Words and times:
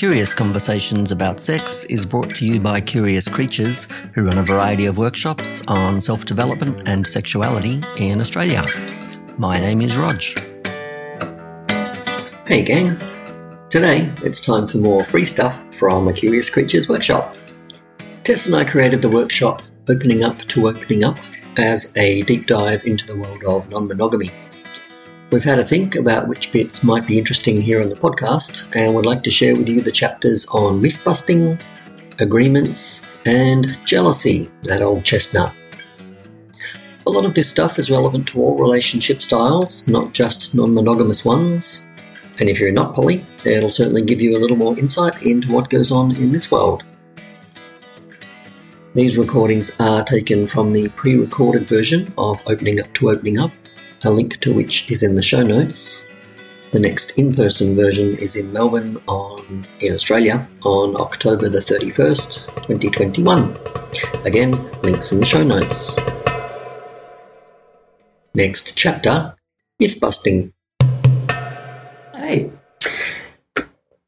Curious 0.00 0.32
Conversations 0.32 1.12
about 1.12 1.42
Sex 1.42 1.84
is 1.84 2.06
brought 2.06 2.34
to 2.36 2.46
you 2.46 2.58
by 2.58 2.80
Curious 2.80 3.28
Creatures, 3.28 3.86
who 4.14 4.24
run 4.24 4.38
a 4.38 4.42
variety 4.42 4.86
of 4.86 4.96
workshops 4.96 5.62
on 5.68 6.00
self 6.00 6.24
development 6.24 6.88
and 6.88 7.06
sexuality 7.06 7.82
in 7.98 8.18
Australia. 8.18 8.64
My 9.36 9.60
name 9.60 9.82
is 9.82 9.98
Rog. 9.98 10.22
Hey, 12.46 12.62
gang. 12.62 12.96
Today, 13.68 14.10
it's 14.24 14.40
time 14.40 14.66
for 14.66 14.78
more 14.78 15.04
free 15.04 15.26
stuff 15.26 15.62
from 15.74 16.08
a 16.08 16.14
Curious 16.14 16.48
Creatures 16.48 16.88
workshop. 16.88 17.36
Tess 18.24 18.46
and 18.46 18.56
I 18.56 18.64
created 18.64 19.02
the 19.02 19.10
workshop 19.10 19.60
Opening 19.86 20.24
Up 20.24 20.38
to 20.38 20.68
Opening 20.68 21.04
Up 21.04 21.18
as 21.58 21.94
a 21.98 22.22
deep 22.22 22.46
dive 22.46 22.86
into 22.86 23.04
the 23.04 23.16
world 23.16 23.44
of 23.44 23.68
non 23.68 23.86
monogamy. 23.86 24.30
We've 25.30 25.44
had 25.44 25.60
a 25.60 25.64
think 25.64 25.94
about 25.94 26.26
which 26.26 26.52
bits 26.52 26.82
might 26.82 27.06
be 27.06 27.16
interesting 27.16 27.60
here 27.60 27.80
on 27.80 27.88
the 27.88 27.94
podcast, 27.94 28.74
and 28.74 28.92
would 28.92 29.06
like 29.06 29.22
to 29.22 29.30
share 29.30 29.54
with 29.54 29.68
you 29.68 29.80
the 29.80 29.92
chapters 29.92 30.44
on 30.46 30.82
myth 30.82 31.00
busting, 31.04 31.56
agreements, 32.18 33.08
and 33.24 33.78
jealousy, 33.86 34.50
that 34.62 34.82
old 34.82 35.04
chestnut. 35.04 35.54
A 37.06 37.10
lot 37.10 37.24
of 37.24 37.34
this 37.34 37.48
stuff 37.48 37.78
is 37.78 37.92
relevant 37.92 38.26
to 38.28 38.42
all 38.42 38.58
relationship 38.58 39.22
styles, 39.22 39.86
not 39.86 40.14
just 40.14 40.52
non 40.56 40.74
monogamous 40.74 41.24
ones. 41.24 41.88
And 42.40 42.48
if 42.48 42.58
you're 42.58 42.72
not 42.72 42.96
poly, 42.96 43.24
it'll 43.44 43.70
certainly 43.70 44.02
give 44.02 44.20
you 44.20 44.36
a 44.36 44.40
little 44.40 44.56
more 44.56 44.76
insight 44.76 45.22
into 45.22 45.52
what 45.52 45.70
goes 45.70 45.92
on 45.92 46.16
in 46.16 46.32
this 46.32 46.50
world. 46.50 46.82
These 48.94 49.16
recordings 49.16 49.78
are 49.78 50.02
taken 50.02 50.48
from 50.48 50.72
the 50.72 50.88
pre 50.88 51.14
recorded 51.14 51.68
version 51.68 52.12
of 52.18 52.42
Opening 52.48 52.80
Up 52.80 52.92
to 52.94 53.10
Opening 53.10 53.38
Up, 53.38 53.52
a 54.02 54.10
link 54.10 54.40
to 54.40 54.54
which 54.54 54.90
is 54.90 55.02
in 55.02 55.14
the 55.14 55.22
show 55.22 55.42
notes. 55.42 56.06
The 56.72 56.78
next 56.78 57.18
in-person 57.18 57.74
version 57.74 58.16
is 58.18 58.36
in 58.36 58.52
Melbourne 58.52 58.96
on 59.08 59.66
in 59.80 59.92
Australia 59.92 60.48
on 60.64 60.94
October 61.00 61.48
the 61.48 61.58
31st, 61.58 62.46
2021. 62.66 63.56
Again, 64.24 64.52
links 64.82 65.12
in 65.12 65.18
the 65.18 65.26
show 65.26 65.42
notes. 65.42 65.98
Next 68.34 68.76
chapter, 68.76 69.34
myth 69.80 69.98
busting. 70.00 70.52
Hey. 72.14 72.52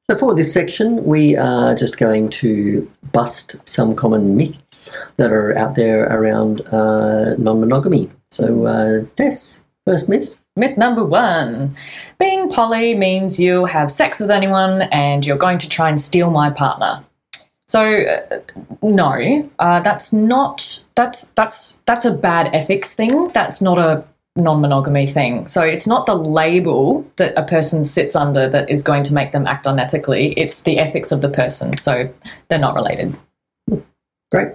So 0.08 0.18
for 0.18 0.34
this 0.34 0.52
section, 0.52 1.04
we 1.04 1.36
are 1.36 1.74
just 1.74 1.98
going 1.98 2.30
to 2.30 2.88
bust 3.12 3.56
some 3.64 3.96
common 3.96 4.36
myths 4.36 4.96
that 5.16 5.32
are 5.32 5.56
out 5.58 5.74
there 5.74 6.04
around 6.04 6.60
uh, 6.68 7.34
non-monogamy. 7.36 8.10
So, 8.30 8.66
uh, 8.66 9.04
Tess, 9.16 9.61
First 9.86 10.08
myth. 10.08 10.34
Myth 10.54 10.76
number 10.76 11.02
one 11.02 11.74
being 12.18 12.50
poly 12.50 12.94
means 12.94 13.40
you 13.40 13.64
have 13.64 13.90
sex 13.90 14.20
with 14.20 14.30
anyone 14.30 14.82
and 14.92 15.24
you're 15.24 15.38
going 15.38 15.58
to 15.58 15.68
try 15.68 15.88
and 15.88 15.98
steal 15.98 16.30
my 16.30 16.50
partner. 16.50 17.02
So 17.68 18.02
uh, 18.02 18.40
no, 18.82 19.50
uh, 19.58 19.80
that's 19.80 20.12
not 20.12 20.84
that's 20.94 21.28
that's 21.28 21.80
that's 21.86 22.04
a 22.04 22.12
bad 22.12 22.50
ethics 22.52 22.92
thing. 22.92 23.30
That's 23.32 23.62
not 23.62 23.78
a 23.78 24.04
non-monogamy 24.36 25.06
thing. 25.06 25.46
So 25.46 25.62
it's 25.62 25.86
not 25.86 26.06
the 26.06 26.14
label 26.14 27.06
that 27.16 27.32
a 27.38 27.44
person 27.44 27.82
sits 27.84 28.14
under 28.14 28.48
that 28.48 28.70
is 28.70 28.82
going 28.82 29.04
to 29.04 29.14
make 29.14 29.32
them 29.32 29.46
act 29.46 29.66
unethically. 29.66 30.34
It's 30.36 30.62
the 30.62 30.78
ethics 30.78 31.12
of 31.12 31.22
the 31.22 31.28
person. 31.28 31.76
So 31.78 32.12
they're 32.48 32.58
not 32.58 32.74
related. 32.74 33.16
Great. 34.30 34.48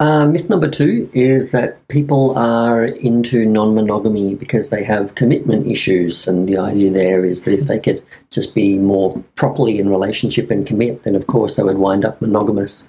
Uh, 0.00 0.26
myth 0.26 0.48
number 0.48 0.70
two 0.70 1.10
is 1.12 1.50
that 1.50 1.86
people 1.88 2.38
are 2.38 2.84
into 2.84 3.44
non 3.44 3.74
monogamy 3.74 4.36
because 4.36 4.68
they 4.68 4.84
have 4.84 5.16
commitment 5.16 5.66
issues. 5.66 6.28
And 6.28 6.48
the 6.48 6.58
idea 6.58 6.92
there 6.92 7.24
is 7.24 7.42
that 7.42 7.58
if 7.58 7.66
they 7.66 7.80
could 7.80 8.04
just 8.30 8.54
be 8.54 8.78
more 8.78 9.22
properly 9.34 9.80
in 9.80 9.88
relationship 9.88 10.52
and 10.52 10.66
commit, 10.66 11.02
then 11.02 11.16
of 11.16 11.26
course 11.26 11.56
they 11.56 11.64
would 11.64 11.78
wind 11.78 12.04
up 12.04 12.20
monogamous. 12.22 12.88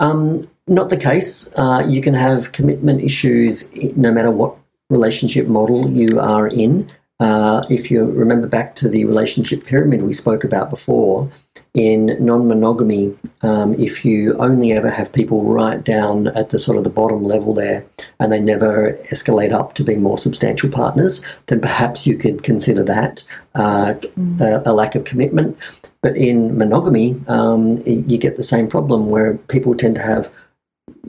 Um, 0.00 0.50
not 0.66 0.90
the 0.90 0.98
case. 0.98 1.50
Uh, 1.56 1.84
you 1.88 2.02
can 2.02 2.14
have 2.14 2.52
commitment 2.52 3.02
issues 3.02 3.70
no 3.96 4.12
matter 4.12 4.30
what 4.30 4.56
relationship 4.90 5.46
model 5.46 5.90
you 5.90 6.20
are 6.20 6.46
in. 6.46 6.90
Uh, 7.24 7.64
if 7.70 7.90
you 7.90 8.04
remember 8.04 8.46
back 8.46 8.76
to 8.76 8.86
the 8.86 9.06
relationship 9.06 9.64
pyramid 9.64 10.02
we 10.02 10.12
spoke 10.12 10.44
about 10.44 10.68
before, 10.68 11.32
in 11.72 12.14
non 12.20 12.46
monogamy, 12.46 13.16
um, 13.40 13.72
if 13.80 14.04
you 14.04 14.36
only 14.36 14.72
ever 14.72 14.90
have 14.90 15.10
people 15.10 15.42
right 15.42 15.82
down 15.82 16.26
at 16.40 16.50
the 16.50 16.58
sort 16.58 16.76
of 16.76 16.84
the 16.84 16.90
bottom 16.90 17.24
level 17.24 17.54
there 17.54 17.82
and 18.20 18.30
they 18.30 18.40
never 18.40 18.92
escalate 19.10 19.52
up 19.52 19.72
to 19.74 19.82
being 19.82 20.02
more 20.02 20.18
substantial 20.18 20.70
partners, 20.70 21.24
then 21.46 21.62
perhaps 21.62 22.06
you 22.06 22.18
could 22.18 22.42
consider 22.42 22.84
that 22.84 23.24
uh, 23.54 23.94
mm. 23.94 24.40
a, 24.42 24.62
a, 24.68 24.72
lack 24.74 24.94
of 24.94 25.04
commitment. 25.04 25.56
But 26.02 26.18
in 26.18 26.58
monogamy, 26.58 27.18
um, 27.28 27.82
you 27.86 28.18
get 28.18 28.36
the 28.36 28.42
same 28.42 28.68
problem 28.68 29.08
where 29.08 29.38
people 29.48 29.74
tend 29.74 29.94
to 29.94 30.02
have 30.02 30.30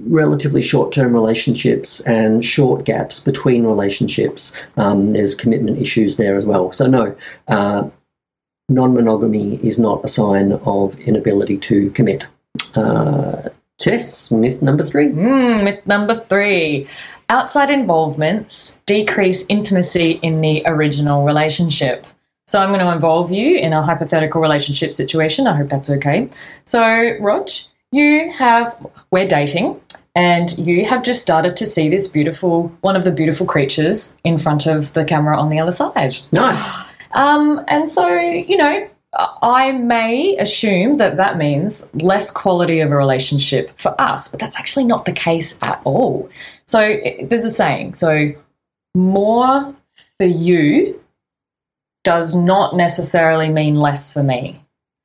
relatively 0.07 0.61
short 0.61 0.93
term 0.93 1.13
relationships 1.13 2.01
and 2.01 2.45
short 2.45 2.85
gaps 2.85 3.19
between 3.19 3.65
relationships. 3.65 4.55
Um, 4.77 5.13
there's 5.13 5.35
commitment 5.35 5.79
issues 5.79 6.17
there 6.17 6.37
as 6.37 6.45
well. 6.45 6.71
So, 6.73 6.87
no, 6.87 7.15
uh, 7.47 7.89
non 8.69 8.93
monogamy 8.93 9.55
is 9.65 9.79
not 9.79 10.03
a 10.03 10.07
sign 10.07 10.53
of 10.53 10.99
inability 10.99 11.57
to 11.57 11.89
commit. 11.91 12.25
Uh, 12.75 13.49
Tess, 13.77 14.31
myth 14.31 14.61
number 14.61 14.85
three. 14.87 15.07
Mm, 15.07 15.63
myth 15.63 15.85
number 15.85 16.23
three. 16.29 16.87
Outside 17.27 17.69
involvements 17.69 18.75
decrease 18.85 19.43
intimacy 19.49 20.11
in 20.21 20.41
the 20.41 20.61
original 20.65 21.25
relationship. 21.25 22.05
So 22.47 22.59
I'm 22.59 22.69
going 22.69 22.79
to 22.79 22.93
involve 22.93 23.31
you 23.31 23.57
in 23.57 23.73
a 23.73 23.81
hypothetical 23.81 24.39
relationship 24.39 24.93
situation. 24.93 25.47
I 25.47 25.57
hope 25.57 25.69
that's 25.69 25.89
okay. 25.89 26.29
So, 26.63 27.17
Rog, 27.19 27.49
you 27.95 28.31
have, 28.31 28.75
we're 29.11 29.27
dating, 29.27 29.79
and 30.15 30.57
you 30.57 30.85
have 30.85 31.03
just 31.03 31.21
started 31.21 31.57
to 31.57 31.65
see 31.65 31.89
this 31.89 32.07
beautiful, 32.07 32.67
one 32.81 32.95
of 32.95 33.03
the 33.03 33.11
beautiful 33.11 33.45
creatures 33.45 34.15
in 34.23 34.37
front 34.37 34.67
of 34.67 34.93
the 34.93 35.05
camera 35.05 35.37
on 35.37 35.49
the 35.49 35.59
other 35.59 35.71
side. 35.71 36.13
Nice. 36.31 36.75
Um, 37.11 37.63
and 37.67 37.89
so, 37.89 38.07
you 38.17 38.57
know, 38.57 38.89
I 39.41 39.71
may 39.71 40.35
assume 40.37 40.97
that 40.97 41.17
that 41.17 41.37
means 41.37 41.87
less 41.93 42.31
quality 42.31 42.81
of 42.81 42.91
a 42.91 42.97
relationship 42.97 43.71
for 43.79 43.99
us, 44.01 44.27
but 44.27 44.39
that's 44.39 44.59
actually 44.59 44.85
not 44.85 45.05
the 45.05 45.13
case 45.13 45.57
at 45.61 45.81
all. 45.85 46.29
So 46.65 46.79
there's 47.23 47.45
a 47.45 47.51
saying. 47.51 47.95
So 47.95 48.31
more 48.93 49.73
for 50.17 50.25
you 50.25 50.99
does 52.03 52.35
not 52.35 52.75
necessarily 52.75 53.49
mean 53.49 53.75
less 53.75 54.11
for 54.11 54.21
me. 54.21 54.61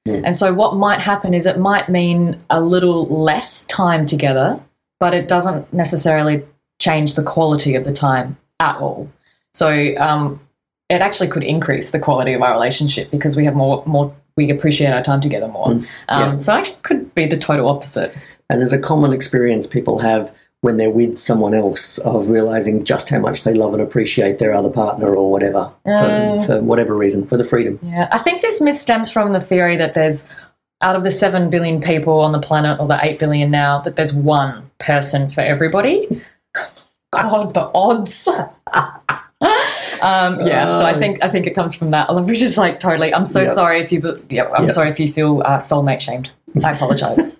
Mm. 0.06 0.22
And 0.25 0.37
so 0.37 0.53
what 0.55 0.77
might 0.77 1.00
happen 1.00 1.34
is 1.34 1.47
it 1.47 1.59
might 1.59 1.88
mean 1.88 2.43
a 2.50 2.61
little 2.61 3.06
less 3.06 3.65
time 3.66 4.06
together, 4.06 4.61
but 4.99 5.15
it 5.15 5.28
doesn't 5.28 5.72
necessarily 5.72 6.44
change 6.78 7.15
the 7.15 7.22
quality 7.22 7.75
of 7.75 7.84
the 7.84 7.93
time 7.93 8.37
at 8.61 8.77
all. 8.77 9.11
So 9.53 9.97
um, 9.99 10.41
it 10.88 11.00
actually 11.00 11.28
could 11.28 11.43
increase 11.43 11.91
the 11.91 11.99
quality 11.99 12.33
of 12.33 12.43
our 12.43 12.53
relationship 12.53 13.11
because 13.11 13.37
we 13.37 13.44
have 13.44 13.55
more 13.55 13.83
more 13.87 14.15
we 14.37 14.50
appreciate 14.50 14.91
our 14.91 15.03
time 15.03 15.21
together 15.21 15.49
more. 15.49 15.69
Mm, 15.69 15.87
yeah. 16.09 16.22
um, 16.28 16.41
so 16.41 16.53
actually 16.55 16.78
could 16.82 17.15
be 17.15 17.27
the 17.27 17.37
total 17.37 17.69
opposite. 17.69 18.15
And 18.49 18.61
there's 18.61 18.72
a 18.72 18.81
common 18.81 19.12
experience 19.12 19.67
people 19.67 19.99
have 19.99 20.32
when 20.62 20.76
they're 20.76 20.91
with 20.91 21.19
someone 21.19 21.54
else 21.54 21.98
of 21.98 22.28
realizing 22.28 22.84
just 22.84 23.09
how 23.09 23.19
much 23.19 23.44
they 23.44 23.54
love 23.54 23.72
and 23.72 23.82
appreciate 23.82 24.38
their 24.38 24.54
other 24.54 24.69
partner 24.69 25.15
or 25.15 25.31
whatever 25.31 25.72
um, 25.87 26.41
for, 26.41 26.47
for, 26.47 26.60
whatever 26.60 26.94
reason 26.94 27.26
for 27.26 27.37
the 27.37 27.44
freedom. 27.44 27.78
Yeah, 27.82 28.09
I 28.12 28.19
think 28.19 28.43
this 28.43 28.60
myth 28.60 28.76
stems 28.76 29.10
from 29.10 29.32
the 29.32 29.41
theory 29.41 29.76
that 29.76 29.94
there's 29.94 30.26
out 30.82 30.97
of 30.97 31.04
the 31.04 31.10
seven 31.10 31.50
billion 31.50 31.81
people 31.81 32.20
on 32.20 32.32
the 32.32 32.41
planet 32.41 32.78
or 32.81 32.88
the 32.88 32.99
eight 33.03 33.19
billion 33.19 33.50
now 33.50 33.81
that 33.81 33.97
there's 33.97 34.12
one 34.12 34.70
person 34.78 35.31
for 35.31 35.41
everybody. 35.41 36.22
God, 37.12 37.54
the 37.54 37.70
odds. 37.75 38.28
Um, 40.03 40.47
yeah, 40.47 40.78
so 40.78 40.84
I 40.84 40.99
think 40.99 41.22
I 41.22 41.28
think 41.28 41.47
it 41.47 41.55
comes 41.55 41.75
from 41.75 41.90
that. 41.90 42.08
Which 42.25 42.40
is 42.40 42.56
like 42.56 42.81
totally. 42.81 43.12
I'm 43.12 43.26
so 43.26 43.40
yep. 43.40 43.55
sorry 43.55 43.81
if 43.82 43.93
you. 43.93 44.25
Yeah, 44.31 44.49
I'm 44.49 44.64
yep. 44.64 44.73
sorry 44.73 44.88
if 44.88 44.99
you 44.99 45.08
feel 45.08 45.43
uh, 45.44 45.58
soulmate 45.58 46.00
shamed. 46.00 46.31
I 46.64 46.73
apologize. 46.73 47.32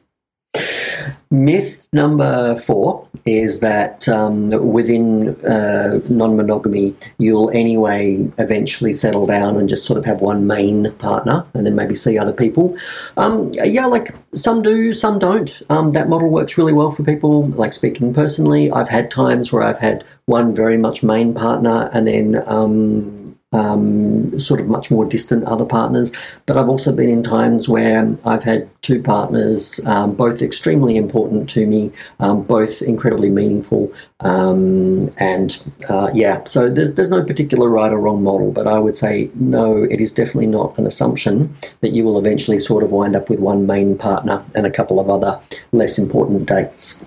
Myth 1.33 1.87
number 1.93 2.59
four 2.59 3.07
is 3.25 3.61
that 3.61 4.09
um, 4.09 4.51
within 4.73 5.37
uh, 5.45 6.01
non 6.09 6.37
monogamy, 6.37 6.97
you'll 7.19 7.51
anyway 7.51 8.29
eventually 8.39 8.93
settle 8.93 9.27
down 9.27 9.57
and 9.57 9.69
just 9.69 9.85
sort 9.85 9.97
of 9.97 10.05
have 10.05 10.21
one 10.21 10.49
main 10.49 10.91
partner 10.95 11.47
and 11.55 11.65
then 11.65 11.77
maybe 11.77 11.95
see 11.95 12.19
other 12.19 12.33
people. 12.33 12.77
Um, 13.17 13.53
yeah, 13.55 13.87
like 13.87 14.13
some 14.35 14.61
do, 14.63 14.93
some 14.93 15.21
don't. 15.21 15.63
Um, 15.71 15.93
that 15.93 16.09
model 16.09 16.31
works 16.31 16.59
really 16.59 16.73
well 16.73 16.91
for 16.91 17.05
people. 17.05 17.47
Like 17.51 17.75
speaking 17.75 18.13
personally, 18.13 18.73
I've 18.73 18.89
had 18.89 19.09
times 19.09 19.53
where 19.53 19.63
I've 19.63 19.79
had 19.79 20.05
one 20.27 20.53
very 20.53 20.79
much 20.79 21.05
main 21.05 21.33
partner 21.33 21.91
and 21.93 22.09
then 22.09 22.43
um, 23.53 24.39
sort 24.39 24.61
of 24.61 24.69
much 24.69 24.91
more 24.91 25.05
distant 25.05 25.45
other 25.45 25.65
partners. 25.65 26.13
But 26.47 26.57
I've 26.57 26.69
also 26.69 26.95
been 26.95 27.09
in 27.09 27.23
times 27.23 27.69
where 27.69 28.17
I've 28.25 28.45
had 28.45 28.69
two 28.83 29.03
partners, 29.03 29.81
um, 29.87 30.15
both 30.15 30.43
extremely 30.43 30.97
important 30.97 31.51
to 31.51 31.67
me, 31.67 31.93
um, 32.21 32.43
both 32.43 32.83
incredibly 32.83 33.31
meaningful, 33.31 33.93
um, 34.21 35.13
and 35.17 35.63
uh, 35.89 36.11
yeah. 36.15 36.45
So 36.45 36.73
there's 36.73 36.95
there's 36.95 37.11
no 37.11 37.25
particular 37.25 37.69
right 37.69 37.93
or 37.93 37.99
wrong 37.99 38.23
model, 38.23 38.53
but 38.53 38.67
I 38.67 38.79
would 38.79 38.97
say 38.97 39.31
no. 39.35 39.83
It 39.83 40.01
is 40.01 40.13
definitely 40.13 40.47
not 40.47 40.79
an 40.79 40.87
assumption 40.87 41.57
that 41.81 41.93
you 41.93 42.05
will 42.05 42.19
eventually 42.19 42.59
sort 42.59 42.85
of 42.85 42.93
wind 42.93 43.17
up 43.17 43.29
with 43.29 43.41
one 43.41 43.67
main 43.67 43.99
partner 43.99 44.45
and 44.55 44.67
a 44.67 44.71
couple 44.71 45.01
of 45.01 45.11
other 45.11 45.41
less 45.73 45.99
important 45.99 46.47
dates. 46.47 47.01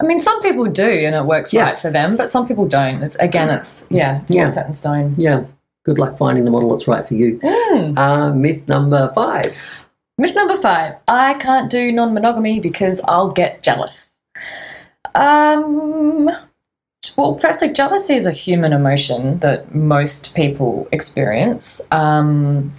I 0.00 0.04
mean, 0.04 0.18
some 0.18 0.40
people 0.42 0.64
do, 0.66 0.88
and 0.88 1.14
it 1.14 1.26
works 1.26 1.52
Yeah. 1.52 1.64
right 1.64 1.78
for 1.78 1.90
them, 1.90 2.16
but 2.16 2.30
some 2.30 2.48
people 2.48 2.66
don't. 2.66 3.02
It's 3.02 3.16
again, 3.16 3.50
it's 3.50 3.84
yeah, 3.90 4.20
it's 4.22 4.34
Yeah. 4.34 4.44
not 4.44 4.52
set 4.52 4.66
in 4.66 4.72
stone. 4.72 5.14
Yeah. 5.18 5.42
Good 5.84 5.98
luck 5.98 6.16
finding 6.18 6.44
the 6.44 6.50
model 6.50 6.70
that's 6.70 6.88
right 6.88 7.06
for 7.06 7.14
you. 7.14 7.38
Mm. 7.38 7.98
Uh, 7.98 8.32
myth 8.34 8.66
number 8.68 9.10
five. 9.14 9.44
Myth 10.18 10.34
number 10.34 10.56
five: 10.56 10.94
I 11.08 11.34
can't 11.34 11.70
do 11.70 11.90
non-monogamy 11.92 12.60
because 12.60 13.00
I'll 13.06 13.30
get 13.30 13.62
jealous. 13.62 14.10
Um. 15.14 16.30
Well, 17.16 17.38
firstly, 17.38 17.72
jealousy 17.72 18.14
is 18.14 18.26
a 18.26 18.30
human 18.32 18.72
emotion 18.74 19.38
that 19.38 19.74
most 19.74 20.34
people 20.34 20.86
experience. 20.92 21.80
Um, 21.90 22.72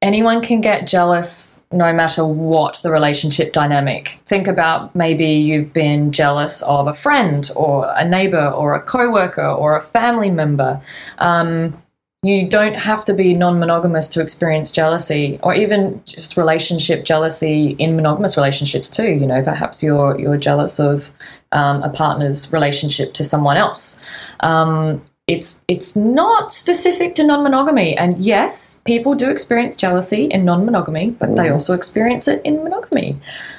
anyone 0.00 0.40
can 0.40 0.62
get 0.62 0.86
jealous 0.86 1.49
no 1.72 1.92
matter 1.92 2.26
what 2.26 2.80
the 2.82 2.90
relationship 2.90 3.52
dynamic. 3.52 4.20
Think 4.26 4.48
about 4.48 4.94
maybe 4.96 5.26
you've 5.26 5.72
been 5.72 6.10
jealous 6.10 6.62
of 6.62 6.88
a 6.88 6.94
friend 6.94 7.48
or 7.54 7.92
a 7.96 8.04
neighbor 8.04 8.48
or 8.48 8.74
a 8.74 8.82
coworker 8.82 9.46
or 9.46 9.76
a 9.76 9.82
family 9.82 10.30
member. 10.30 10.80
Um, 11.18 11.80
you 12.22 12.48
don't 12.48 12.76
have 12.76 13.04
to 13.06 13.14
be 13.14 13.32
non-monogamous 13.32 14.08
to 14.08 14.20
experience 14.20 14.70
jealousy 14.70 15.38
or 15.42 15.54
even 15.54 16.02
just 16.04 16.36
relationship 16.36 17.04
jealousy 17.04 17.70
in 17.78 17.96
monogamous 17.96 18.36
relationships 18.36 18.90
too 18.90 19.08
you 19.08 19.26
know 19.26 19.42
perhaps 19.42 19.82
you're 19.82 20.20
you're 20.20 20.36
jealous 20.36 20.78
of 20.78 21.10
um, 21.52 21.82
a 21.82 21.88
partner's 21.88 22.52
relationship 22.52 23.14
to 23.14 23.24
someone 23.24 23.56
else 23.56 23.98
um, 24.40 25.02
it's 25.30 25.60
it's 25.68 25.94
not 25.96 26.52
specific 26.52 27.14
to 27.14 27.22
non-monogamy. 27.24 27.96
And 27.96 28.18
yes 28.18 28.80
people 28.84 29.14
do 29.14 29.30
experience 29.30 29.76
jealousy 29.76 30.24
in 30.24 30.44
non-monogamy 30.44 31.12
but 31.20 31.36
they 31.36 31.48
Mhm. 31.48 31.52
also 31.52 31.74
experience 31.74 32.26
it 32.32 32.40
in 32.44 32.64
monogamy. 32.64 33.10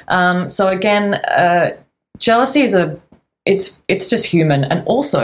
Um, 0.07 0.49
so 0.49 0.67
again 0.67 1.13
uh, 1.13 1.67
jealousy 2.17 2.61
is 2.61 2.73
a 2.75 2.99
it's 3.45 3.81
it's 3.87 4.07
just 4.07 4.25
human. 4.25 4.63
And 4.65 4.83
also 4.85 5.23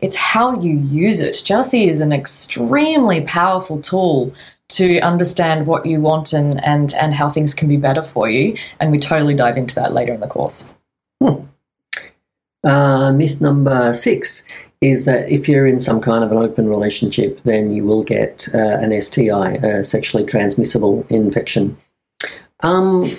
it's 0.00 0.16
how 0.16 0.60
you 0.60 0.74
use 1.06 1.20
it. 1.20 1.42
Jealousy 1.44 1.88
is 1.88 2.00
an 2.00 2.12
extremely 2.12 3.20
powerful 3.22 3.80
tool 3.90 4.32
to 4.78 5.00
understand 5.00 5.66
what 5.66 5.84
you 5.84 6.00
want 6.00 6.32
and 6.32 6.62
and 6.64 6.94
and 6.94 7.12
how 7.12 7.28
things 7.30 7.54
can 7.54 7.68
be 7.68 7.76
better 7.76 8.02
for 8.02 8.28
you. 8.30 8.56
And 8.80 8.90
we 8.92 8.98
totally 8.98 9.34
dive 9.34 9.56
into 9.56 9.74
that 9.80 9.92
later 9.92 10.14
in 10.14 10.20
the 10.20 10.28
course. 10.28 10.70
Uh, 12.64 13.12
myth 13.12 13.40
number 13.40 13.94
six 13.94 14.44
is 14.80 15.04
that 15.06 15.28
if 15.30 15.48
you're 15.48 15.66
in 15.66 15.80
some 15.80 16.00
kind 16.00 16.22
of 16.22 16.30
an 16.30 16.38
open 16.38 16.68
relationship, 16.68 17.40
then 17.44 17.72
you 17.72 17.84
will 17.84 18.04
get 18.04 18.48
uh, 18.54 18.78
an 18.78 19.00
STI, 19.00 19.54
a 19.54 19.84
sexually 19.84 20.24
transmissible 20.24 21.04
infection. 21.10 21.76
Um, 22.60 23.10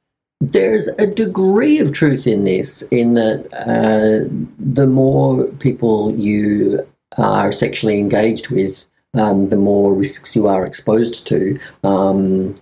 there's 0.40 0.86
a 0.86 1.06
degree 1.06 1.78
of 1.80 1.92
truth 1.92 2.26
in 2.26 2.44
this, 2.44 2.82
in 2.90 3.14
that 3.14 3.48
uh, 3.52 4.28
the 4.58 4.86
more 4.86 5.44
people 5.44 6.14
you 6.16 6.86
are 7.16 7.50
sexually 7.50 7.98
engaged 7.98 8.50
with, 8.50 8.84
um, 9.14 9.48
the 9.48 9.56
more 9.56 9.92
risks 9.92 10.36
you 10.36 10.46
are 10.46 10.64
exposed 10.64 11.26
to. 11.26 11.58
Um, 11.82 12.54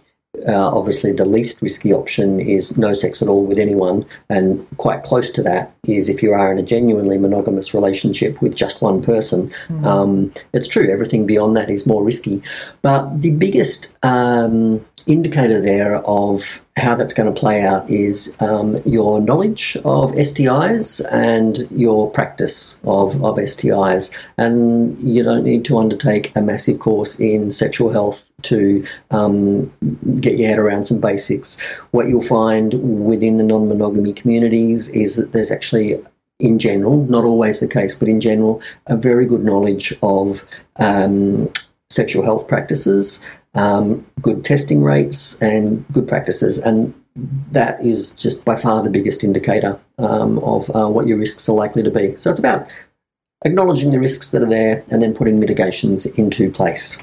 uh, 0.46 0.76
obviously, 0.76 1.12
the 1.12 1.24
least 1.24 1.62
risky 1.62 1.92
option 1.92 2.40
is 2.40 2.76
no 2.76 2.94
sex 2.94 3.22
at 3.22 3.28
all 3.28 3.44
with 3.44 3.58
anyone, 3.58 4.04
and 4.28 4.66
quite 4.76 5.02
close 5.02 5.30
to 5.32 5.42
that 5.42 5.72
is 5.84 6.08
if 6.08 6.22
you 6.22 6.32
are 6.32 6.52
in 6.52 6.58
a 6.58 6.62
genuinely 6.62 7.18
monogamous 7.18 7.74
relationship 7.74 8.40
with 8.42 8.54
just 8.54 8.82
one 8.82 9.02
person. 9.02 9.52
Um, 9.86 10.32
it's 10.52 10.68
true, 10.68 10.90
everything 10.90 11.26
beyond 11.26 11.56
that 11.56 11.70
is 11.70 11.86
more 11.86 12.02
risky. 12.02 12.42
But 12.82 13.22
the 13.22 13.30
biggest 13.30 13.92
um, 14.02 14.84
indicator 15.06 15.60
there 15.60 15.96
of 16.06 16.62
how 16.76 16.94
that's 16.94 17.14
going 17.14 17.32
to 17.32 17.40
play 17.40 17.62
out 17.62 17.88
is 17.88 18.34
um, 18.40 18.80
your 18.84 19.20
knowledge 19.20 19.76
of 19.84 20.12
STIs 20.12 21.00
and 21.10 21.66
your 21.70 22.10
practice 22.10 22.78
of, 22.84 23.24
of 23.24 23.36
STIs. 23.36 24.12
And 24.36 24.98
you 25.08 25.22
don't 25.22 25.44
need 25.44 25.64
to 25.66 25.78
undertake 25.78 26.32
a 26.36 26.42
massive 26.42 26.80
course 26.80 27.18
in 27.18 27.52
sexual 27.52 27.90
health 27.90 28.25
to 28.42 28.86
um, 29.10 29.72
get 30.20 30.38
your 30.38 30.48
head 30.48 30.58
around 30.58 30.86
some 30.86 31.00
basics. 31.00 31.58
What 31.90 32.08
you'll 32.08 32.22
find 32.22 33.06
within 33.06 33.38
the 33.38 33.44
non 33.44 33.68
monogamy 33.68 34.12
communities 34.12 34.88
is 34.88 35.16
that 35.16 35.32
there's 35.32 35.50
actually 35.50 36.02
in 36.38 36.58
general, 36.58 37.04
not 37.06 37.24
always 37.24 37.60
the 37.60 37.68
case, 37.68 37.94
but 37.94 38.08
in 38.08 38.20
general, 38.20 38.60
a 38.86 38.96
very 38.96 39.26
good 39.26 39.42
knowledge 39.42 39.94
of 40.02 40.44
um, 40.76 41.50
sexual 41.88 42.24
health 42.24 42.46
practices, 42.46 43.20
um, 43.54 44.06
good 44.20 44.44
testing 44.44 44.82
rates, 44.82 45.40
and 45.40 45.84
good 45.92 46.06
practices. 46.06 46.58
And 46.58 46.92
that 47.52 47.84
is 47.84 48.10
just 48.12 48.44
by 48.44 48.56
far 48.56 48.82
the 48.82 48.90
biggest 48.90 49.24
indicator 49.24 49.80
um, 49.98 50.38
of 50.40 50.70
uh, 50.74 50.88
what 50.88 51.06
your 51.06 51.18
risks 51.18 51.48
are 51.48 51.54
likely 51.54 51.82
to 51.82 51.90
be. 51.90 52.14
So 52.18 52.30
it's 52.30 52.40
about 52.40 52.68
acknowledging 53.44 53.90
the 53.90 54.00
risks 54.00 54.30
that 54.30 54.42
are 54.42 54.48
there 54.48 54.84
and 54.90 55.02
then 55.02 55.14
putting 55.14 55.40
mitigations 55.40 56.04
into 56.04 56.50
place. 56.50 56.98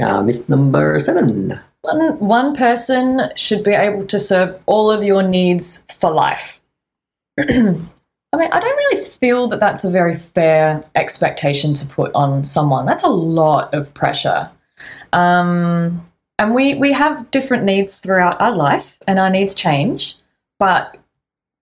Uh, 0.00 0.22
myth 0.22 0.48
number 0.48 0.98
seven. 0.98 1.58
one, 1.82 2.18
one 2.18 2.54
person 2.54 3.30
should 3.36 3.62
be 3.62 3.70
able 3.70 4.04
to 4.06 4.18
serve 4.18 4.60
all 4.66 4.90
of 4.90 5.04
your 5.04 5.22
needs 5.22 5.84
for 5.88 6.10
life 6.10 6.60
I 8.34 8.36
mean, 8.36 8.50
I 8.50 8.58
don't 8.58 8.76
really 8.76 9.04
feel 9.04 9.46
that 9.48 9.60
that's 9.60 9.84
a 9.84 9.90
very 9.90 10.16
fair 10.16 10.84
expectation 10.96 11.72
to 11.74 11.86
put 11.86 12.12
on 12.16 12.44
someone. 12.44 12.84
That's 12.84 13.04
a 13.04 13.08
lot 13.08 13.72
of 13.72 13.94
pressure. 13.94 14.50
Um, 15.12 16.04
and 16.40 16.52
we, 16.52 16.74
we 16.74 16.92
have 16.92 17.30
different 17.30 17.62
needs 17.62 17.96
throughout 17.96 18.40
our 18.40 18.50
life, 18.50 18.98
and 19.06 19.20
our 19.20 19.30
needs 19.30 19.54
change, 19.54 20.16
but 20.58 20.96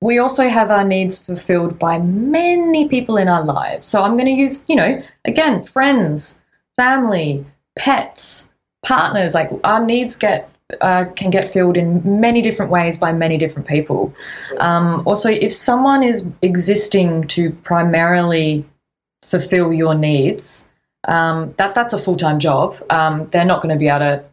we 0.01 0.19
also 0.19 0.49
have 0.49 0.71
our 0.71 0.83
needs 0.83 1.19
fulfilled 1.19 1.79
by 1.79 1.99
many 1.99 2.89
people 2.89 3.19
in 3.19 3.29
our 3.29 3.45
lives. 3.45 3.87
So 3.87 4.03
I'm 4.03 4.17
going 4.17 4.25
to 4.25 4.33
use, 4.33 4.65
you 4.67 4.77
know, 4.77 5.03
again, 5.27 5.63
friends, 5.63 6.41
family, 6.79 7.45
pets, 7.77 8.49
partners. 8.85 9.35
Like 9.35 9.51
our 9.65 9.85
needs 9.85 10.17
get 10.17 10.49
uh, 10.81 11.05
can 11.17 11.31
get 11.31 11.51
filled 11.51 11.77
in 11.77 12.21
many 12.21 12.41
different 12.41 12.71
ways 12.71 12.97
by 12.99 13.13
many 13.13 13.37
different 13.37 13.69
people. 13.69 14.15
Um, 14.59 15.03
also, 15.07 15.29
if 15.29 15.53
someone 15.53 16.03
is 16.03 16.29
existing 16.43 17.27
to 17.29 17.51
primarily 17.51 18.65
fulfill 19.23 19.73
your 19.73 19.95
needs, 19.95 20.67
um, 21.09 21.55
that 21.59 21.75
that's 21.75 21.93
a 21.93 21.99
full 21.99 22.17
time 22.17 22.39
job. 22.39 22.77
Um, 22.91 23.29
they're 23.31 23.45
not 23.45 23.63
going 23.63 23.75
to 23.75 23.79
be 23.79 23.89
able 23.89 24.01
to 24.01 24.25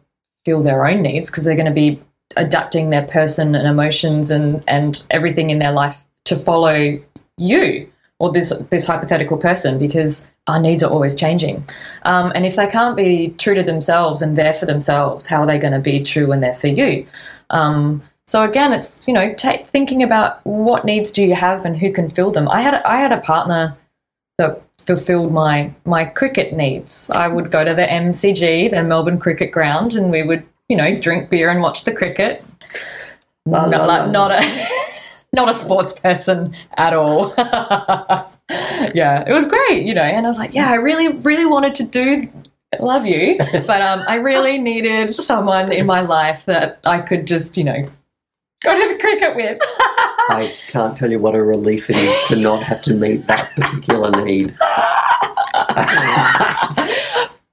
fill 0.44 0.62
their 0.62 0.86
own 0.86 1.02
needs 1.02 1.30
because 1.30 1.44
they're 1.44 1.56
going 1.56 1.66
to 1.66 1.72
be 1.72 2.00
adapting 2.36 2.90
their 2.90 3.06
person 3.06 3.54
and 3.54 3.66
emotions 3.66 4.30
and 4.30 4.62
and 4.68 5.04
everything 5.10 5.50
in 5.50 5.58
their 5.58 5.72
life 5.72 6.04
to 6.24 6.36
follow 6.36 6.98
you 7.36 7.90
or 8.18 8.32
this 8.32 8.50
this 8.70 8.86
hypothetical 8.86 9.36
person 9.36 9.78
because 9.78 10.28
our 10.50 10.60
needs 10.60 10.82
are 10.82 10.90
always 10.90 11.14
changing. 11.14 11.64
Um, 12.02 12.32
and 12.34 12.44
if 12.44 12.56
they 12.56 12.66
can't 12.66 12.96
be 12.96 13.34
true 13.38 13.54
to 13.54 13.62
themselves 13.62 14.22
and 14.22 14.36
there 14.36 14.54
for 14.54 14.66
themselves, 14.66 15.26
how 15.26 15.42
are 15.42 15.46
they 15.46 15.58
going 15.58 15.72
to 15.72 15.80
be 15.80 16.02
true 16.02 16.26
when 16.26 16.40
they're 16.40 16.54
for 16.54 16.68
you? 16.68 17.06
Um, 17.50 18.02
so 18.26 18.44
again, 18.44 18.72
it's 18.72 19.06
you 19.08 19.14
know 19.14 19.34
thinking 19.72 20.02
about 20.02 20.44
what 20.46 20.84
needs 20.84 21.10
do 21.10 21.24
you 21.24 21.34
have 21.34 21.64
and 21.64 21.76
who 21.76 21.92
can 21.92 22.08
fill 22.08 22.30
them. 22.30 22.48
I 22.48 22.62
had 22.62 22.74
a, 22.74 22.88
I 22.88 22.96
had 22.98 23.12
a 23.12 23.20
partner 23.20 23.76
that 24.38 24.62
fulfilled 24.86 25.32
my 25.32 25.72
my 25.84 26.04
cricket 26.04 26.52
needs. 26.52 27.10
I 27.10 27.26
would 27.26 27.50
go 27.50 27.64
to 27.64 27.74
the 27.74 27.82
MCG, 27.82 28.70
the 28.70 28.84
Melbourne 28.84 29.18
Cricket 29.18 29.50
Ground, 29.50 29.94
and 29.94 30.10
we 30.10 30.22
would 30.22 30.44
you 30.68 30.76
know 30.76 31.00
drink 31.00 31.28
beer 31.28 31.50
and 31.50 31.60
watch 31.60 31.84
the 31.84 31.92
cricket. 31.92 32.44
Not, 33.46 33.70
la, 33.70 33.84
like, 33.84 34.06
la. 34.06 34.10
not 34.10 34.30
a 34.30 34.68
not 35.32 35.48
a 35.48 35.54
sports 35.54 35.92
person 35.92 36.54
at 36.76 36.94
all. 36.94 37.34
yeah, 38.94 39.24
it 39.26 39.32
was 39.32 39.46
great, 39.46 39.84
you 39.84 39.94
know. 39.94 40.02
And 40.02 40.26
I 40.26 40.28
was 40.28 40.38
like, 40.38 40.54
yeah, 40.54 40.70
I 40.70 40.74
really, 40.74 41.08
really 41.08 41.46
wanted 41.46 41.74
to 41.76 41.84
do 41.84 42.28
love 42.78 43.06
you, 43.06 43.36
but 43.66 43.82
um, 43.82 44.02
I 44.08 44.16
really 44.16 44.58
needed 44.58 45.14
someone 45.14 45.72
in 45.72 45.86
my 45.86 46.00
life 46.00 46.44
that 46.46 46.80
I 46.84 47.00
could 47.00 47.26
just, 47.26 47.56
you 47.56 47.64
know, 47.64 47.84
go 48.62 48.74
to 48.74 48.88
the 48.94 48.98
cricket 49.00 49.36
with. 49.36 49.58
I 50.30 50.52
can't 50.68 50.96
tell 50.96 51.10
you 51.10 51.18
what 51.18 51.34
a 51.34 51.42
relief 51.42 51.90
it 51.90 51.96
is 51.96 52.28
to 52.28 52.36
not 52.36 52.62
have 52.62 52.82
to 52.82 52.94
meet 52.94 53.26
that 53.26 53.50
particular 53.56 54.10
need. 54.24 54.54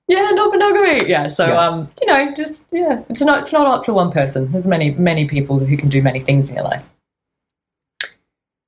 yeah, 0.08 0.30
not 0.32 0.52
monogamy. 0.52 1.08
Yeah, 1.08 1.28
so 1.28 1.48
Yeah. 1.48 1.60
um, 1.60 1.92
you 2.02 2.08
know, 2.08 2.34
just 2.36 2.66
yeah, 2.72 3.02
it's 3.10 3.22
not 3.22 3.40
it's 3.40 3.54
not 3.54 3.66
up 3.68 3.84
to 3.84 3.94
one 3.94 4.12
person. 4.12 4.52
There's 4.52 4.68
many 4.68 4.92
many 4.92 5.28
people 5.28 5.60
who 5.60 5.78
can 5.78 5.90
do 5.90 6.02
many 6.02 6.20
things 6.20 6.50
in 6.50 6.56
your 6.56 6.66
life. 6.66 6.84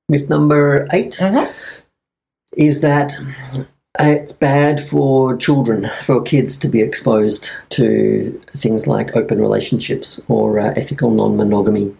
Myth 0.08 0.28
number 0.28 0.88
8 0.92 1.12
Mhm. 1.20 1.52
Is 2.60 2.82
that 2.82 3.14
It's 3.98 4.32
bad 4.32 4.80
for 4.80 5.36
children, 5.36 5.90
for 6.04 6.22
kids 6.22 6.56
to 6.60 6.68
be 6.68 6.80
exposed 6.80 7.50
to 7.70 8.40
things 8.56 8.86
like 8.86 9.16
open 9.16 9.40
relationships 9.40 10.20
or 10.28 10.60
uh, 10.60 10.72
ethical 10.76 11.10
non 11.10 11.36
monogamy. 11.36 11.96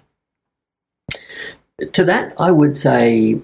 To 1.92 2.04
that, 2.04 2.32
I 2.38 2.52
would 2.52 2.76
say 2.76 3.40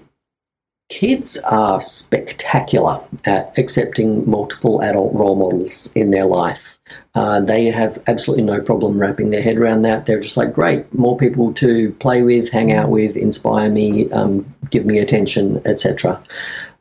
kids 0.89 1.37
are 1.39 1.81
spectacular 1.81 3.01
at 3.25 3.57
accepting 3.57 4.29
multiple 4.29 4.81
adult 4.81 5.13
role 5.13 5.35
models 5.35 5.91
in 5.93 6.11
their 6.11 6.25
life. 6.25 6.79
Uh, 7.15 7.41
they 7.41 7.65
have 7.65 8.01
absolutely 8.07 8.45
no 8.45 8.61
problem 8.61 8.97
wrapping 8.97 9.29
their 9.29 9.41
head 9.41 9.57
around 9.57 9.81
that. 9.81 10.05
They're 10.05 10.21
just 10.21 10.37
like, 10.37 10.53
great, 10.53 10.91
more 10.93 11.17
people 11.17 11.53
to 11.55 11.91
play 11.99 12.21
with, 12.21 12.49
hang 12.49 12.71
out 12.71 12.89
with, 12.89 13.17
inspire 13.17 13.69
me, 13.69 14.09
um, 14.11 14.45
give 14.69 14.85
me 14.85 14.99
attention, 14.99 15.61
etc. 15.65 16.23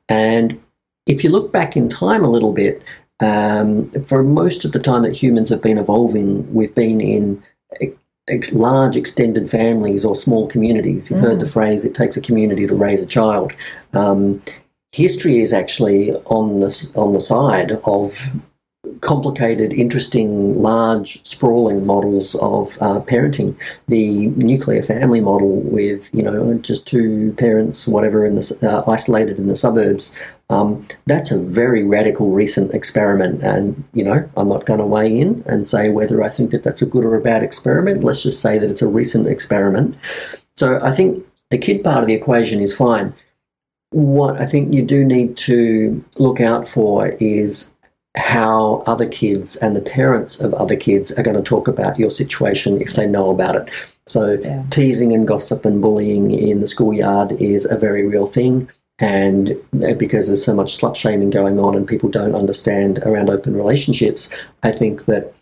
And 0.08 0.60
if 1.06 1.25
you 1.25 1.30
look 1.30 1.52
back 1.52 1.76
in 1.76 1.88
time 1.88 2.25
a 2.25 2.30
little 2.30 2.52
bit, 2.52 2.82
um, 3.20 3.90
for 4.08 4.22
most 4.22 4.64
of 4.64 4.72
the 4.72 4.78
time 4.78 5.02
that 5.02 5.14
humans 5.14 5.48
have 5.50 5.62
been 5.62 5.78
evolving, 5.78 6.52
we've 6.52 6.75
been 6.75 7.00
in 7.00 7.42
ex- 8.28 8.52
large 8.52 8.96
extended 8.96 9.50
families 9.50 10.04
or 10.04 10.14
small 10.14 10.46
communities. 10.48 11.10
You've 11.10 11.20
mm. 11.20 11.25
heard 11.25 11.40
the 11.40 11.48
phrase, 11.48 11.84
it 11.84 11.94
takes 11.94 12.16
a 12.16 12.20
community 12.20 12.66
to 12.66 12.75
raise 12.75 13.00
a 13.00 13.06
child. 13.06 13.52
Um, 13.92 14.42
history 14.92 15.40
is 15.40 15.52
actually 15.52 16.12
on 16.26 16.60
the, 16.60 16.90
on 16.94 17.14
the 17.14 17.20
side 17.20 17.70
of 17.70 18.14
complicated, 19.00 19.72
interesting, 19.72 20.60
large, 20.60 21.24
sprawling 21.26 21.86
models 21.86 22.34
of 22.36 22.76
uh, 22.80 23.00
parenting. 23.00 23.56
The 23.88 24.26
nuclear 24.28 24.82
family 24.82 25.20
model, 25.20 25.60
with 25.60 26.02
you 26.12 26.22
know 26.22 26.54
just 26.58 26.86
two 26.86 27.34
parents, 27.38 27.86
whatever, 27.86 28.26
in 28.26 28.36
the 28.36 28.58
uh, 28.62 28.90
isolated 28.90 29.38
in 29.38 29.48
the 29.48 29.56
suburbs, 29.56 30.14
um, 30.50 30.86
that's 31.06 31.30
a 31.30 31.38
very 31.38 31.82
radical 31.82 32.30
recent 32.30 32.72
experiment. 32.74 33.42
And 33.42 33.82
you 33.92 34.04
know, 34.04 34.28
I'm 34.36 34.48
not 34.48 34.66
going 34.66 34.80
to 34.80 34.86
weigh 34.86 35.18
in 35.18 35.42
and 35.46 35.66
say 35.66 35.90
whether 35.90 36.22
I 36.22 36.28
think 36.28 36.50
that 36.50 36.62
that's 36.62 36.82
a 36.82 36.86
good 36.86 37.04
or 37.04 37.16
a 37.16 37.20
bad 37.20 37.42
experiment. 37.42 38.04
Let's 38.04 38.22
just 38.22 38.40
say 38.40 38.58
that 38.58 38.70
it's 38.70 38.82
a 38.82 38.88
recent 38.88 39.26
experiment. 39.26 39.96
So 40.54 40.80
I 40.82 40.94
think 40.94 41.24
the 41.50 41.58
kid 41.58 41.84
part 41.84 42.02
of 42.02 42.06
the 42.06 42.14
equation 42.14 42.60
is 42.60 42.74
fine. 42.74 43.14
What 43.90 44.40
I 44.40 44.46
think 44.46 44.74
you 44.74 44.82
do 44.82 45.04
need 45.04 45.36
to 45.38 46.04
look 46.18 46.40
out 46.40 46.68
for 46.68 47.08
is 47.20 47.72
how 48.16 48.82
other 48.87 49.06
kids 49.06 49.56
and 49.56 49.76
the 49.76 49.80
parents 49.80 50.40
of 50.40 50.54
other 50.54 50.76
kids 50.76 51.12
are 51.12 51.23
going 51.23 51.37
to 51.37 51.42
talk 51.42 51.68
about 51.68 51.99
your 51.99 52.11
situation 52.11 52.80
if 52.80 52.94
they 52.94 53.06
know 53.06 53.30
about 53.30 53.56
it. 53.56 53.68
So, 54.06 54.32
yeah. 54.32 54.64
teasing 54.70 55.12
and 55.12 55.26
gossip 55.26 55.64
and 55.64 55.82
bullying 55.82 56.30
in 56.30 56.61
the 56.61 56.66
schoolyard 56.66 57.32
is 57.32 57.66
a 57.66 57.76
very 57.76 58.06
real 58.06 58.26
thing. 58.26 58.70
And 58.99 59.56
because 59.99 60.28
there's 60.28 60.44
so 60.44 60.54
much 60.54 60.78
slut 60.78 60.96
shaming 60.96 61.30
going 61.30 61.58
on 61.58 61.75
and 61.75 61.87
people 61.87 62.08
don't 62.08 62.35
understand 62.35 62.99
around 63.00 63.28
open 63.28 63.54
relationships, 63.54 64.30
I 64.62 64.73
think 64.73 65.04
that 65.04 65.35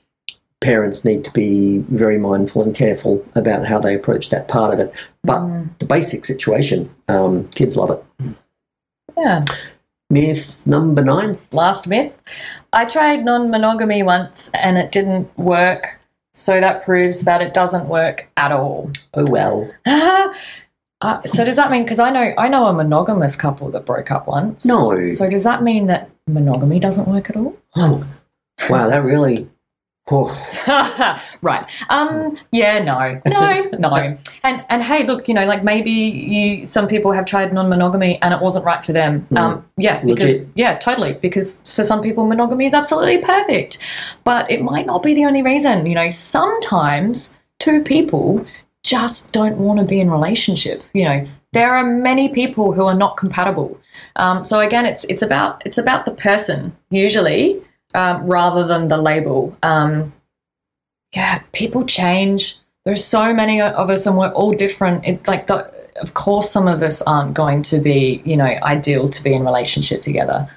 parents 0.61 1.05
need 1.05 1.25
to 1.25 1.31
be 1.33 1.79
very 1.79 2.19
mindful 2.19 2.63
and 2.63 2.75
careful 2.75 3.25
about 3.35 3.67
how 3.67 3.79
they 3.79 3.95
approach 3.95 4.31
that 4.31 4.49
part 4.49 4.75
of 4.75 4.81
it. 4.81 4.93
But 5.23 5.41
mm. 5.41 5.79
the 5.79 5.85
basic 5.85 6.25
situation, 6.25 6.93
um, 7.07 7.49
kids 7.51 7.77
love 7.77 7.91
it. 7.91 8.05
Yeah. 9.17 9.45
Myth 10.11 10.67
number 10.67 11.03
nine. 11.03 11.39
Last 11.53 11.87
myth. 11.87 12.13
I 12.73 12.85
tried 12.85 13.25
non 13.25 13.51
monogamy 13.51 14.03
once 14.03 14.51
and 14.55 14.77
it 14.79 14.93
didn't 14.93 15.37
work. 15.39 15.99
So 16.33 16.61
that 16.61 16.85
proves 16.85 17.23
that 17.23 17.41
it 17.41 17.55
doesn't 17.55 17.89
work 17.89 18.29
at 18.37 18.53
all. 18.53 18.91
Oh 19.15 19.25
well. 19.31 19.71
uh, 19.87 21.23
so 21.25 21.45
does 21.45 21.57
that 21.57 21.71
mean 21.71 21.85
because 21.85 22.01
I 22.01 22.11
know 22.11 22.35
I 22.37 22.49
know 22.49 22.67
a 22.67 22.73
monogamous 22.73 23.37
couple 23.37 23.71
that 23.71 23.87
broke 23.87 24.11
up 24.11 24.27
once? 24.27 24.65
No. 24.65 25.07
So 25.07 25.31
does 25.31 25.45
that 25.45 25.63
mean 25.63 25.87
that 25.87 26.11
monogamy 26.27 26.81
doesn't 26.81 27.09
work 27.09 27.31
at 27.31 27.37
all? 27.37 27.57
Oh, 27.77 28.05
wow! 28.71 28.89
That 28.89 29.05
really. 29.05 29.49
right. 31.43 31.67
Um. 31.89 32.39
Yeah. 32.53 32.83
No. 32.83 33.21
No. 33.27 33.71
no. 33.79 34.19
And 34.43 34.65
and 34.69 34.83
hey, 34.83 35.07
look. 35.07 35.29
You 35.29 35.35
know, 35.35 35.47
like 35.47 35.65
maybe 35.65 35.91
you. 35.91 36.67
Some 36.67 36.89
people 36.89 37.11
have 37.13 37.25
tried 37.25 37.55
non-monogamy 37.55 38.21
and 38.21 38.35
it 38.35 38.41
wasn't 38.43 38.67
right 38.67 38.85
for 38.85 38.93
them. 38.93 39.27
Mm. 39.31 39.39
Um. 39.39 39.67
Yeah. 39.79 40.05
Because 40.05 40.33
Legit. 40.33 40.49
yeah, 40.55 40.77
totally. 40.79 41.15
Because 41.15 41.63
for 41.75 41.83
some 41.83 42.03
people, 42.03 42.27
monogamy 42.27 42.67
is 42.67 42.75
absolutely 42.75 43.23
perfect, 43.23 43.79
but 44.25 44.51
it 44.51 44.61
might 44.61 44.85
not 44.85 45.03
be 45.03 45.15
the 45.15 45.25
only 45.25 45.41
reason. 45.41 45.87
You 45.87 45.95
know, 45.95 46.11
sometimes 46.11 47.39
two 47.59 47.83
people 47.83 48.45
just 48.83 49.33
don't 49.33 49.57
want 49.57 49.79
to 49.79 49.87
be 49.87 50.01
in 50.01 50.11
relationship. 50.11 50.83
You 50.93 51.05
know, 51.05 51.29
there 51.55 51.75
are 51.75 51.85
many 51.85 52.29
people 52.29 52.73
who 52.73 52.85
are 52.85 52.95
not 52.95 53.17
compatible. 53.17 53.81
Um. 54.17 54.45
So 54.45 54.61
again, 54.61 54.85
it's 54.85 55.05
it's 55.05 55.23
about 55.23 55.65
it's 55.65 55.79
about 55.79 56.05
the 56.05 56.13
person 56.13 56.77
usually 56.91 57.64
um, 57.95 58.27
rather 58.27 58.67
than 58.67 58.89
the 58.89 58.99
label. 58.99 59.57
Um, 59.63 60.13
yeah, 61.13 61.41
people 61.53 61.87
change. 61.87 62.57
There's 62.85 63.05
so 63.05 63.33
many 63.33 63.61
of 63.61 63.89
us, 63.89 64.07
and 64.07 64.19
we're 64.19 64.33
all 64.33 64.53
different. 64.53 65.07
It, 65.07 65.27
like, 65.27 65.47
the, 65.47 65.73
of 66.01 66.15
course, 66.15 66.51
some 66.51 66.69
of 66.69 66.83
us 66.83 67.01
aren't 67.03 67.35
going 67.35 67.63
to 67.63 67.79
be, 67.79 68.21
you 68.25 68.37
know, 68.37 68.45
ideal 68.45 69.09
to 69.09 69.23
be 69.23 69.33
in 69.33 69.45
relationship 69.45 70.03
together. 70.03 70.49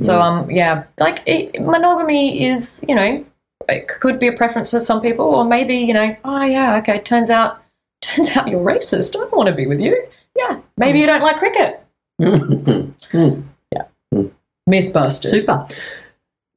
So, 0.00 0.18
mm. 0.18 0.22
um, 0.22 0.50
yeah, 0.50 0.84
like 0.98 1.22
it, 1.26 1.60
monogamy 1.62 2.46
is, 2.46 2.84
you 2.88 2.94
know, 2.94 3.24
it 3.68 3.88
could 3.88 4.18
be 4.18 4.28
a 4.28 4.32
preference 4.32 4.70
for 4.70 4.80
some 4.80 5.00
people, 5.00 5.26
or 5.26 5.44
maybe, 5.44 5.76
you 5.76 5.94
know, 5.94 6.16
oh 6.24 6.44
yeah, 6.44 6.76
okay, 6.78 7.00
turns 7.00 7.30
out, 7.30 7.62
turns 8.02 8.36
out 8.36 8.48
you're 8.48 8.64
racist. 8.64 9.16
I 9.16 9.20
don't 9.20 9.36
want 9.36 9.48
to 9.48 9.54
be 9.54 9.66
with 9.66 9.80
you. 9.80 10.06
Yeah, 10.36 10.60
maybe 10.76 10.98
mm. 10.98 11.02
you 11.02 11.06
don't 11.06 11.22
like 11.22 11.36
cricket. 11.36 11.82
mm. 12.20 13.44
Yeah, 13.72 14.22
myth 14.66 14.92
busted. 14.92 15.30
Super 15.30 15.66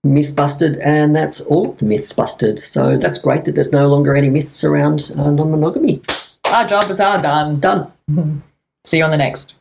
myth 0.03 0.36
busted, 0.36 0.77
and 0.77 1.15
that's 1.15 1.41
all 1.41 1.72
of 1.72 1.77
the 1.77 1.86
myths 1.86 2.13
busted. 2.13 2.60
So 2.60 2.98
that's 2.98 3.20
great 3.20 3.46
that 3.46 3.56
there's 3.56 3.72
no 3.72 3.88
longer 3.88 4.15
any 4.15 4.29
myths 4.29 4.63
around 4.63 5.12
uh, 5.18 5.29
non 5.29 5.51
monogamy. 5.51 6.01
Our 6.46 6.65
job 6.65 6.89
is 6.89 7.00
all 7.00 7.22
done. 7.22 7.60
Done. 7.60 7.91
See 8.86 8.98
you 8.98 9.03
on 9.03 9.12
the 9.12 9.18
next. 9.18 9.56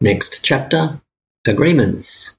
Next 0.00 0.44
chapter 0.44 1.00
Agreements. 1.46 2.38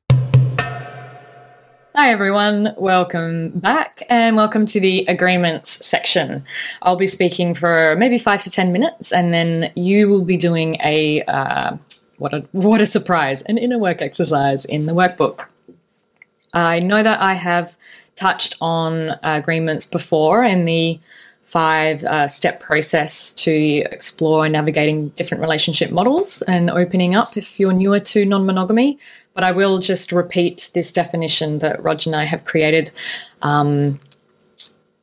Hi 1.95 2.11
everyone, 2.11 2.73
welcome 2.77 3.49
back 3.59 4.03
and 4.09 4.37
welcome 4.37 4.65
to 4.67 4.79
the 4.79 5.03
agreements 5.09 5.85
section. 5.85 6.45
I'll 6.81 6.95
be 6.95 7.07
speaking 7.07 7.53
for 7.53 7.97
maybe 7.97 8.17
five 8.17 8.41
to 8.43 8.49
ten 8.49 8.71
minutes 8.71 9.11
and 9.11 9.33
then 9.33 9.73
you 9.75 10.07
will 10.07 10.23
be 10.23 10.37
doing 10.37 10.77
a 10.81 11.23
uh, 11.23 11.75
what 12.17 12.33
a 12.33 12.47
what 12.53 12.79
a 12.79 12.85
surprise 12.85 13.41
an 13.43 13.57
inner 13.57 13.77
work 13.77 14.01
exercise 14.01 14.63
in 14.63 14.85
the 14.85 14.93
workbook. 14.93 15.47
I 16.53 16.79
know 16.79 17.03
that 17.03 17.21
I 17.21 17.33
have 17.33 17.75
touched 18.15 18.57
on 18.59 19.15
agreements 19.23 19.85
before 19.85 20.43
in 20.43 20.65
the 20.65 20.99
five 21.43 22.03
uh, 22.03 22.27
step 22.27 22.59
process 22.59 23.33
to 23.33 23.51
explore 23.91 24.47
navigating 24.47 25.09
different 25.09 25.41
relationship 25.41 25.89
models 25.89 26.43
and 26.43 26.69
opening 26.69 27.15
up 27.15 27.35
if 27.37 27.59
you're 27.59 27.73
newer 27.73 27.99
to 27.99 28.23
non 28.23 28.45
monogamy. 28.45 28.99
But 29.33 29.43
I 29.43 29.51
will 29.51 29.79
just 29.79 30.11
repeat 30.11 30.69
this 30.73 30.91
definition 30.91 31.59
that 31.59 31.81
Roger 31.81 32.09
and 32.09 32.15
I 32.15 32.25
have 32.25 32.45
created. 32.45 32.91
Um, 33.41 33.99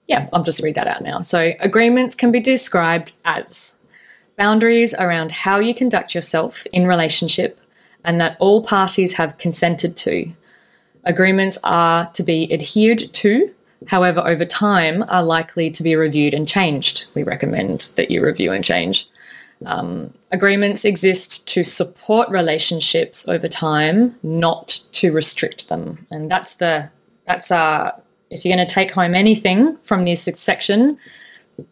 yeah, 0.07 0.29
I'll 0.33 0.45
just 0.45 0.63
read 0.63 0.77
that 0.77 0.87
out 0.87 1.03
now. 1.03 1.23
So, 1.23 1.53
agreements 1.59 2.15
can 2.15 2.31
be 2.31 2.39
described 2.39 3.17
as 3.25 3.75
boundaries 4.37 4.95
around 4.95 5.33
how 5.33 5.59
you 5.59 5.75
conduct 5.75 6.15
yourself 6.15 6.65
in 6.73 6.87
relationship 6.87 7.59
and 8.05 8.21
that 8.21 8.37
all 8.39 8.63
parties 8.63 9.15
have 9.15 9.39
consented 9.39 9.97
to 9.97 10.33
Agreements 11.07 11.57
are 11.65 12.11
to 12.13 12.23
be 12.23 12.53
adhered 12.53 13.13
to, 13.15 13.55
however, 13.89 14.21
over 14.27 14.45
time 14.45 15.05
are 15.09 15.23
likely 15.23 15.71
to 15.71 15.83
be 15.83 15.95
reviewed 15.95 16.35
and 16.35 16.49
changed. 16.49 17.07
We 17.15 17.23
recommend 17.23 17.91
that 17.95 18.11
you 18.11 18.25
review 18.25 18.53
and 18.53 18.65
change. 18.65 19.09
Um, 19.65 20.13
agreements 20.33 20.85
exist 20.85 21.47
to 21.49 21.65
support 21.65 22.29
relationships 22.29 23.27
over 23.29 23.49
time, 23.49 24.17
not 24.23 24.81
to 24.93 25.13
restrict 25.13 25.69
them. 25.69 26.07
And 26.11 26.31
that's 26.31 26.57
the 26.57 26.91
that's 27.25 27.51
our 27.51 27.95
if 28.29 28.45
you're 28.45 28.55
going 28.55 28.67
to 28.67 28.75
take 28.75 28.91
home 28.91 29.15
anything 29.15 29.77
from 29.79 30.03
this 30.03 30.29
section, 30.35 30.99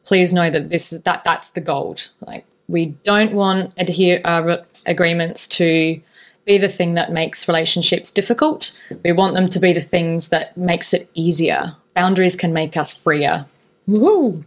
please 0.04 0.32
know 0.32 0.48
that 0.48 0.70
this 0.70 0.92
is 0.92 1.02
that 1.02 1.24
that's 1.24 1.50
the 1.50 1.60
gold. 1.60 2.10
Like 2.26 2.46
we 2.68 2.86
don't 3.02 3.32
want 3.32 3.74
adhere 3.76 4.20
uh, 4.24 4.58
agreements 4.86 5.46
to 5.48 6.00
be 6.44 6.58
the 6.58 6.68
thing 6.68 6.94
that 6.94 7.12
makes 7.12 7.48
relationships 7.48 8.10
difficult. 8.10 8.78
We 9.04 9.12
want 9.12 9.34
them 9.34 9.48
to 9.50 9.60
be 9.60 9.72
the 9.72 9.80
things 9.80 10.28
that 10.28 10.56
makes 10.56 10.92
it 10.92 11.08
easier. 11.14 11.74
Boundaries 11.94 12.36
can 12.36 12.52
make 12.52 12.76
us 12.76 13.00
freer. 13.00 13.46
Woo! 13.86 14.44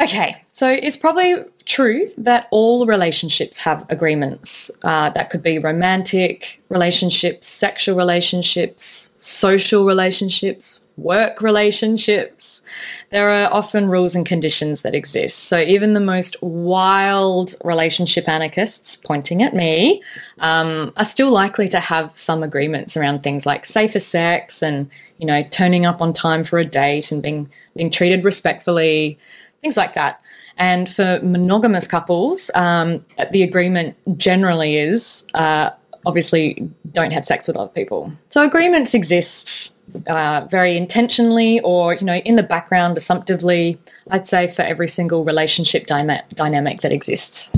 Okay, 0.00 0.42
so 0.52 0.68
it's 0.68 0.96
probably 0.96 1.44
true 1.64 2.10
that 2.18 2.48
all 2.50 2.86
relationships 2.86 3.58
have 3.58 3.86
agreements. 3.88 4.70
Uh, 4.82 5.10
that 5.10 5.30
could 5.30 5.42
be 5.42 5.58
romantic 5.58 6.62
relationships, 6.68 7.48
sexual 7.48 7.96
relationships, 7.96 9.14
social 9.18 9.84
relationships, 9.84 10.83
work 10.96 11.42
relationships, 11.42 12.62
there 13.10 13.28
are 13.28 13.52
often 13.52 13.88
rules 13.88 14.14
and 14.14 14.24
conditions 14.24 14.82
that 14.82 14.94
exist. 14.94 15.38
So 15.40 15.58
even 15.58 15.94
the 15.94 16.00
most 16.00 16.40
wild 16.42 17.54
relationship 17.64 18.28
anarchists 18.28 18.96
pointing 18.96 19.42
at 19.42 19.54
me 19.54 20.02
um, 20.38 20.92
are 20.96 21.04
still 21.04 21.30
likely 21.30 21.68
to 21.68 21.80
have 21.80 22.16
some 22.16 22.42
agreements 22.42 22.96
around 22.96 23.22
things 23.22 23.44
like 23.46 23.64
safer 23.64 24.00
sex 24.00 24.62
and 24.62 24.90
you 25.18 25.26
know 25.26 25.42
turning 25.50 25.84
up 25.86 26.00
on 26.00 26.12
time 26.14 26.44
for 26.44 26.58
a 26.58 26.64
date 26.64 27.10
and 27.12 27.22
being 27.22 27.50
being 27.76 27.90
treated 27.90 28.24
respectfully, 28.24 29.18
things 29.62 29.76
like 29.76 29.94
that. 29.94 30.20
And 30.56 30.88
for 30.88 31.18
monogamous 31.22 31.88
couples, 31.88 32.50
um, 32.54 33.04
the 33.32 33.42
agreement 33.42 33.96
generally 34.16 34.76
is 34.76 35.24
uh, 35.34 35.70
obviously 36.06 36.68
don't 36.92 37.12
have 37.12 37.24
sex 37.24 37.48
with 37.48 37.56
other 37.56 37.72
people. 37.72 38.12
So 38.30 38.44
agreements 38.44 38.94
exist 38.94 39.73
uh, 40.06 40.46
very 40.50 40.76
intentionally 40.76 41.60
or 41.60 41.94
you 41.94 42.04
know 42.04 42.16
in 42.16 42.36
the 42.36 42.42
background 42.42 42.96
assumptively 42.96 43.78
i'd 44.10 44.26
say 44.26 44.48
for 44.48 44.62
every 44.62 44.88
single 44.88 45.24
relationship 45.24 45.86
dyma- 45.86 46.22
dynamic 46.34 46.80
that 46.80 46.92
exists. 46.92 47.52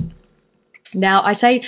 Now 0.94 1.22
i 1.22 1.32
say 1.32 1.62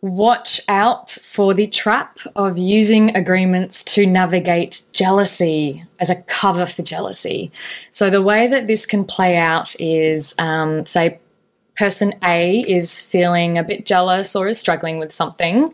watch 0.00 0.60
out 0.68 1.10
for 1.10 1.54
the 1.54 1.66
trap 1.66 2.18
of 2.36 2.56
using 2.56 3.14
agreements 3.16 3.82
to 3.82 4.06
navigate 4.06 4.82
jealousy 4.92 5.84
as 5.98 6.08
a 6.08 6.14
cover 6.14 6.66
for 6.66 6.82
jealousy. 6.82 7.50
So 7.90 8.08
the 8.08 8.22
way 8.22 8.46
that 8.46 8.68
this 8.68 8.86
can 8.86 9.04
play 9.04 9.36
out 9.36 9.74
is 9.80 10.34
um, 10.38 10.86
say 10.86 11.18
person 11.74 12.14
a 12.24 12.60
is 12.60 13.00
feeling 13.00 13.58
a 13.58 13.64
bit 13.64 13.86
jealous 13.86 14.34
or 14.34 14.48
is 14.48 14.58
struggling 14.58 14.98
with 14.98 15.12
something 15.12 15.72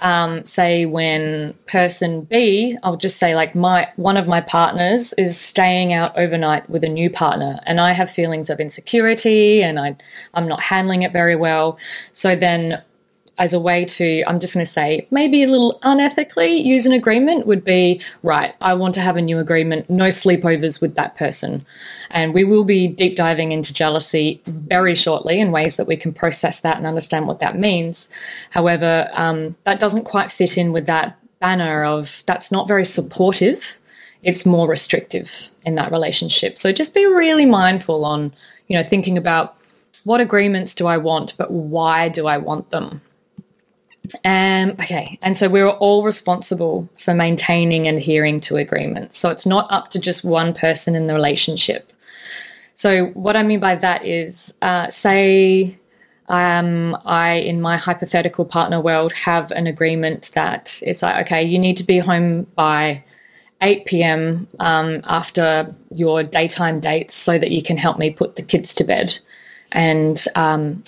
um, 0.00 0.46
say 0.46 0.86
when 0.86 1.54
person 1.66 2.22
B, 2.22 2.76
I'll 2.82 2.96
just 2.96 3.18
say 3.18 3.34
like 3.34 3.54
my 3.54 3.88
one 3.96 4.16
of 4.16 4.28
my 4.28 4.40
partners 4.40 5.12
is 5.14 5.38
staying 5.38 5.92
out 5.92 6.16
overnight 6.16 6.68
with 6.70 6.84
a 6.84 6.88
new 6.88 7.10
partner, 7.10 7.60
and 7.66 7.80
I 7.80 7.92
have 7.92 8.10
feelings 8.10 8.50
of 8.50 8.60
insecurity, 8.60 9.62
and 9.62 9.78
I 9.78 9.96
I'm 10.34 10.48
not 10.48 10.62
handling 10.62 11.02
it 11.02 11.12
very 11.12 11.36
well. 11.36 11.78
So 12.12 12.36
then 12.36 12.82
as 13.38 13.54
a 13.54 13.60
way 13.60 13.84
to, 13.84 14.22
I'm 14.26 14.40
just 14.40 14.54
going 14.54 14.66
to 14.66 14.70
say, 14.70 15.06
maybe 15.10 15.44
a 15.44 15.46
little 15.46 15.78
unethically 15.82 16.62
use 16.62 16.86
an 16.86 16.92
agreement 16.92 17.46
would 17.46 17.64
be 17.64 18.02
right, 18.24 18.54
I 18.60 18.74
want 18.74 18.96
to 18.96 19.00
have 19.00 19.16
a 19.16 19.22
new 19.22 19.38
agreement, 19.38 19.88
no 19.88 20.08
sleepovers 20.08 20.80
with 20.80 20.96
that 20.96 21.16
person. 21.16 21.64
And 22.10 22.34
we 22.34 22.42
will 22.42 22.64
be 22.64 22.88
deep 22.88 23.16
diving 23.16 23.52
into 23.52 23.72
jealousy 23.72 24.42
very 24.46 24.96
shortly 24.96 25.38
in 25.40 25.52
ways 25.52 25.76
that 25.76 25.86
we 25.86 25.96
can 25.96 26.12
process 26.12 26.60
that 26.60 26.76
and 26.76 26.86
understand 26.86 27.28
what 27.28 27.38
that 27.38 27.58
means. 27.58 28.08
However, 28.50 29.08
um, 29.12 29.54
that 29.64 29.78
doesn't 29.78 30.04
quite 30.04 30.32
fit 30.32 30.58
in 30.58 30.72
with 30.72 30.86
that 30.86 31.16
banner 31.38 31.84
of 31.84 32.24
that's 32.26 32.50
not 32.50 32.66
very 32.66 32.84
supportive. 32.84 33.78
It's 34.24 34.44
more 34.44 34.68
restrictive 34.68 35.50
in 35.64 35.76
that 35.76 35.92
relationship. 35.92 36.58
So 36.58 36.72
just 36.72 36.92
be 36.92 37.06
really 37.06 37.46
mindful 37.46 38.04
on, 38.04 38.34
you 38.66 38.76
know, 38.76 38.82
thinking 38.82 39.16
about 39.16 39.56
what 40.02 40.20
agreements 40.20 40.74
do 40.74 40.88
I 40.88 40.96
want, 40.96 41.36
but 41.38 41.52
why 41.52 42.08
do 42.08 42.26
I 42.26 42.38
want 42.38 42.70
them? 42.70 43.00
Um, 44.24 44.70
okay, 44.70 45.18
and 45.22 45.36
so 45.36 45.48
we're 45.48 45.68
all 45.68 46.04
responsible 46.04 46.88
for 46.96 47.14
maintaining 47.14 47.86
and 47.88 47.98
adhering 47.98 48.40
to 48.42 48.56
agreements. 48.56 49.18
So 49.18 49.30
it's 49.30 49.46
not 49.46 49.70
up 49.70 49.90
to 49.92 49.98
just 49.98 50.24
one 50.24 50.54
person 50.54 50.94
in 50.94 51.06
the 51.06 51.14
relationship. 51.14 51.92
So 52.74 53.06
what 53.06 53.36
I 53.36 53.42
mean 53.42 53.60
by 53.60 53.74
that 53.74 54.04
is, 54.04 54.54
uh, 54.62 54.88
say, 54.88 55.78
um, 56.28 56.96
I 57.04 57.34
in 57.34 57.60
my 57.60 57.76
hypothetical 57.76 58.44
partner 58.44 58.80
world 58.80 59.12
have 59.12 59.50
an 59.52 59.66
agreement 59.66 60.30
that 60.34 60.80
it's 60.84 61.02
like, 61.02 61.26
okay, 61.26 61.42
you 61.42 61.58
need 61.58 61.76
to 61.78 61.84
be 61.84 61.98
home 61.98 62.44
by 62.54 63.02
8 63.62 63.86
p.m. 63.86 64.46
Um, 64.60 65.00
after 65.04 65.74
your 65.90 66.22
daytime 66.22 66.80
dates 66.80 67.14
so 67.14 67.38
that 67.38 67.50
you 67.50 67.62
can 67.62 67.76
help 67.76 67.98
me 67.98 68.10
put 68.10 68.36
the 68.36 68.42
kids 68.42 68.74
to 68.74 68.84
bed. 68.84 69.18
And 69.72 70.22
um, 70.36 70.84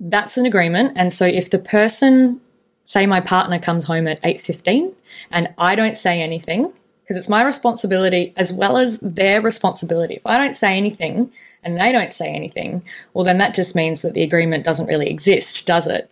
that's 0.00 0.36
an 0.36 0.46
agreement. 0.46 0.92
And 0.96 1.12
so 1.12 1.24
if 1.26 1.50
the 1.50 1.58
person, 1.58 2.40
say 2.84 3.06
my 3.06 3.20
partner 3.20 3.58
comes 3.58 3.84
home 3.84 4.06
at 4.06 4.20
8:15 4.22 4.92
and 5.30 5.52
I 5.58 5.74
don't 5.74 5.98
say 5.98 6.22
anything, 6.22 6.72
because 7.02 7.16
it's 7.16 7.28
my 7.28 7.42
responsibility 7.42 8.32
as 8.36 8.52
well 8.52 8.76
as 8.76 8.98
their 9.00 9.40
responsibility. 9.40 10.14
If 10.16 10.26
I 10.26 10.38
don't 10.38 10.54
say 10.54 10.76
anything 10.76 11.32
and 11.64 11.80
they 11.80 11.90
don't 11.90 12.12
say 12.12 12.28
anything, 12.28 12.82
well 13.14 13.24
then 13.24 13.38
that 13.38 13.54
just 13.54 13.74
means 13.74 14.02
that 14.02 14.14
the 14.14 14.22
agreement 14.22 14.64
doesn't 14.64 14.86
really 14.86 15.08
exist, 15.08 15.66
does 15.66 15.86
it? 15.86 16.10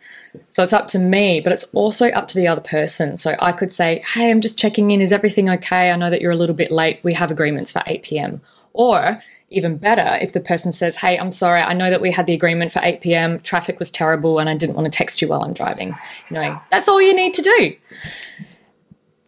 So 0.50 0.62
it's 0.62 0.72
up 0.72 0.88
to 0.88 0.98
me, 0.98 1.40
but 1.40 1.52
it's 1.52 1.64
also 1.72 2.08
up 2.08 2.28
to 2.28 2.36
the 2.36 2.48
other 2.48 2.60
person. 2.60 3.16
So 3.16 3.36
I 3.40 3.52
could 3.52 3.72
say, 3.72 4.02
"Hey, 4.14 4.30
I'm 4.30 4.40
just 4.40 4.58
checking 4.58 4.90
in. 4.90 5.00
Is 5.00 5.12
everything 5.12 5.48
okay? 5.50 5.90
I 5.90 5.96
know 5.96 6.10
that 6.10 6.20
you're 6.20 6.32
a 6.32 6.36
little 6.36 6.56
bit 6.56 6.70
late. 6.70 7.00
We 7.02 7.14
have 7.14 7.30
agreements 7.30 7.72
for 7.72 7.82
8 7.86 8.02
p.m." 8.02 8.40
Or 8.72 9.22
even 9.50 9.76
better 9.76 10.18
if 10.20 10.32
the 10.32 10.40
person 10.40 10.72
says, 10.72 10.96
Hey, 10.96 11.18
I'm 11.18 11.32
sorry, 11.32 11.60
I 11.60 11.74
know 11.74 11.90
that 11.90 12.00
we 12.00 12.10
had 12.10 12.26
the 12.26 12.34
agreement 12.34 12.72
for 12.72 12.80
8 12.82 13.00
p.m., 13.00 13.40
traffic 13.40 13.78
was 13.78 13.90
terrible, 13.90 14.38
and 14.38 14.48
I 14.48 14.56
didn't 14.56 14.74
want 14.74 14.86
to 14.86 14.96
text 14.96 15.22
you 15.22 15.28
while 15.28 15.42
I'm 15.42 15.52
driving. 15.52 15.88
You 16.30 16.34
know, 16.34 16.60
that's 16.70 16.88
all 16.88 17.00
you 17.00 17.14
need 17.14 17.34
to 17.34 17.42
do. 17.42 17.76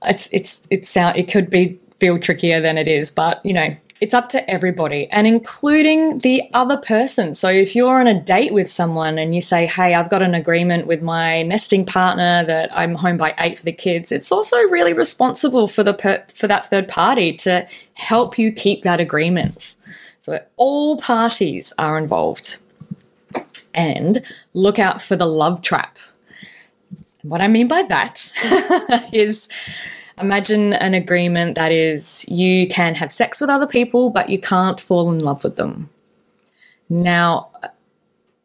It's, 0.04 0.32
it's, 0.32 0.66
it 0.70 0.86
sound, 0.86 1.16
it 1.16 1.30
could 1.30 1.50
be 1.50 1.78
feel 2.00 2.18
trickier 2.18 2.60
than 2.60 2.78
it 2.78 2.86
is, 2.86 3.10
but 3.10 3.44
you 3.44 3.52
know, 3.52 3.76
it's 4.00 4.14
up 4.14 4.28
to 4.28 4.48
everybody 4.48 5.08
and 5.10 5.26
including 5.26 6.20
the 6.20 6.42
other 6.54 6.76
person. 6.76 7.34
So 7.34 7.48
if 7.48 7.74
you're 7.74 7.98
on 7.98 8.06
a 8.06 8.20
date 8.20 8.52
with 8.52 8.70
someone 8.70 9.18
and 9.18 9.34
you 9.34 9.40
say, 9.40 9.66
Hey, 9.66 9.94
I've 9.94 10.10
got 10.10 10.22
an 10.22 10.34
agreement 10.34 10.86
with 10.86 11.02
my 11.02 11.42
nesting 11.42 11.84
partner 11.84 12.44
that 12.44 12.70
I'm 12.76 12.94
home 12.94 13.16
by 13.16 13.34
eight 13.38 13.58
for 13.58 13.64
the 13.64 13.72
kids, 13.72 14.12
it's 14.12 14.30
also 14.30 14.56
really 14.68 14.92
responsible 14.92 15.66
for 15.66 15.82
the, 15.82 15.94
per- 15.94 16.24
for 16.32 16.46
that 16.46 16.66
third 16.66 16.88
party 16.88 17.32
to 17.38 17.66
help 17.94 18.38
you 18.38 18.52
keep 18.52 18.82
that 18.82 19.00
agreement. 19.00 19.74
So 20.28 20.44
all 20.58 20.98
parties 20.98 21.72
are 21.78 21.96
involved. 21.96 22.58
And 23.72 24.22
look 24.52 24.78
out 24.78 25.00
for 25.00 25.16
the 25.16 25.24
love 25.24 25.62
trap. 25.62 25.96
What 27.22 27.40
I 27.40 27.48
mean 27.48 27.66
by 27.66 27.82
that 27.84 28.30
is 29.12 29.48
imagine 30.20 30.74
an 30.74 30.92
agreement 30.92 31.54
that 31.54 31.72
is 31.72 32.26
you 32.28 32.68
can 32.68 32.94
have 32.96 33.10
sex 33.10 33.40
with 33.40 33.48
other 33.48 33.66
people, 33.66 34.10
but 34.10 34.28
you 34.28 34.38
can't 34.38 34.78
fall 34.78 35.10
in 35.10 35.20
love 35.20 35.44
with 35.44 35.56
them. 35.56 35.88
Now, 36.90 37.50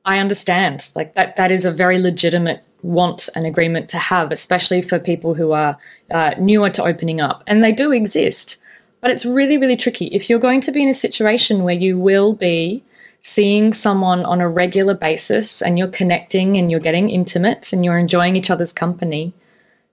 I 0.06 0.20
understand 0.20 0.90
like 0.96 1.16
that, 1.16 1.36
that 1.36 1.52
is 1.52 1.66
a 1.66 1.72
very 1.72 2.00
legitimate 2.00 2.64
want 2.82 3.28
an 3.36 3.44
agreement 3.44 3.90
to 3.90 3.98
have, 3.98 4.32
especially 4.32 4.82
for 4.82 5.00
people 5.00 5.34
who 5.34 5.52
are 5.52 5.78
uh, 6.12 6.36
newer 6.40 6.70
to 6.70 6.84
opening 6.86 7.20
up. 7.20 7.44
And 7.46 7.62
they 7.62 7.74
do 7.74 7.92
exist. 7.92 8.58
But 9.04 9.12
it's 9.12 9.26
really, 9.26 9.58
really 9.58 9.76
tricky. 9.76 10.06
If 10.06 10.30
you're 10.30 10.40
going 10.40 10.62
to 10.62 10.72
be 10.72 10.82
in 10.82 10.88
a 10.88 10.94
situation 10.94 11.66
where 11.66 11.76
you 11.76 12.00
will 12.00 12.32
be 12.32 12.86
seeing 13.20 13.74
someone 13.74 14.24
on 14.24 14.40
a 14.40 14.48
regular 14.48 14.94
basis 14.94 15.62
and 15.62 15.78
you're 15.78 15.90
connecting 15.90 16.56
and 16.56 16.72
you're 16.72 16.80
getting 16.80 17.10
intimate 17.10 17.74
and 17.74 17.84
you're 17.84 17.98
enjoying 17.98 18.38
each 18.38 18.50
other's 18.50 18.72
company, 18.72 19.34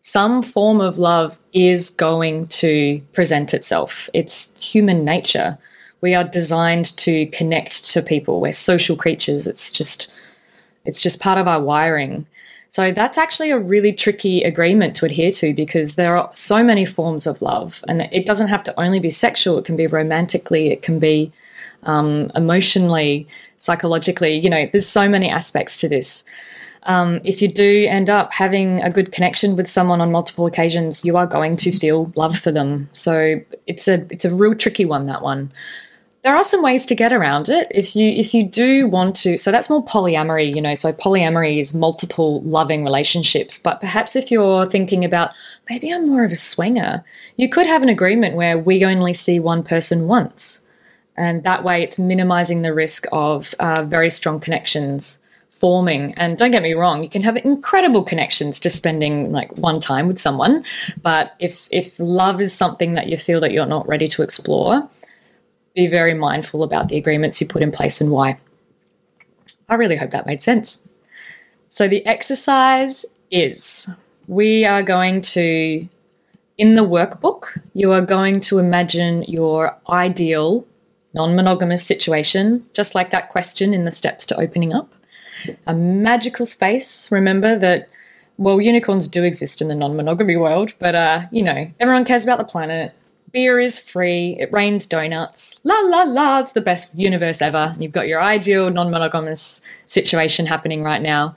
some 0.00 0.44
form 0.44 0.80
of 0.80 0.96
love 0.96 1.40
is 1.52 1.90
going 1.90 2.46
to 2.46 3.00
present 3.12 3.52
itself. 3.52 4.08
It's 4.14 4.54
human 4.64 5.04
nature. 5.04 5.58
We 6.00 6.14
are 6.14 6.22
designed 6.22 6.96
to 6.98 7.26
connect 7.26 7.86
to 7.86 8.02
people. 8.02 8.40
We're 8.40 8.52
social 8.52 8.94
creatures. 8.94 9.48
It's 9.48 9.72
just, 9.72 10.12
it's 10.84 11.00
just 11.00 11.18
part 11.18 11.36
of 11.36 11.48
our 11.48 11.60
wiring. 11.60 12.28
So 12.70 12.92
that's 12.92 13.18
actually 13.18 13.50
a 13.50 13.58
really 13.58 13.92
tricky 13.92 14.42
agreement 14.42 14.96
to 14.96 15.04
adhere 15.06 15.32
to 15.32 15.52
because 15.52 15.96
there 15.96 16.16
are 16.16 16.30
so 16.32 16.62
many 16.62 16.84
forms 16.84 17.26
of 17.26 17.42
love, 17.42 17.84
and 17.88 18.02
it 18.12 18.26
doesn't 18.26 18.46
have 18.46 18.62
to 18.64 18.80
only 18.80 19.00
be 19.00 19.10
sexual. 19.10 19.58
It 19.58 19.64
can 19.64 19.76
be 19.76 19.88
romantically, 19.88 20.70
it 20.70 20.82
can 20.82 21.00
be 21.00 21.32
um, 21.82 22.30
emotionally, 22.36 23.26
psychologically. 23.56 24.34
You 24.38 24.50
know, 24.50 24.66
there's 24.66 24.86
so 24.86 25.08
many 25.08 25.28
aspects 25.28 25.80
to 25.80 25.88
this. 25.88 26.24
Um, 26.84 27.20
if 27.24 27.42
you 27.42 27.48
do 27.48 27.86
end 27.88 28.08
up 28.08 28.32
having 28.32 28.80
a 28.82 28.90
good 28.90 29.10
connection 29.10 29.56
with 29.56 29.68
someone 29.68 30.00
on 30.00 30.12
multiple 30.12 30.46
occasions, 30.46 31.04
you 31.04 31.16
are 31.16 31.26
going 31.26 31.56
to 31.58 31.72
feel 31.72 32.12
love 32.14 32.38
for 32.38 32.52
them. 32.52 32.88
So 32.92 33.40
it's 33.66 33.88
a 33.88 34.06
it's 34.10 34.24
a 34.24 34.34
real 34.34 34.54
tricky 34.54 34.84
one. 34.84 35.06
That 35.06 35.22
one 35.22 35.52
there 36.22 36.36
are 36.36 36.44
some 36.44 36.62
ways 36.62 36.84
to 36.86 36.94
get 36.94 37.12
around 37.12 37.48
it. 37.48 37.68
If 37.70 37.96
you 37.96 38.10
if 38.10 38.34
you 38.34 38.44
do 38.44 38.86
want 38.86 39.16
to 39.18 39.38
so 39.38 39.50
that's 39.50 39.70
more 39.70 39.84
polyamory 39.84 40.54
you 40.54 40.60
know 40.60 40.74
so 40.74 40.92
polyamory 40.92 41.58
is 41.58 41.74
multiple 41.74 42.42
loving 42.42 42.84
relationships. 42.84 43.58
But 43.58 43.80
perhaps 43.80 44.16
if 44.16 44.30
you're 44.30 44.66
thinking 44.66 45.04
about 45.04 45.30
maybe 45.68 45.90
i'm 45.90 46.08
more 46.08 46.24
of 46.24 46.32
a 46.32 46.36
swinger 46.36 47.04
you 47.36 47.48
could 47.48 47.66
have 47.66 47.82
an 47.82 47.88
agreement 47.88 48.34
where 48.36 48.58
we 48.58 48.84
only 48.84 49.14
see 49.14 49.40
one 49.40 49.62
person 49.62 50.06
once. 50.06 50.60
And 51.16 51.42
that 51.44 51.64
way 51.64 51.82
it's 51.82 51.98
minimizing 51.98 52.62
the 52.62 52.74
risk 52.74 53.06
of 53.12 53.54
uh, 53.58 53.84
very 53.84 54.10
strong 54.10 54.40
connections 54.40 55.18
forming. 55.48 56.14
And 56.14 56.38
don't 56.38 56.50
get 56.50 56.62
me 56.62 56.74
wrong 56.74 57.02
you 57.02 57.08
can 57.08 57.22
have 57.22 57.38
incredible 57.38 58.02
connections 58.04 58.60
just 58.60 58.76
spending 58.76 59.32
like 59.32 59.56
one 59.56 59.80
time 59.80 60.06
with 60.06 60.20
someone. 60.20 60.64
But 61.00 61.34
if 61.38 61.66
if 61.70 61.98
love 61.98 62.42
is 62.42 62.52
something 62.52 62.92
that 62.92 63.08
you 63.08 63.16
feel 63.16 63.40
that 63.40 63.52
you're 63.52 63.64
not 63.64 63.88
ready 63.88 64.08
to 64.08 64.22
explore 64.22 64.86
be 65.74 65.86
very 65.86 66.14
mindful 66.14 66.62
about 66.62 66.88
the 66.88 66.96
agreements 66.96 67.40
you 67.40 67.46
put 67.46 67.62
in 67.62 67.72
place 67.72 68.00
and 68.00 68.10
why. 68.10 68.38
I 69.68 69.76
really 69.76 69.96
hope 69.96 70.10
that 70.10 70.26
made 70.26 70.42
sense. 70.42 70.82
So, 71.68 71.86
the 71.86 72.04
exercise 72.06 73.06
is 73.30 73.88
we 74.26 74.64
are 74.64 74.82
going 74.82 75.22
to 75.22 75.88
in 76.60 76.74
the 76.74 76.82
workbook, 76.82 77.58
you 77.72 77.90
are 77.92 78.02
going 78.02 78.42
to 78.42 78.58
imagine 78.58 79.22
your 79.22 79.78
ideal 79.88 80.66
non 81.14 81.34
monogamous 81.34 81.84
situation, 81.86 82.66
just 82.74 82.94
like 82.94 83.08
that 83.10 83.30
question 83.30 83.72
in 83.72 83.86
the 83.86 83.90
steps 83.90 84.26
to 84.26 84.38
opening 84.38 84.74
up. 84.74 84.92
A 85.66 85.74
magical 85.74 86.44
space. 86.44 87.10
Remember 87.10 87.58
that, 87.58 87.88
well, 88.36 88.60
unicorns 88.60 89.08
do 89.08 89.24
exist 89.24 89.62
in 89.62 89.68
the 89.68 89.74
non 89.74 89.96
monogamy 89.96 90.36
world, 90.36 90.74
but, 90.78 90.94
uh, 90.94 91.22
you 91.32 91.42
know, 91.42 91.72
everyone 91.80 92.04
cares 92.04 92.24
about 92.24 92.38
the 92.38 92.44
planet. 92.44 92.92
Beer 93.32 93.60
is 93.60 93.78
free. 93.78 94.36
It 94.40 94.52
rains 94.52 94.86
donuts. 94.86 95.60
La 95.62 95.78
la 95.80 96.02
la. 96.02 96.40
It's 96.40 96.52
the 96.52 96.60
best 96.60 96.94
universe 96.96 97.40
ever. 97.40 97.76
You've 97.78 97.92
got 97.92 98.08
your 98.08 98.20
ideal 98.20 98.70
non 98.70 98.90
monogamous 98.90 99.62
situation 99.86 100.46
happening 100.46 100.82
right 100.82 101.02
now. 101.02 101.36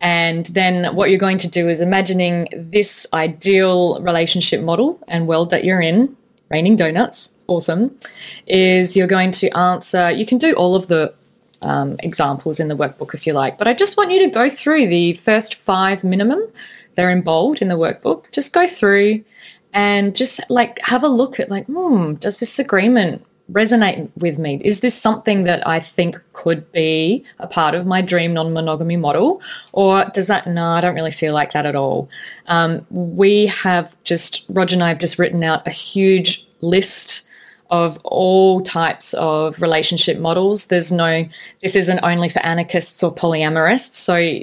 And 0.00 0.46
then 0.46 0.94
what 0.94 1.10
you're 1.10 1.18
going 1.18 1.38
to 1.38 1.48
do 1.48 1.68
is 1.68 1.80
imagining 1.80 2.48
this 2.52 3.06
ideal 3.12 4.00
relationship 4.02 4.62
model 4.62 4.98
and 5.08 5.26
world 5.26 5.50
that 5.50 5.64
you're 5.64 5.80
in, 5.80 6.16
raining 6.50 6.76
donuts, 6.76 7.32
awesome, 7.46 7.96
is 8.46 8.96
you're 8.96 9.06
going 9.06 9.32
to 9.32 9.50
answer, 9.56 10.10
you 10.10 10.26
can 10.26 10.38
do 10.38 10.52
all 10.54 10.74
of 10.74 10.88
the 10.88 11.14
um, 11.62 11.96
examples 12.00 12.60
in 12.60 12.68
the 12.68 12.76
workbook 12.76 13.14
if 13.14 13.26
you 13.26 13.32
like, 13.32 13.56
but 13.56 13.68
I 13.68 13.74
just 13.74 13.96
want 13.96 14.10
you 14.10 14.18
to 14.26 14.30
go 14.30 14.48
through 14.48 14.88
the 14.88 15.14
first 15.14 15.54
five 15.54 16.02
minimum. 16.02 16.42
They're 16.94 17.10
in 17.10 17.22
bold 17.22 17.62
in 17.62 17.68
the 17.68 17.76
workbook. 17.76 18.30
Just 18.32 18.52
go 18.52 18.66
through 18.66 19.24
and 19.72 20.14
just 20.14 20.40
like 20.50 20.78
have 20.82 21.02
a 21.02 21.08
look 21.08 21.40
at 21.40 21.50
like, 21.50 21.66
hmm, 21.66 22.14
does 22.14 22.38
this 22.38 22.58
agreement 22.58 23.24
resonate 23.50 24.10
with 24.16 24.38
me? 24.38 24.60
Is 24.64 24.80
this 24.80 24.94
something 24.94 25.44
that 25.44 25.66
I 25.66 25.80
think 25.80 26.20
could 26.32 26.70
be 26.72 27.24
a 27.38 27.46
part 27.46 27.74
of 27.74 27.86
my 27.86 28.02
dream 28.02 28.34
non 28.34 28.52
monogamy 28.52 28.96
model? 28.96 29.40
Or 29.72 30.04
does 30.06 30.26
that, 30.26 30.46
no, 30.46 30.64
I 30.64 30.80
don't 30.80 30.94
really 30.94 31.10
feel 31.10 31.34
like 31.34 31.52
that 31.52 31.66
at 31.66 31.76
all. 31.76 32.08
Um, 32.46 32.86
we 32.90 33.46
have 33.46 33.96
just, 34.04 34.44
Roger 34.48 34.76
and 34.76 34.84
I 34.84 34.88
have 34.88 34.98
just 34.98 35.18
written 35.18 35.44
out 35.44 35.66
a 35.66 35.70
huge 35.70 36.46
list 36.60 37.26
of 37.70 37.98
all 38.04 38.60
types 38.60 39.14
of 39.14 39.60
relationship 39.60 40.18
models. 40.18 40.66
There's 40.66 40.92
no, 40.92 41.26
this 41.62 41.74
isn't 41.74 42.00
only 42.02 42.28
for 42.28 42.40
anarchists 42.40 43.02
or 43.02 43.14
polyamorists. 43.14 43.94
So 43.94 44.42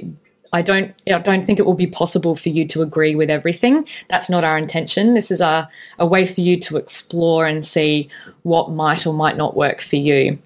I 0.52 0.62
don't 0.62 0.94
I 1.08 1.18
don't 1.18 1.44
think 1.44 1.58
it 1.58 1.66
will 1.66 1.74
be 1.74 1.86
possible 1.86 2.34
for 2.34 2.48
you 2.48 2.66
to 2.68 2.82
agree 2.82 3.14
with 3.14 3.30
everything. 3.30 3.86
That's 4.08 4.28
not 4.28 4.44
our 4.44 4.58
intention. 4.58 5.14
This 5.14 5.30
is 5.30 5.40
a, 5.40 5.68
a 5.98 6.06
way 6.06 6.26
for 6.26 6.40
you 6.40 6.58
to 6.60 6.76
explore 6.76 7.46
and 7.46 7.64
see 7.64 8.08
what 8.42 8.70
might 8.70 9.06
or 9.06 9.14
might 9.14 9.36
not 9.36 9.56
work 9.56 9.80
for 9.80 9.96
you. 9.96 10.38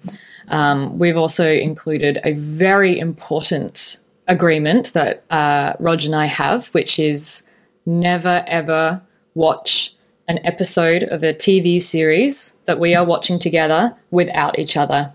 Um, 0.49 0.99
we've 0.99 1.17
also 1.17 1.49
included 1.49 2.19
a 2.23 2.33
very 2.33 2.99
important 2.99 3.97
agreement 4.27 4.93
that 4.93 5.23
uh, 5.31 5.73
Roger 5.79 6.07
and 6.07 6.15
I 6.15 6.25
have, 6.25 6.67
which 6.67 6.99
is 6.99 7.43
never 7.85 8.43
ever 8.47 9.01
watch 9.33 9.95
an 10.27 10.39
episode 10.43 11.03
of 11.03 11.23
a 11.23 11.33
TV 11.33 11.81
series 11.81 12.55
that 12.65 12.79
we 12.79 12.95
are 12.95 13.05
watching 13.05 13.37
together 13.37 13.95
without 14.11 14.57
each 14.57 14.75
other. 14.75 15.11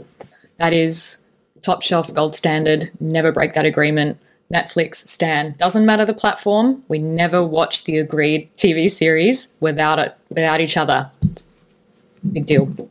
That 0.59 0.72
is 0.72 1.20
top 1.62 1.83
shelf 1.83 2.12
gold 2.12 2.37
standard. 2.37 2.90
Never 3.00 3.33
break 3.33 3.55
that 3.55 3.66
agreement. 3.66 4.18
Netflix, 4.53 5.07
Stan. 5.07 5.55
Doesn't 5.59 5.87
matter 5.87 6.05
the 6.05 6.15
platform. 6.15 6.83
We 6.89 6.99
never 6.99 7.45
watch 7.45 7.85
the 7.85 7.99
agreed 7.99 8.51
TV 8.57 8.91
series 8.91 9.53
without 9.61 9.99
it, 9.99 10.17
without 10.29 10.61
each 10.61 10.77
other. 10.77 11.11
Big 12.33 12.47
deal. 12.47 12.91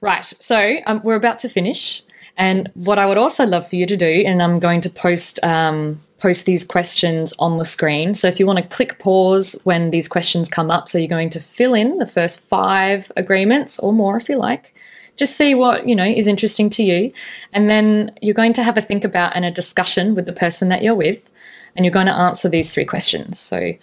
Right. 0.00 0.24
So 0.24 0.78
um, 0.86 1.00
we're 1.04 1.14
about 1.14 1.38
to 1.40 1.48
finish, 1.48 2.02
and 2.36 2.70
what 2.74 2.98
I 2.98 3.06
would 3.06 3.16
also 3.16 3.46
love 3.46 3.68
for 3.68 3.76
you 3.76 3.86
to 3.86 3.96
do, 3.96 4.24
and 4.26 4.42
I'm 4.42 4.58
going 4.58 4.80
to 4.82 4.90
post 4.90 5.42
um, 5.42 6.00
post 6.18 6.46
these 6.46 6.64
questions 6.64 7.32
on 7.38 7.58
the 7.58 7.64
screen. 7.64 8.14
So 8.14 8.28
if 8.28 8.40
you 8.40 8.46
want 8.46 8.58
to 8.58 8.64
click 8.64 8.98
pause 8.98 9.58
when 9.64 9.90
these 9.90 10.08
questions 10.08 10.48
come 10.48 10.70
up, 10.70 10.88
so 10.88 10.98
you're 10.98 11.08
going 11.08 11.30
to 11.30 11.40
fill 11.40 11.74
in 11.74 11.98
the 11.98 12.06
first 12.06 12.40
five 12.40 13.10
agreements 13.16 13.78
or 13.78 13.92
more 13.92 14.16
if 14.16 14.28
you 14.28 14.36
like 14.36 14.73
just 15.16 15.36
see 15.36 15.54
what 15.54 15.88
you 15.88 15.94
know 15.94 16.04
is 16.04 16.26
interesting 16.26 16.70
to 16.70 16.82
you. 16.82 17.12
And 17.52 17.70
then 17.70 18.16
you're 18.20 18.34
going 18.34 18.54
to 18.54 18.62
have 18.62 18.76
a 18.76 18.82
think 18.82 19.04
about 19.04 19.34
and 19.36 19.44
a 19.44 19.50
discussion 19.50 20.14
with 20.14 20.26
the 20.26 20.32
person 20.32 20.68
that 20.68 20.82
you're 20.82 20.94
with 20.94 21.32
and 21.76 21.84
you're 21.84 21.92
going 21.92 22.06
to 22.06 22.12
answer 22.12 22.48
these 22.48 22.72
three 22.72 22.84
questions. 22.84 23.38
So 23.38 23.74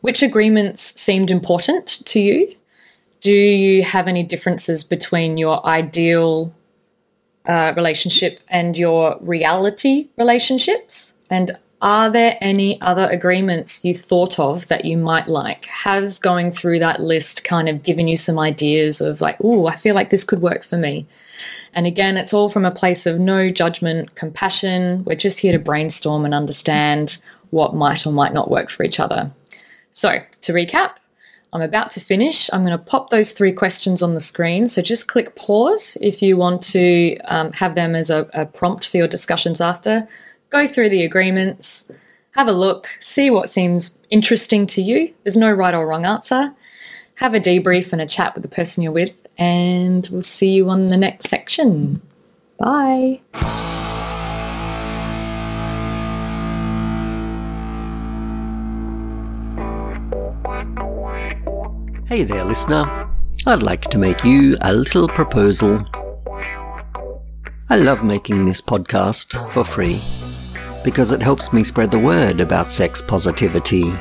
which 0.00 0.22
agreements 0.22 1.00
seemed 1.00 1.30
important 1.30 1.86
to 2.06 2.20
you? 2.20 2.54
Do 3.20 3.32
you 3.32 3.84
have 3.84 4.08
any 4.08 4.24
differences 4.24 4.82
between 4.82 5.38
your 5.38 5.64
ideal 5.64 6.52
uh, 7.46 7.72
relationship 7.76 8.40
and 8.48 8.76
your 8.76 9.16
reality 9.20 10.08
relationships? 10.16 11.14
And 11.30 11.56
are 11.82 12.08
there 12.08 12.38
any 12.40 12.80
other 12.80 13.08
agreements 13.10 13.84
you 13.84 13.92
thought 13.92 14.38
of 14.38 14.68
that 14.68 14.84
you 14.84 14.96
might 14.96 15.26
like? 15.26 15.66
Has 15.66 16.20
going 16.20 16.52
through 16.52 16.78
that 16.78 17.00
list 17.00 17.42
kind 17.42 17.68
of 17.68 17.82
given 17.82 18.06
you 18.06 18.16
some 18.16 18.38
ideas 18.38 19.00
of 19.00 19.20
like, 19.20 19.36
oh, 19.42 19.66
I 19.66 19.74
feel 19.74 19.96
like 19.96 20.10
this 20.10 20.22
could 20.22 20.40
work 20.40 20.62
for 20.62 20.78
me? 20.78 21.06
And 21.74 21.86
again, 21.86 22.16
it's 22.16 22.32
all 22.32 22.48
from 22.48 22.64
a 22.64 22.70
place 22.70 23.04
of 23.04 23.18
no 23.18 23.50
judgment, 23.50 24.14
compassion. 24.14 25.02
We're 25.04 25.16
just 25.16 25.40
here 25.40 25.52
to 25.52 25.58
brainstorm 25.58 26.24
and 26.24 26.34
understand 26.34 27.18
what 27.50 27.74
might 27.74 28.06
or 28.06 28.12
might 28.12 28.32
not 28.32 28.50
work 28.50 28.70
for 28.70 28.84
each 28.84 29.00
other. 29.00 29.32
So, 29.90 30.20
to 30.42 30.52
recap, 30.52 30.92
I'm 31.52 31.62
about 31.62 31.90
to 31.92 32.00
finish. 32.00 32.48
I'm 32.52 32.64
going 32.64 32.78
to 32.78 32.82
pop 32.82 33.10
those 33.10 33.32
three 33.32 33.52
questions 33.52 34.02
on 34.02 34.14
the 34.14 34.20
screen. 34.20 34.68
So 34.68 34.80
just 34.80 35.08
click 35.08 35.34
pause 35.34 35.98
if 36.00 36.22
you 36.22 36.36
want 36.36 36.62
to 36.64 37.18
um, 37.24 37.52
have 37.52 37.74
them 37.74 37.94
as 37.94 38.08
a, 38.08 38.28
a 38.32 38.46
prompt 38.46 38.86
for 38.86 38.96
your 38.96 39.08
discussions 39.08 39.60
after 39.60 40.08
go 40.52 40.68
through 40.68 40.90
the 40.90 41.02
agreements, 41.02 41.88
have 42.32 42.46
a 42.46 42.52
look, 42.52 42.90
see 43.00 43.30
what 43.30 43.50
seems 43.50 43.98
interesting 44.10 44.66
to 44.66 44.82
you. 44.82 45.12
There's 45.24 45.36
no 45.36 45.50
right 45.50 45.74
or 45.74 45.86
wrong 45.86 46.04
answer. 46.04 46.54
Have 47.16 47.34
a 47.34 47.40
debrief 47.40 47.92
and 47.92 48.02
a 48.02 48.06
chat 48.06 48.34
with 48.34 48.42
the 48.42 48.48
person 48.48 48.82
you're 48.82 48.92
with, 48.92 49.16
and 49.38 50.06
we'll 50.12 50.22
see 50.22 50.50
you 50.50 50.68
on 50.68 50.86
the 50.86 50.96
next 50.96 51.28
section. 51.28 52.02
Bye. 52.58 53.22
Hey 62.06 62.24
there, 62.24 62.44
listener. 62.44 63.08
I'd 63.46 63.62
like 63.62 63.82
to 63.90 63.98
make 63.98 64.22
you 64.22 64.58
a 64.60 64.74
little 64.74 65.08
proposal. 65.08 65.86
I 67.70 67.76
love 67.76 68.04
making 68.04 68.44
this 68.44 68.60
podcast 68.60 69.50
for 69.50 69.64
free 69.64 69.98
because 70.84 71.12
it 71.12 71.22
helps 71.22 71.52
me 71.52 71.64
spread 71.64 71.90
the 71.90 71.98
word 71.98 72.40
about 72.40 72.70
sex 72.70 73.00
positivity. 73.00 73.92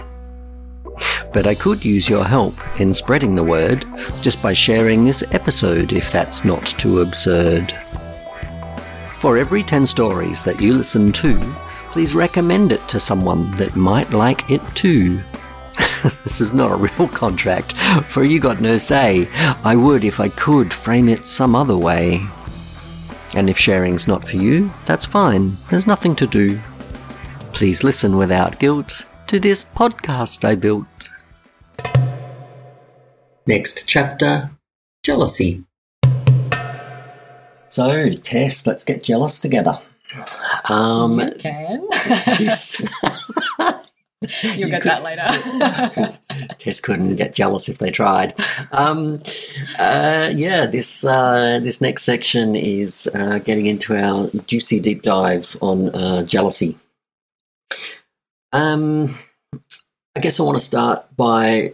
But 1.33 1.47
I 1.47 1.55
could 1.55 1.83
use 1.83 2.09
your 2.09 2.25
help 2.25 2.55
in 2.79 2.93
spreading 2.93 3.35
the 3.35 3.43
word 3.43 3.85
just 4.21 4.41
by 4.43 4.53
sharing 4.53 5.05
this 5.05 5.23
episode 5.33 5.93
if 5.93 6.11
that's 6.11 6.43
not 6.43 6.65
too 6.65 7.01
absurd. 7.01 7.71
For 9.17 9.37
every 9.37 9.63
10 9.63 9.85
stories 9.85 10.43
that 10.43 10.61
you 10.61 10.73
listen 10.73 11.11
to, 11.13 11.39
please 11.91 12.15
recommend 12.15 12.71
it 12.71 12.85
to 12.87 12.99
someone 12.99 13.51
that 13.51 13.75
might 13.75 14.11
like 14.11 14.49
it 14.49 14.61
too. 14.75 15.21
this 16.23 16.41
is 16.41 16.53
not 16.53 16.71
a 16.71 16.75
real 16.75 17.07
contract, 17.07 17.73
for 18.07 18.23
you 18.23 18.39
got 18.39 18.59
no 18.59 18.77
say. 18.77 19.27
I 19.63 19.75
would, 19.75 20.03
if 20.03 20.19
I 20.19 20.29
could, 20.29 20.73
frame 20.73 21.07
it 21.07 21.27
some 21.27 21.55
other 21.55 21.77
way. 21.77 22.21
And 23.33 23.49
if 23.49 23.57
sharing's 23.57 24.07
not 24.07 24.27
for 24.27 24.37
you, 24.37 24.71
that's 24.85 25.05
fine. 25.05 25.57
There's 25.69 25.87
nothing 25.87 26.15
to 26.17 26.27
do. 26.27 26.59
Please 27.53 27.83
listen 27.83 28.17
without 28.17 28.59
guilt 28.59 29.05
to 29.27 29.39
this 29.39 29.63
podcast 29.63 30.43
I 30.43 30.55
built. 30.55 31.09
Next 33.45 33.87
chapter 33.87 34.51
Jealousy. 35.03 35.63
So, 37.67 38.13
Tess, 38.15 38.67
let's 38.67 38.83
get 38.83 39.03
jealous 39.03 39.39
together. 39.39 39.79
Um, 40.69 41.19
you 41.19 41.31
can. 41.31 41.81
You'll 44.55 44.69
get 44.69 44.83
that 44.83 45.01
later. 45.03 46.17
Tess 46.59 46.79
couldn't 46.79 47.15
get 47.15 47.33
jealous 47.33 47.69
if 47.69 47.79
they 47.79 47.89
tried. 47.89 48.33
Um, 48.71 49.21
uh, 49.79 50.31
yeah, 50.35 50.67
this 50.67 51.03
uh, 51.03 51.59
this 51.63 51.81
next 51.81 52.03
section 52.03 52.55
is 52.55 53.09
uh, 53.15 53.39
getting 53.39 53.65
into 53.65 53.95
our 53.95 54.29
juicy 54.45 54.79
deep 54.79 55.01
dive 55.01 55.57
on 55.61 55.89
uh, 55.95 56.23
jealousy. 56.23 56.77
Um, 58.53 59.17
I 60.15 60.19
guess 60.19 60.39
I 60.39 60.43
want 60.43 60.57
to 60.57 60.65
start 60.65 61.05
by 61.15 61.73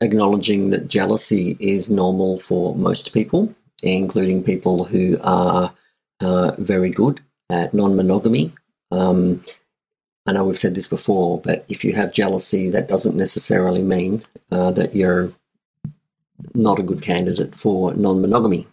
acknowledging 0.00 0.70
that 0.70 0.88
jealousy 0.88 1.56
is 1.60 1.90
normal 1.90 2.38
for 2.38 2.74
most 2.74 3.12
people, 3.14 3.54
including 3.82 4.42
people 4.42 4.84
who 4.84 5.18
are 5.22 5.72
uh, 6.20 6.52
very 6.58 6.90
good 6.90 7.20
at 7.50 7.72
non 7.72 7.96
monogamy. 7.96 8.52
Um, 8.90 9.44
I 10.26 10.32
know 10.32 10.44
we've 10.44 10.58
said 10.58 10.74
this 10.74 10.88
before, 10.88 11.40
but 11.40 11.64
if 11.68 11.84
you 11.84 11.92
have 11.94 12.12
jealousy, 12.12 12.68
that 12.70 12.88
doesn't 12.88 13.16
necessarily 13.16 13.82
mean 13.82 14.24
uh, 14.50 14.72
that 14.72 14.96
you're 14.96 15.32
not 16.54 16.78
a 16.78 16.82
good 16.82 17.00
candidate 17.00 17.54
for 17.54 17.94
non 17.94 18.20
monogamy. 18.20 18.66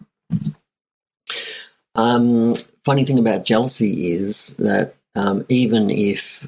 Um, 1.94 2.56
funny 2.82 3.04
thing 3.04 3.20
about 3.20 3.44
jealousy 3.44 4.12
is 4.12 4.56
that 4.56 4.96
um, 5.14 5.44
even 5.48 5.90
if 5.90 6.46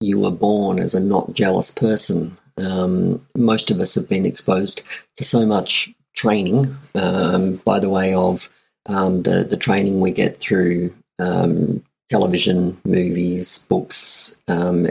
you 0.00 0.18
were 0.18 0.30
born 0.30 0.78
as 0.78 0.94
a 0.94 1.00
not 1.00 1.32
jealous 1.32 1.70
person, 1.70 2.38
Um, 2.58 3.24
most 3.34 3.70
of 3.70 3.80
us 3.80 3.94
have 3.94 4.08
been 4.08 4.26
exposed 4.26 4.82
to 5.16 5.24
so 5.24 5.46
much 5.46 5.94
training 6.14 6.76
um, 6.94 7.60
by 7.64 7.80
the 7.80 7.88
way 7.88 8.14
of 8.14 8.50
um, 8.86 9.22
the 9.22 9.42
the 9.44 9.56
training 9.56 10.00
we 10.00 10.12
get 10.12 10.38
through 10.38 10.92
um, 11.18 11.82
television, 12.10 12.76
movies, 12.84 13.66
books, 13.70 14.36
um, 14.48 14.86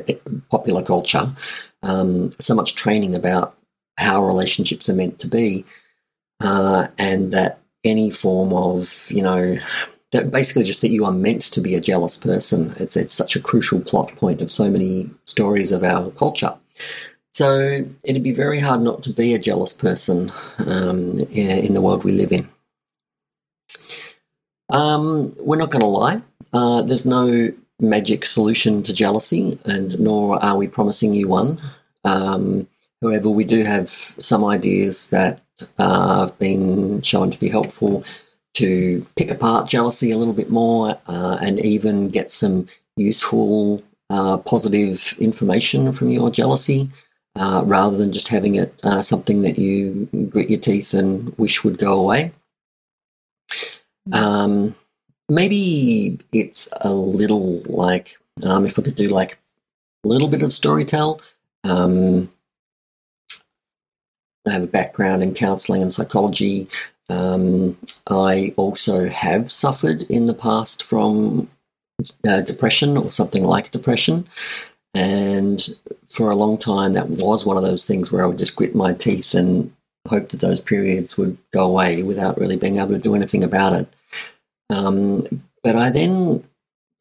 popular 0.49 0.83
culture. 0.83 1.29
So 2.39 2.55
much 2.55 2.73
training 2.73 3.15
about 3.15 3.53
how 3.97 4.25
relationships 4.25 4.89
are 4.89 4.97
meant 4.97 5.19
to 5.19 5.27
be, 5.27 5.63
uh, 6.43 6.87
and 6.97 7.31
that 7.31 7.59
any 7.83 8.09
form 8.11 8.53
of 8.53 9.05
you 9.11 9.21
know 9.21 9.59
that 10.11 10.29
basically 10.29 10.63
just 10.63 10.81
that 10.81 10.91
you 10.91 11.05
are 11.05 11.11
meant 11.11 11.41
to 11.43 11.61
be 11.61 11.75
a 11.75 11.81
jealous 11.81 12.17
person. 12.17 12.73
It's 12.77 12.95
it's 12.95 13.13
such 13.13 13.35
a 13.35 13.41
crucial 13.41 13.81
plot 13.81 14.15
point 14.15 14.41
of 14.41 14.51
so 14.51 14.69
many 14.69 15.09
stories 15.25 15.71
of 15.71 15.83
our 15.83 16.11
culture. 16.11 16.53
So 17.33 17.85
it'd 18.03 18.23
be 18.23 18.33
very 18.33 18.59
hard 18.59 18.81
not 18.81 19.03
to 19.03 19.13
be 19.13 19.33
a 19.33 19.39
jealous 19.39 19.73
person 19.73 20.31
um, 20.59 21.19
in 21.19 21.73
the 21.73 21.81
world 21.81 22.03
we 22.03 22.11
live 22.11 22.31
in. 22.33 22.49
Um, 24.69 25.33
we're 25.39 25.57
not 25.57 25.69
going 25.69 25.81
to 25.81 25.87
lie. 25.87 26.21
Uh, 26.53 26.81
there's 26.81 27.05
no 27.05 27.51
magic 27.79 28.25
solution 28.25 28.83
to 28.83 28.93
jealousy, 28.93 29.57
and 29.65 29.97
nor 29.99 30.43
are 30.43 30.57
we 30.57 30.67
promising 30.67 31.13
you 31.13 31.29
one. 31.29 31.59
Um, 32.03 32.67
however, 33.01 33.29
we 33.29 33.45
do 33.45 33.63
have 33.63 33.89
some 33.89 34.43
ideas 34.43 35.09
that 35.09 35.41
uh, 35.77 36.21
have 36.27 36.37
been 36.37 37.01
shown 37.01 37.31
to 37.31 37.39
be 37.39 37.47
helpful 37.49 38.03
to 38.53 39.05
pick 39.15 39.31
apart 39.31 39.67
jealousy 39.67 40.11
a 40.11 40.17
little 40.17 40.33
bit 40.33 40.49
more 40.49 40.97
uh, 41.07 41.37
and 41.41 41.63
even 41.63 42.09
get 42.09 42.29
some 42.29 42.67
useful, 42.97 43.81
uh, 44.09 44.37
positive 44.37 45.15
information 45.19 45.93
from 45.93 46.09
your 46.09 46.29
jealousy. 46.29 46.89
Uh, 47.37 47.63
rather 47.63 47.95
than 47.95 48.11
just 48.11 48.27
having 48.27 48.55
it 48.55 48.77
uh, 48.83 49.01
something 49.01 49.41
that 49.41 49.57
you 49.57 50.05
grit 50.29 50.49
your 50.49 50.59
teeth 50.59 50.93
and 50.93 51.33
wish 51.37 51.63
would 51.63 51.77
go 51.77 51.97
away. 51.97 52.33
Mm. 54.09 54.15
Um, 54.15 54.75
maybe 55.29 56.19
it's 56.33 56.67
a 56.81 56.93
little 56.93 57.61
like 57.65 58.17
um, 58.43 58.65
if 58.65 58.77
we 58.77 58.83
could 58.83 58.95
do 58.95 59.07
like 59.07 59.39
a 60.03 60.07
little 60.07 60.27
bit 60.27 60.43
of 60.43 60.49
storytell. 60.49 61.21
Um, 61.63 62.31
I 64.47 64.51
have 64.51 64.63
a 64.63 64.67
background 64.67 65.23
in 65.23 65.33
counselling 65.33 65.81
and 65.81 65.93
psychology. 65.93 66.67
Um, 67.11 67.77
I 68.07 68.53
also 68.55 69.09
have 69.09 69.51
suffered 69.51 70.03
in 70.03 70.27
the 70.27 70.33
past 70.33 70.83
from 70.83 71.49
uh, 72.27 72.41
depression 72.41 72.97
or 72.97 73.11
something 73.11 73.43
like 73.43 73.71
depression. 73.71 74.27
And 74.93 75.75
for 76.07 76.31
a 76.31 76.35
long 76.35 76.57
time, 76.57 76.93
that 76.93 77.09
was 77.09 77.45
one 77.45 77.57
of 77.57 77.63
those 77.63 77.85
things 77.85 78.11
where 78.11 78.23
I 78.23 78.27
would 78.27 78.37
just 78.37 78.55
grit 78.55 78.75
my 78.75 78.93
teeth 78.93 79.33
and 79.33 79.73
hope 80.07 80.29
that 80.29 80.41
those 80.41 80.61
periods 80.61 81.17
would 81.17 81.37
go 81.51 81.65
away 81.65 82.01
without 82.03 82.39
really 82.39 82.57
being 82.57 82.79
able 82.79 82.93
to 82.93 82.97
do 82.97 83.15
anything 83.15 83.43
about 83.43 83.73
it. 83.73 83.87
Um, 84.69 85.43
but 85.63 85.75
I 85.75 85.89
then 85.89 86.43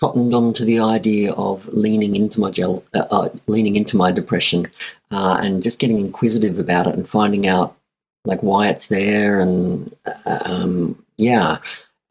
cottoned 0.00 0.34
on 0.34 0.52
to 0.54 0.64
the 0.64 0.80
idea 0.80 1.32
of 1.32 1.68
leaning 1.68 2.16
into 2.16 2.40
my 2.40 2.50
gel, 2.50 2.82
uh, 2.94 3.06
uh, 3.10 3.28
leaning 3.46 3.76
into 3.76 3.96
my 3.96 4.10
depression, 4.10 4.66
uh, 5.10 5.38
and 5.42 5.62
just 5.62 5.78
getting 5.78 6.00
inquisitive 6.00 6.58
about 6.58 6.86
it 6.86 6.94
and 6.94 7.08
finding 7.08 7.46
out 7.46 7.76
like 8.24 8.42
why 8.42 8.68
it's 8.68 8.88
there, 8.88 9.40
and 9.40 9.94
um, 10.26 11.02
yeah. 11.16 11.58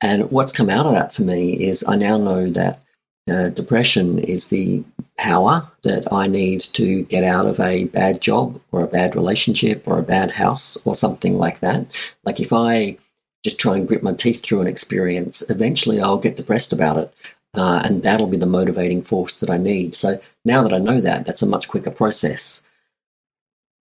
And 0.02 0.32
what's 0.32 0.54
come 0.54 0.70
out 0.70 0.86
of 0.86 0.94
that 0.94 1.14
for 1.14 1.24
me 1.24 1.54
is 1.54 1.84
I 1.88 1.96
now 1.96 2.18
know 2.18 2.50
that 2.52 2.82
uh, 3.30 3.50
depression 3.50 4.20
is 4.20 4.48
the 4.48 4.84
power 5.18 5.70
that 5.84 6.12
I 6.12 6.28
need 6.28 6.62
to 6.62 7.04
get 7.04 7.24
out 7.24 7.46
of 7.46 7.60
a 7.60 7.86
bad 7.86 8.22
job 8.22 8.60
or 8.72 8.82
a 8.82 8.88
bad 8.88 9.16
relationship 9.16 9.84
or 9.86 10.00
a 10.00 10.04
bad 10.04 10.32
house 10.32 10.78
or 10.86 10.96
something 10.96 11.38
like 11.38 11.60
that. 11.60 11.86
Like 12.24 12.40
if 12.40 12.54
I 12.54 12.98
just 13.44 13.60
try 13.60 13.76
and 13.76 13.88
grit 13.88 14.04
my 14.04 14.14
teeth 14.14 14.42
through 14.42 14.62
an 14.62 14.68
experience, 14.68 15.44
eventually 15.50 16.00
I'll 16.00 16.18
get 16.18 16.38
depressed 16.38 16.74
about 16.74 16.98
it. 16.98 17.14
Uh, 17.54 17.82
and 17.84 18.04
that'll 18.04 18.28
be 18.28 18.38
the 18.38 18.46
motivating 18.46 19.02
force 19.02 19.40
that 19.40 19.50
I 19.50 19.58
need. 19.58 19.96
So 19.96 20.22
now 20.46 20.62
that 20.64 20.74
I 20.74 20.78
know 20.78 21.02
that, 21.02 21.26
that's 21.26 21.42
a 21.42 21.48
much 21.48 21.68
quicker 21.68 21.92
process. 21.92 22.64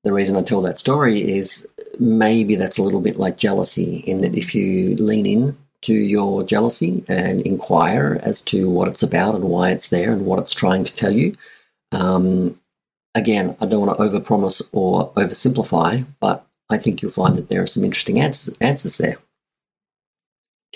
The 0.04 0.12
reason 0.12 0.36
I 0.36 0.42
tell 0.42 0.62
that 0.62 0.78
story 0.78 1.20
is 1.20 1.66
maybe 1.98 2.54
that's 2.54 2.78
a 2.78 2.82
little 2.82 3.00
bit 3.00 3.18
like 3.18 3.36
jealousy, 3.36 3.96
in 4.06 4.20
that 4.20 4.36
if 4.36 4.54
you 4.54 4.94
lean 4.96 5.26
in 5.26 5.56
to 5.82 5.94
your 5.94 6.42
jealousy 6.42 7.04
and 7.08 7.40
inquire 7.42 8.20
as 8.22 8.40
to 8.42 8.68
what 8.68 8.88
it's 8.88 9.02
about 9.02 9.34
and 9.34 9.44
why 9.44 9.70
it's 9.70 9.88
there 9.88 10.12
and 10.12 10.24
what 10.24 10.38
it's 10.38 10.54
trying 10.54 10.84
to 10.84 10.94
tell 10.94 11.12
you. 11.12 11.36
Um, 11.92 12.60
again, 13.14 13.56
I 13.60 13.66
don't 13.66 13.86
want 13.86 13.98
to 13.98 14.04
overpromise 14.04 14.62
or 14.72 15.12
oversimplify, 15.12 16.04
but 16.20 16.46
I 16.70 16.78
think 16.78 17.00
you'll 17.00 17.10
find 17.10 17.36
that 17.36 17.48
there 17.48 17.62
are 17.62 17.66
some 17.68 17.84
interesting 17.84 18.20
answers, 18.20 18.54
answers 18.60 18.98
there. 18.98 19.18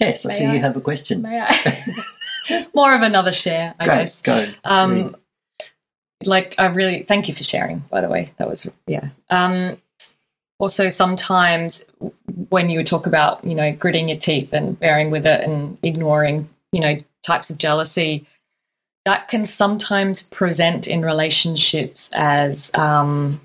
Yes, 0.01 0.25
I 0.25 0.29
May 0.29 0.35
see 0.35 0.47
I? 0.47 0.55
you 0.55 0.61
have 0.61 0.77
a 0.77 0.81
question. 0.81 1.23
May 1.23 1.41
I? 1.41 2.67
More 2.75 2.95
of 2.95 3.03
another 3.03 3.33
share, 3.33 3.75
I 3.79 3.87
go, 3.87 3.93
guess. 3.93 4.21
Go. 4.23 4.47
Um, 4.65 5.17
like, 6.27 6.55
I 6.59 6.67
really 6.67 7.03
thank 7.05 7.29
you 7.29 7.35
for 7.35 7.45
sharing. 7.45 7.81
By 7.91 8.01
the 8.01 8.09
way, 8.09 8.33
that 8.39 8.49
was 8.49 8.71
yeah. 8.87 9.09
Um, 9.31 9.79
also, 10.59 10.89
sometimes 10.89 11.85
when 12.49 12.69
you 12.69 12.85
talk 12.85 13.07
about 13.07 13.45
you 13.45 13.55
know 13.55 13.73
gritting 13.73 14.09
your 14.09 14.19
teeth 14.19 14.53
and 14.53 14.79
bearing 14.79 15.11
with 15.11 15.27
it 15.27 15.43
and 15.43 15.79
ignoring 15.83 16.49
you 16.73 16.81
know 16.81 17.03
types 17.23 17.51
of 17.51 17.59
jealousy, 17.59 18.27
that 19.05 19.29
can 19.29 19.45
sometimes 19.45 20.23
present 20.25 20.87
in 20.87 21.03
relationships 21.03 22.11
as 22.15 22.71
um, 22.75 23.41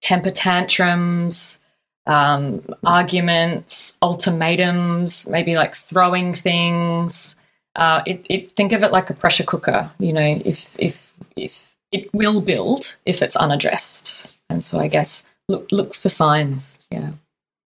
temper 0.00 0.30
tantrums 0.30 1.60
um, 2.08 2.64
arguments, 2.84 3.96
ultimatums, 4.02 5.28
maybe 5.28 5.54
like 5.54 5.76
throwing 5.76 6.32
things. 6.32 7.36
Uh, 7.76 8.02
it, 8.06 8.26
it, 8.28 8.56
think 8.56 8.72
of 8.72 8.82
it 8.82 8.90
like 8.90 9.10
a 9.10 9.14
pressure 9.14 9.44
cooker. 9.44 9.90
You 10.00 10.14
know, 10.14 10.40
if 10.44 10.74
if 10.78 11.12
if 11.36 11.67
it 11.92 12.12
will 12.12 12.40
build 12.40 12.96
if 13.06 13.22
it's 13.22 13.36
unaddressed, 13.36 14.34
and 14.50 14.62
so 14.62 14.78
I 14.78 14.88
guess 14.88 15.28
look 15.48 15.70
look 15.72 15.94
for 15.94 16.08
signs. 16.08 16.86
Yeah, 16.90 17.12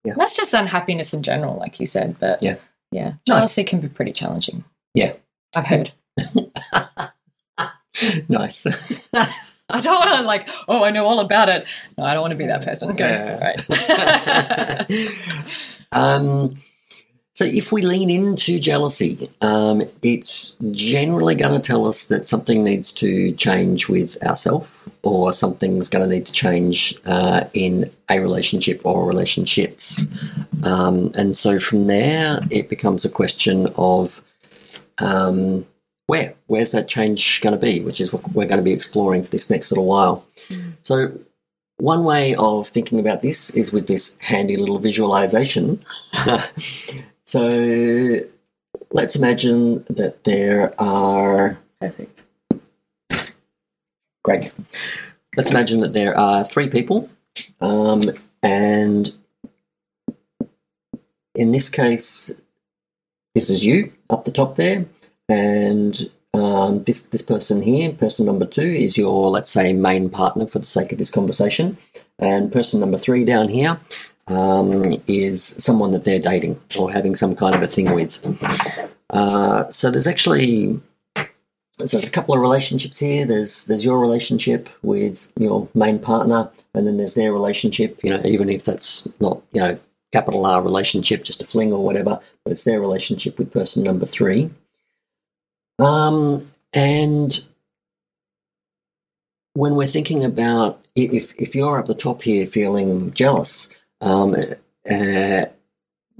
yeah. 0.04 0.14
that's 0.18 0.36
just 0.36 0.54
unhappiness 0.54 1.14
in 1.14 1.24
general, 1.24 1.58
like 1.58 1.80
you 1.80 1.88
said. 1.88 2.18
But 2.20 2.42
yeah, 2.42 2.56
yeah, 2.92 3.14
jealousy 3.28 3.62
nice. 3.62 3.70
can 3.70 3.80
be 3.80 3.90
pretty 3.90 4.12
challenging. 4.12 4.64
Yeah, 4.94 5.14
I've 5.56 5.68
heard. 5.68 5.92
nice. 8.30 8.68
I 9.74 9.80
don't 9.80 9.96
want 9.96 10.20
to 10.20 10.24
like, 10.24 10.50
oh, 10.68 10.84
I 10.84 10.92
know 10.92 11.06
all 11.06 11.20
about 11.20 11.50
it. 11.50 11.66
No, 11.98 12.04
I 12.04 12.14
don't 12.14 12.22
want 12.22 12.32
to 12.32 12.38
be 12.38 12.48
that 12.48 12.64
person. 12.64 12.96
Go. 12.96 13.08
Yeah. 13.08 13.40
Right. 13.40 13.62
um, 15.92 16.58
so 17.42 17.48
if 17.48 17.72
we 17.72 17.82
lean 17.82 18.12
into 18.12 18.60
jealousy, 18.60 19.28
um, 19.42 19.82
it's 20.04 20.56
generally 20.70 21.34
going 21.34 21.60
to 21.60 21.68
tell 21.68 21.88
us 21.88 22.04
that 22.04 22.28
something 22.28 22.64
needs 22.64 22.92
to 22.92 23.32
change 23.32 23.90
with 23.90 24.22
ourselves 24.22 24.70
or 25.02 25.34
something's 25.34 25.90
going 25.90 26.08
to 26.08 26.16
need 26.16 26.28
to 26.28 26.32
change 26.32 26.96
uh, 27.08 27.46
in 27.56 27.92
a 28.12 28.20
relationship 28.20 28.80
or 28.84 29.08
relationships. 29.08 30.06
Um, 30.64 31.14
and 31.16 31.36
so 31.36 31.58
from 31.58 31.88
there, 31.88 32.42
it 32.52 32.70
becomes 32.70 33.06
a 33.06 33.10
question 33.10 33.70
of 33.76 34.22
um, 35.00 35.66
where 36.06 36.36
where's 36.46 36.70
that 36.74 36.88
change 36.88 37.42
going 37.42 37.60
to 37.60 37.60
be, 37.60 37.80
which 37.80 38.00
is 38.00 38.14
what 38.14 38.22
we're 38.34 38.46
going 38.46 38.60
to 38.60 38.64
be 38.64 38.72
exploring 38.72 39.24
for 39.24 39.32
this 39.32 39.50
next 39.50 39.72
little 39.72 39.88
while. 39.88 40.24
Mm. 40.50 40.74
So 40.84 41.12
one 41.78 42.04
way 42.04 42.36
of 42.36 42.68
thinking 42.68 43.00
about 43.00 43.24
this 43.24 43.50
is 43.56 43.74
with 43.74 43.88
this 43.88 44.16
handy 44.20 44.58
little 44.58 44.78
visualization. 44.78 45.84
so 47.32 48.20
let's 48.92 49.16
imagine 49.16 49.86
that 49.90 50.26
there 50.26 50.74
are 50.78 51.58
perfect. 51.80 52.24
Great. 54.22 54.52
Let's 55.38 55.50
imagine 55.50 55.80
that 55.80 55.94
there 55.94 56.18
are 56.18 56.44
three 56.44 56.68
people, 56.68 57.10
um, 57.62 58.12
and 58.44 59.14
in 61.34 61.54
this 61.54 61.70
case, 61.70 62.34
this 63.34 63.50
is 63.50 63.64
you 63.64 63.94
up 64.10 64.26
the 64.26 64.32
top 64.32 64.58
there, 64.58 64.84
and 65.30 66.10
um, 66.34 66.84
this 66.84 67.04
this 67.04 67.22
person 67.22 67.62
here, 67.62 67.94
person 67.94 68.26
number 68.26 68.46
two, 68.46 68.74
is 68.74 68.98
your 68.98 69.30
let's 69.30 69.52
say 69.52 69.72
main 69.72 70.10
partner 70.10 70.48
for 70.48 70.60
the 70.60 70.66
sake 70.66 70.92
of 70.92 70.98
this 70.98 71.10
conversation, 71.10 71.78
and 72.20 72.52
person 72.52 72.82
number 72.82 72.98
three 72.98 73.24
down 73.24 73.48
here 73.48 73.80
um, 74.32 74.96
is 75.08 75.44
someone 75.44 75.92
that 75.92 76.04
they're 76.04 76.20
dating 76.20 76.60
or 76.78 76.92
having 76.92 77.16
some 77.16 77.36
kind 77.36 77.56
of 77.56 77.62
a 77.62 77.68
thing 77.68 77.94
with. 77.94 78.20
Uh, 79.10 79.70
so 79.70 79.92
there's 79.92 80.08
actually 80.08 80.80
so 81.86 81.98
there's 81.98 82.08
a 82.08 82.12
couple 82.12 82.36
of 82.36 82.42
relationships 82.42 83.00
here. 83.00 83.26
There's 83.26 83.66
there's 83.66 83.86
your 83.86 84.00
relationship 84.00 84.70
with 84.84 85.28
your 85.38 85.68
main 85.74 86.00
partner, 86.00 86.50
and 86.74 86.88
then 86.88 86.98
there's 86.98 87.16
their 87.16 87.34
relationship. 87.34 88.00
You 88.04 88.12
know, 88.12 88.22
even 88.24 88.50
if 88.50 88.66
that's 88.66 89.08
not 89.20 89.42
you 89.52 89.62
know 89.62 89.80
capital 90.12 90.46
R 90.46 90.62
relationship, 90.62 91.24
just 91.24 91.42
a 91.42 91.46
fling 91.46 91.74
or 91.74 91.84
whatever, 91.84 92.20
but 92.44 92.52
it's 92.52 92.64
their 92.64 92.80
relationship 92.80 93.40
with 93.40 93.52
person 93.52 93.84
number 93.84 94.06
three. 94.06 94.50
Um, 95.80 96.50
and 96.74 97.46
when 99.54 99.76
we're 99.76 99.88
thinking 99.88 100.24
about 100.24 100.86
if 100.96 101.34
if 101.40 101.56
you're 101.56 101.80
up 101.80 101.88
the 101.88 101.96
top 101.96 102.22
here 102.22 102.46
feeling 102.46 103.12
jealous, 103.14 103.70
um, 104.02 104.36
uh, 104.90 105.46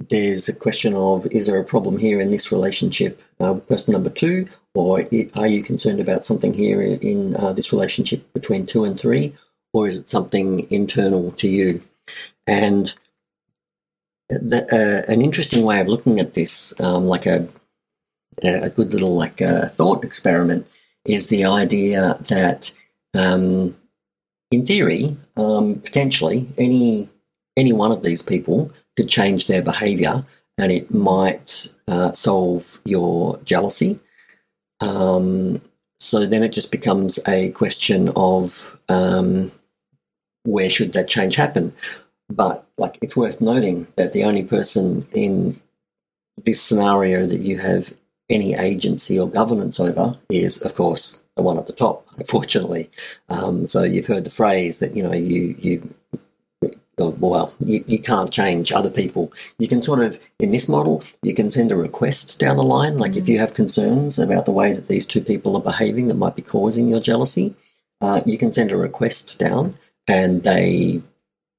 there's 0.08 0.48
a 0.48 0.54
question 0.54 0.94
of 0.94 1.26
is 1.26 1.46
there 1.46 1.60
a 1.60 1.64
problem 1.64 1.98
here 1.98 2.20
in 2.20 2.30
this 2.30 2.50
relationship 2.50 3.22
uh, 3.40 3.54
person 3.54 3.92
number 3.92 4.10
two, 4.10 4.48
or 4.74 5.04
are 5.34 5.46
you 5.46 5.62
concerned 5.62 6.00
about 6.00 6.24
something 6.24 6.54
here 6.54 6.82
in 6.82 7.36
uh, 7.36 7.52
this 7.52 7.72
relationship 7.72 8.32
between 8.32 8.66
two 8.66 8.84
and 8.84 8.98
three, 8.98 9.34
or 9.72 9.88
is 9.88 9.98
it 9.98 10.08
something 10.08 10.70
internal 10.70 11.32
to 11.32 11.48
you? 11.48 11.82
And 12.46 12.94
the, 14.28 14.64
uh, 14.72 15.12
an 15.12 15.20
interesting 15.20 15.64
way 15.64 15.80
of 15.80 15.88
looking 15.88 16.18
at 16.18 16.34
this, 16.34 16.78
um, 16.80 17.06
like 17.06 17.26
a 17.26 17.46
a 18.42 18.70
good 18.70 18.92
little 18.92 19.14
like 19.14 19.42
uh, 19.42 19.68
thought 19.68 20.04
experiment, 20.04 20.66
is 21.04 21.26
the 21.26 21.44
idea 21.44 22.18
that 22.28 22.72
um, 23.14 23.76
in 24.50 24.66
theory, 24.66 25.16
um, 25.36 25.76
potentially 25.76 26.48
any 26.56 27.08
any 27.56 27.72
one 27.72 27.92
of 27.92 28.02
these 28.02 28.22
people 28.22 28.70
could 28.96 29.08
change 29.08 29.46
their 29.46 29.62
behaviour, 29.62 30.24
and 30.58 30.72
it 30.72 30.92
might 30.92 31.72
uh, 31.88 32.12
solve 32.12 32.80
your 32.84 33.38
jealousy. 33.44 33.98
Um, 34.80 35.60
so 35.98 36.26
then 36.26 36.42
it 36.42 36.52
just 36.52 36.72
becomes 36.72 37.18
a 37.28 37.50
question 37.50 38.10
of 38.16 38.78
um, 38.88 39.52
where 40.44 40.70
should 40.70 40.92
that 40.94 41.08
change 41.08 41.36
happen. 41.36 41.72
But 42.28 42.66
like, 42.78 42.98
it's 43.02 43.16
worth 43.16 43.40
noting 43.40 43.86
that 43.96 44.12
the 44.12 44.24
only 44.24 44.42
person 44.42 45.06
in 45.12 45.60
this 46.44 46.62
scenario 46.62 47.26
that 47.26 47.40
you 47.40 47.58
have 47.58 47.92
any 48.28 48.54
agency 48.54 49.18
or 49.18 49.28
governance 49.28 49.78
over 49.78 50.18
is, 50.30 50.60
of 50.62 50.74
course, 50.74 51.20
the 51.36 51.42
one 51.42 51.58
at 51.58 51.66
the 51.66 51.72
top, 51.72 52.06
unfortunately. 52.16 52.90
Um, 53.28 53.66
so 53.66 53.82
you've 53.82 54.06
heard 54.06 54.24
the 54.24 54.30
phrase 54.30 54.78
that 54.78 54.96
you 54.96 55.02
know 55.02 55.12
you 55.12 55.54
you 55.58 55.94
well 56.98 57.54
you, 57.60 57.84
you 57.86 57.98
can't 57.98 58.30
change 58.30 58.72
other 58.72 58.90
people. 58.90 59.32
You 59.58 59.68
can 59.68 59.82
sort 59.82 60.00
of 60.00 60.20
in 60.38 60.50
this 60.50 60.68
model 60.68 61.02
you 61.22 61.34
can 61.34 61.50
send 61.50 61.72
a 61.72 61.76
request 61.76 62.38
down 62.38 62.56
the 62.56 62.62
line, 62.62 62.98
like 62.98 63.16
if 63.16 63.28
you 63.28 63.38
have 63.38 63.54
concerns 63.54 64.18
about 64.18 64.46
the 64.46 64.52
way 64.52 64.72
that 64.72 64.88
these 64.88 65.06
two 65.06 65.22
people 65.22 65.56
are 65.56 65.62
behaving 65.62 66.08
that 66.08 66.16
might 66.16 66.36
be 66.36 66.42
causing 66.42 66.88
your 66.88 67.00
jealousy, 67.00 67.54
uh, 68.02 68.20
you 68.26 68.36
can 68.36 68.52
send 68.52 68.72
a 68.72 68.76
request 68.76 69.38
down, 69.38 69.78
and 70.08 70.42
they, 70.42 71.00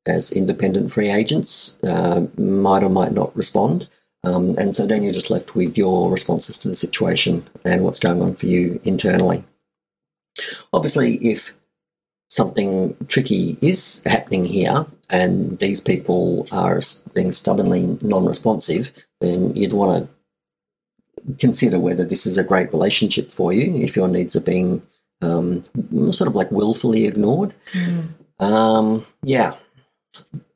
as 0.06 0.32
independent 0.32 0.92
free 0.92 1.10
agents, 1.10 1.78
uh, 1.84 2.26
might 2.38 2.84
or 2.84 2.90
might 2.90 3.14
not 3.14 3.36
respond. 3.36 3.90
Um, 4.26 4.56
and 4.58 4.76
so 4.76 4.86
then 4.86 5.04
you're 5.04 5.14
just 5.14 5.30
left 5.30 5.56
with 5.56 5.78
your 5.78 6.12
responses 6.12 6.58
to 6.60 6.68
the 6.68 6.76
situation 6.76 7.48
and 7.66 7.84
what's 7.84 8.00
going 8.00 8.22
on 8.22 8.36
for 8.36 8.48
you 8.48 8.80
internally. 8.84 9.44
Obviously, 10.72 11.16
if 11.18 11.54
something 12.30 12.96
tricky 13.08 13.58
is 13.62 14.02
happening 14.06 14.46
here 14.46 14.86
and 15.14 15.60
these 15.60 15.80
people 15.80 16.48
are 16.52 16.82
being 17.14 17.32
stubbornly 17.32 18.00
non 18.02 18.26
responsive, 18.26 18.92
then 19.22 19.56
you'd 19.56 19.72
want 19.72 20.10
to 21.28 21.36
consider 21.38 21.80
whether 21.80 22.04
this 22.04 22.26
is 22.26 22.38
a 22.38 22.44
great 22.44 22.74
relationship 22.74 23.32
for 23.32 23.54
you 23.54 23.76
if 23.76 23.96
your 23.96 24.08
needs 24.08 24.36
are 24.36 24.42
being 24.42 24.82
um, 25.22 25.64
sort 26.12 26.28
of 26.28 26.36
like 26.36 26.50
willfully 26.52 27.06
ignored. 27.06 27.54
Mm. 27.74 28.08
Um, 28.40 29.06
yeah. 29.22 29.54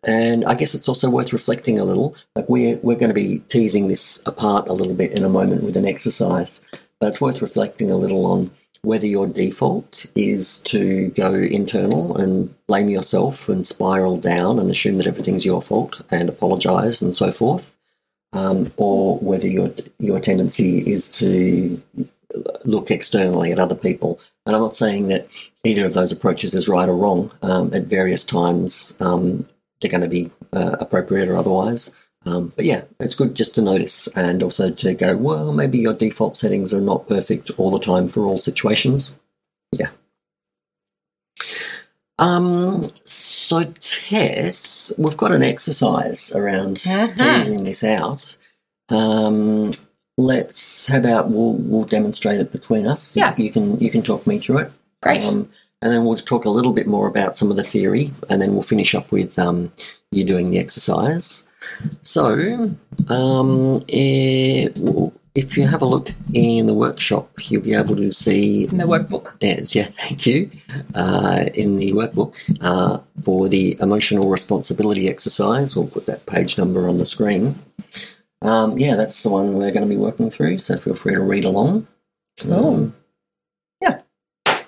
And 0.04 0.44
I 0.46 0.56
guess 0.56 0.74
it's 0.74 0.90
also 0.90 1.10
worth 1.10 1.34
reflecting 1.34 1.78
a 1.78 1.84
little. 1.84 2.16
Like 2.36 2.50
we're 2.50 2.78
we're 2.78 2.98
going 2.98 3.10
to 3.10 3.16
be 3.16 3.40
teasing 3.50 3.88
this 3.88 4.24
apart 4.26 4.68
a 4.68 4.74
little 4.74 4.96
bit 4.96 5.14
in 5.14 5.24
a 5.24 5.30
moment 5.30 5.64
with 5.64 5.78
an 5.78 5.86
exercise, 5.86 6.64
but 7.00 7.10
it's 7.10 7.22
worth 7.22 7.44
reflecting 7.44 7.92
a 7.92 7.96
little 7.96 8.26
on 8.26 8.50
whether 8.84 9.06
your 9.06 9.28
default 9.28 10.06
is 10.16 10.60
to 10.60 11.10
go 11.10 11.34
internal 11.34 12.16
and 12.18 12.54
blame 12.68 12.90
yourself 12.90 13.50
and 13.50 13.66
spiral 13.66 14.18
down 14.18 14.60
and 14.60 14.70
assume 14.70 14.98
that 14.98 15.08
everything's 15.08 15.46
your 15.46 15.62
fault 15.62 16.02
and 16.12 16.30
apologize 16.30 17.02
and 17.02 17.16
so 17.16 17.32
forth, 17.32 17.78
um, 18.34 18.72
or 18.78 19.18
whether 19.20 19.48
your 19.48 19.72
your 20.00 20.20
tendency 20.20 20.80
is 20.80 21.10
to 21.10 21.82
look 22.66 22.92
externally 22.92 23.52
at 23.52 23.60
other 23.60 23.76
people. 23.76 24.20
And 24.46 24.56
I'm 24.56 24.62
not 24.62 24.76
saying 24.76 25.08
that 25.08 25.28
either 25.64 25.86
of 25.86 25.94
those 25.94 26.12
approaches 26.12 26.54
is 26.54 26.70
right 26.70 26.90
or 26.90 26.96
wrong. 26.96 27.32
Um, 27.42 27.74
at 27.74 27.84
various 27.84 28.24
times, 28.24 28.98
um, 29.00 29.48
they're 29.80 29.92
going 29.92 30.02
to 30.02 30.08
be 30.08 30.32
uh, 30.54 30.78
appropriate 30.80 31.30
or 31.30 31.38
otherwise. 31.38 31.92
Um, 32.28 32.52
but 32.56 32.66
yeah, 32.66 32.82
it's 33.00 33.16
good 33.16 33.36
just 33.36 33.56
to 33.56 33.62
notice 33.62 34.08
and 34.16 34.44
also 34.44 34.70
to 34.70 34.94
go, 34.94 35.16
well, 35.16 35.54
maybe 35.54 35.78
your 35.78 35.94
default 35.94 36.36
settings 36.36 36.74
are 36.74 36.82
not 36.82 37.08
perfect 37.08 37.52
all 37.58 37.72
the 37.72 37.80
time 37.80 38.10
for 38.10 38.24
all 38.26 38.40
situations. 38.40 39.16
Yeah. 39.72 39.90
Um, 42.20 42.88
so, 43.04 43.64
Tess, 43.80 44.92
we've 44.98 45.18
got 45.18 45.32
an 45.32 45.44
exercise 45.44 46.34
around 46.36 46.84
uh-huh. 46.86 47.08
teasing 47.16 47.64
this 47.64 47.84
out. 47.84 48.38
Um, 48.90 49.72
let's, 50.18 50.88
how 50.88 50.98
about 50.98 51.30
we'll, 51.30 51.54
we'll 51.54 51.84
demonstrate 51.84 52.40
it 52.40 52.52
between 52.52 52.88
us? 52.88 53.16
Yeah. 53.16 53.34
You, 53.38 53.46
you 53.46 53.52
can, 53.52 53.80
you 53.80 53.90
can 53.90 54.02
talk 54.02 54.28
me 54.28 54.40
through 54.40 54.58
it. 54.60 54.72
Great. 55.02 55.26
Um, 55.26 55.50
and 55.82 55.94
then 55.94 56.06
we'll 56.06 56.16
talk 56.16 56.46
a 56.46 56.50
little 56.50 56.74
bit 56.74 56.88
more 56.88 57.08
about 57.08 57.38
some 57.38 57.52
of 57.52 57.58
the 57.58 57.64
theory, 57.64 58.12
and 58.30 58.42
then 58.42 58.54
we'll 58.54 58.64
finish 58.64 58.96
up 58.96 59.12
with 59.12 59.38
um, 59.38 59.72
you 60.12 60.24
doing 60.24 60.50
the 60.50 60.58
exercise. 60.58 61.47
So, 62.02 62.76
um, 63.10 63.84
if, 63.88 64.78
if 65.36 65.58
you 65.58 65.68
have 65.68 65.82
a 65.82 65.86
look 65.86 66.14
in 66.34 66.66
the 66.66 66.74
workshop, 66.74 67.30
you'll 67.50 67.62
be 67.62 67.74
able 67.74 67.96
to 67.96 68.12
see 68.12 68.66
in 68.66 68.78
the 68.78 68.86
workbook. 68.86 69.36
Yes, 69.42 69.76
yeah, 69.76 69.86
thank 69.86 70.26
you. 70.26 70.50
Uh, 70.96 71.46
in 71.54 71.78
the 71.78 71.92
workbook 71.92 72.36
uh, 72.62 73.00
for 73.22 73.48
the 73.48 73.78
emotional 73.80 74.30
responsibility 74.30 75.10
exercise, 75.10 75.76
we'll 75.76 75.88
put 75.88 76.06
that 76.08 76.26
page 76.26 76.58
number 76.58 76.88
on 76.90 76.98
the 76.98 77.06
screen. 77.06 77.56
Um, 78.42 78.78
yeah, 78.78 78.96
that's 78.96 79.24
the 79.24 79.30
one 79.30 79.54
we're 79.54 79.72
going 79.72 79.88
to 79.88 79.90
be 79.90 79.98
working 79.98 80.30
through. 80.30 80.60
So 80.60 80.78
feel 80.78 80.96
free 80.96 81.14
to 81.14 81.22
read 81.22 81.46
along. 81.46 81.88
Um. 82.50 82.96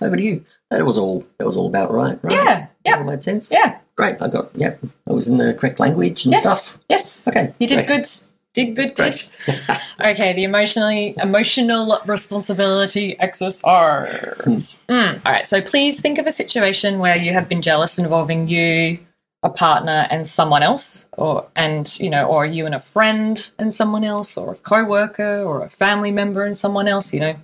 Over 0.02 0.16
to 0.16 0.24
you. 0.24 0.46
That 0.70 0.86
was 0.86 0.98
all. 0.98 1.26
That 1.38 1.46
was 1.46 1.58
all 1.58 1.68
about 1.68 1.92
right. 1.92 2.20
Right. 2.24 2.34
Yeah. 2.34 2.68
Yeah. 2.86 2.98
All 2.98 3.04
made 3.04 3.24
sense. 3.24 3.52
Yeah. 3.52 3.80
Great. 3.96 4.16
I 4.22 4.30
got, 4.30 4.50
yep, 4.56 4.80
I 5.08 5.12
was 5.12 5.28
in 5.28 5.36
the 5.38 5.54
correct 5.54 5.80
language 5.80 6.26
and 6.26 6.32
yes. 6.32 6.44
stuff. 6.44 6.80
Yes. 6.88 7.28
Okay. 7.28 7.54
You 7.60 7.68
did 7.68 7.86
great. 7.86 7.88
good. 7.88 8.10
Did 8.54 8.76
good. 8.76 8.96
Great. 8.96 9.30
okay. 10.00 10.34
The 10.34 10.46
emotionally 10.46 11.16
emotional 11.22 12.00
responsibility 12.06 13.20
exercise. 13.20 13.60
Hmm. 13.62 14.94
Mm. 14.94 15.22
All 15.26 15.32
right. 15.34 15.48
So 15.48 15.62
please 15.62 16.00
think 16.00 16.18
of 16.18 16.26
a 16.28 16.32
situation 16.32 17.00
where 17.00 17.18
you 17.18 17.34
have 17.34 17.50
been 17.50 17.62
jealous 17.62 18.00
involving 18.00 18.48
you, 18.48 19.00
a 19.44 19.50
partner, 19.50 20.08
and 20.10 20.26
someone 20.26 20.64
else, 20.64 21.06
or 21.18 21.48
and 21.58 22.00
you 22.00 22.10
know, 22.10 22.26
or 22.26 22.46
you 22.46 22.66
and 22.66 22.74
a 22.74 22.80
friend 22.80 23.52
and 23.60 23.74
someone 23.74 24.06
else, 24.06 24.38
or 24.38 24.54
a 24.54 24.56
co-worker, 24.56 25.44
or 25.44 25.64
a 25.64 25.70
family 25.70 26.12
member 26.12 26.46
and 26.46 26.58
someone 26.58 26.88
else. 26.88 27.14
You 27.14 27.20
know, 27.20 27.36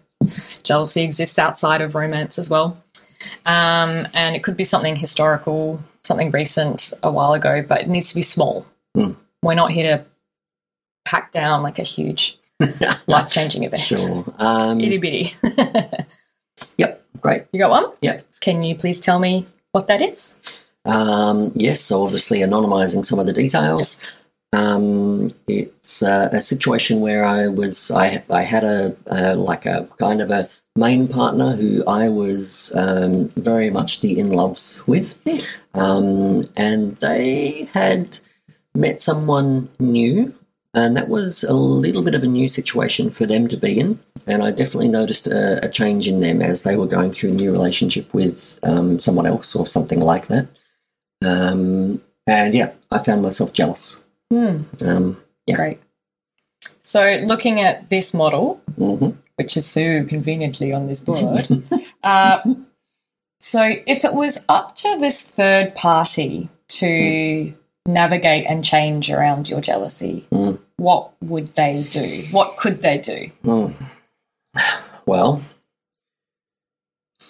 jealousy 0.63 1.01
exists 1.01 1.39
outside 1.39 1.81
of 1.81 1.95
romance 1.95 2.37
as 2.39 2.49
well. 2.49 2.81
Um, 3.45 4.07
and 4.13 4.35
it 4.35 4.43
could 4.43 4.57
be 4.57 4.63
something 4.63 4.95
historical, 4.95 5.81
something 6.03 6.31
recent 6.31 6.93
a 7.03 7.11
while 7.11 7.33
ago, 7.33 7.63
but 7.67 7.81
it 7.81 7.87
needs 7.87 8.09
to 8.09 8.15
be 8.15 8.21
small. 8.21 8.65
Mm. 8.95 9.15
We're 9.41 9.55
not 9.55 9.71
here 9.71 9.97
to 9.97 10.05
pack 11.05 11.31
down 11.31 11.63
like 11.63 11.79
a 11.79 11.83
huge 11.83 12.37
life 13.07 13.29
changing 13.29 13.63
event. 13.63 13.81
Sure. 13.81 14.25
Um, 14.39 14.79
Itty 14.79 14.97
bitty. 14.97 15.35
yep, 16.77 17.03
great. 17.19 17.45
You 17.51 17.59
got 17.59 17.69
one? 17.69 17.91
Yep. 18.01 18.25
Can 18.41 18.63
you 18.63 18.75
please 18.75 18.99
tell 18.99 19.19
me 19.19 19.45
what 19.71 19.87
that 19.87 20.01
is? 20.01 20.35
Um, 20.85 21.51
yes, 21.55 21.81
so 21.81 22.03
obviously 22.03 22.39
anonymizing 22.39 23.05
some 23.05 23.19
of 23.19 23.25
the 23.25 23.33
details. 23.33 23.79
Yes. 23.79 24.17
Um, 24.55 25.29
it's 25.47 26.01
uh, 26.01 26.29
a 26.31 26.41
situation 26.41 27.01
where 27.01 27.25
I 27.25 27.47
was 27.47 27.91
I 27.91 28.23
I 28.29 28.43
had 28.43 28.63
a, 28.63 28.95
a 29.07 29.35
like 29.35 29.65
a 29.65 29.87
kind 29.99 30.21
of 30.21 30.31
a 30.31 30.47
main 30.77 31.07
partner 31.07 31.55
who 31.55 31.83
I 31.85 32.07
was 32.09 32.73
um, 32.75 33.29
very 33.35 33.69
much 33.69 33.99
the 33.99 34.17
in 34.17 34.31
loves 34.31 34.81
with, 34.87 35.19
um, 35.73 36.43
and 36.55 36.95
they 36.97 37.69
had 37.73 38.19
met 38.73 39.01
someone 39.01 39.69
new, 39.79 40.33
and 40.73 40.95
that 40.95 41.09
was 41.09 41.43
a 41.43 41.53
little 41.53 42.01
bit 42.01 42.15
of 42.15 42.23
a 42.23 42.27
new 42.27 42.47
situation 42.47 43.09
for 43.09 43.25
them 43.25 43.47
to 43.49 43.57
be 43.57 43.79
in. 43.79 43.99
And 44.27 44.41
I 44.41 44.51
definitely 44.51 44.87
noticed 44.87 45.27
a, 45.27 45.63
a 45.65 45.69
change 45.69 46.07
in 46.07 46.19
them 46.21 46.41
as 46.41 46.63
they 46.63 46.77
were 46.77 46.87
going 46.87 47.11
through 47.11 47.29
a 47.29 47.33
new 47.33 47.51
relationship 47.51 48.13
with 48.13 48.57
um, 48.63 48.99
someone 48.99 49.27
else 49.27 49.55
or 49.55 49.65
something 49.65 49.99
like 49.99 50.27
that. 50.27 50.47
Um, 51.23 52.01
and 52.25 52.53
yeah, 52.53 52.71
I 52.89 52.99
found 52.99 53.21
myself 53.21 53.53
jealous. 53.53 54.01
Mm. 54.31 55.15
yeah. 55.47 55.55
Great. 55.55 55.79
So, 56.81 57.21
looking 57.25 57.59
at 57.59 57.89
this 57.89 58.13
model, 58.13 58.61
mm-hmm 58.77 59.11
which 59.35 59.57
is 59.57 59.65
so 59.65 60.03
conveniently 60.05 60.73
on 60.73 60.87
this 60.87 61.01
board. 61.01 61.47
uh, 62.03 62.39
so, 63.39 63.69
if 63.85 64.05
it 64.05 64.13
was 64.13 64.45
up 64.49 64.75
to 64.77 64.97
this 64.99 65.21
third 65.21 65.75
party 65.75 66.49
to 66.67 66.85
mm. 66.85 67.53
navigate 67.85 68.45
and 68.47 68.63
change 68.63 69.11
around 69.11 69.49
your 69.49 69.61
jealousy, 69.61 70.25
mm. 70.31 70.57
what 70.77 71.11
would 71.21 71.53
they 71.55 71.85
do? 71.91 72.23
What 72.31 72.57
could 72.57 72.81
they 72.81 72.97
do? 72.97 73.29
Mm. 73.43 73.73
Well, 75.05 75.43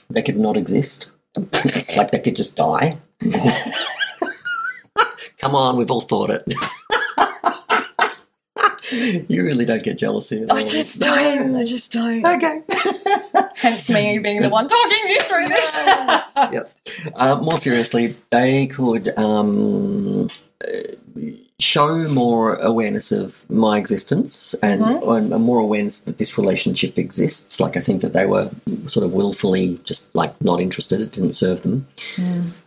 they 0.09 0.21
could 0.21 0.37
not 0.37 0.57
exist. 0.57 1.11
like 1.97 2.11
they 2.11 2.19
could 2.19 2.35
just 2.35 2.55
die. 2.55 2.97
Come 5.39 5.55
on, 5.55 5.75
we've 5.75 5.91
all 5.91 6.01
thought 6.01 6.29
it. 6.29 6.45
you 9.27 9.43
really 9.43 9.65
don't 9.65 9.83
get 9.83 9.97
jealousy 9.97 10.43
at 10.43 10.51
all. 10.51 10.57
I 10.57 10.63
just 10.63 10.99
don't. 10.99 11.55
I 11.55 11.63
just 11.63 11.91
don't. 11.91 12.25
Okay. 12.35 12.61
Hence 13.55 13.89
me 13.89 14.19
being 14.19 14.41
the 14.41 14.49
one 14.49 14.67
talking 14.67 15.07
you 15.07 15.21
through 15.21 15.47
this. 15.47 15.75
yep. 16.51 16.71
Uh, 17.15 17.39
more 17.41 17.57
seriously, 17.57 18.15
they 18.29 18.67
could 18.67 19.17
um, 19.17 20.27
uh, 20.63 20.69
show 21.59 22.05
more 22.09 22.55
awareness 22.55 23.11
of 23.13 23.49
my 23.49 23.77
existence 23.77 24.53
and, 24.61 24.81
Mhm. 24.81 25.33
and 25.33 25.43
more 25.43 25.59
awareness 25.59 25.99
that 26.01 26.17
this 26.17 26.37
relationship 26.37 26.97
exists. 26.99 27.59
Like 27.61 27.77
I 27.77 27.79
think 27.79 28.01
that 28.01 28.11
they 28.13 28.25
were 28.25 28.49
sort 28.87 29.05
of 29.05 29.13
willfully 29.13 29.79
just 29.85 30.13
like 30.13 30.33
not 30.41 30.59
interested. 30.59 30.99
It 31.01 31.11
didn't 31.13 31.33
serve 31.33 31.61
them. 31.61 31.87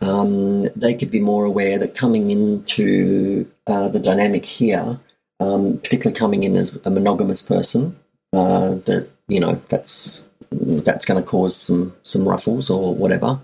Um, 0.01 0.63
they 0.75 0.95
could 0.95 1.11
be 1.11 1.19
more 1.19 1.45
aware 1.45 1.77
that 1.77 1.93
coming 1.95 2.31
into 2.31 3.45
uh, 3.67 3.89
the 3.89 3.99
dynamic 3.99 4.43
here, 4.45 4.99
um, 5.39 5.77
particularly 5.79 6.17
coming 6.17 6.43
in 6.43 6.55
as 6.55 6.77
a 6.85 6.89
monogamous 6.91 7.41
person, 7.41 7.97
uh, 8.33 8.75
that 8.85 9.09
you 9.27 9.39
know 9.39 9.61
that's 9.69 10.25
that's 10.51 11.05
going 11.05 11.21
to 11.21 11.27
cause 11.27 11.55
some 11.55 11.93
some 12.03 12.27
ruffles 12.27 12.69
or 12.69 12.93
whatever. 12.95 13.39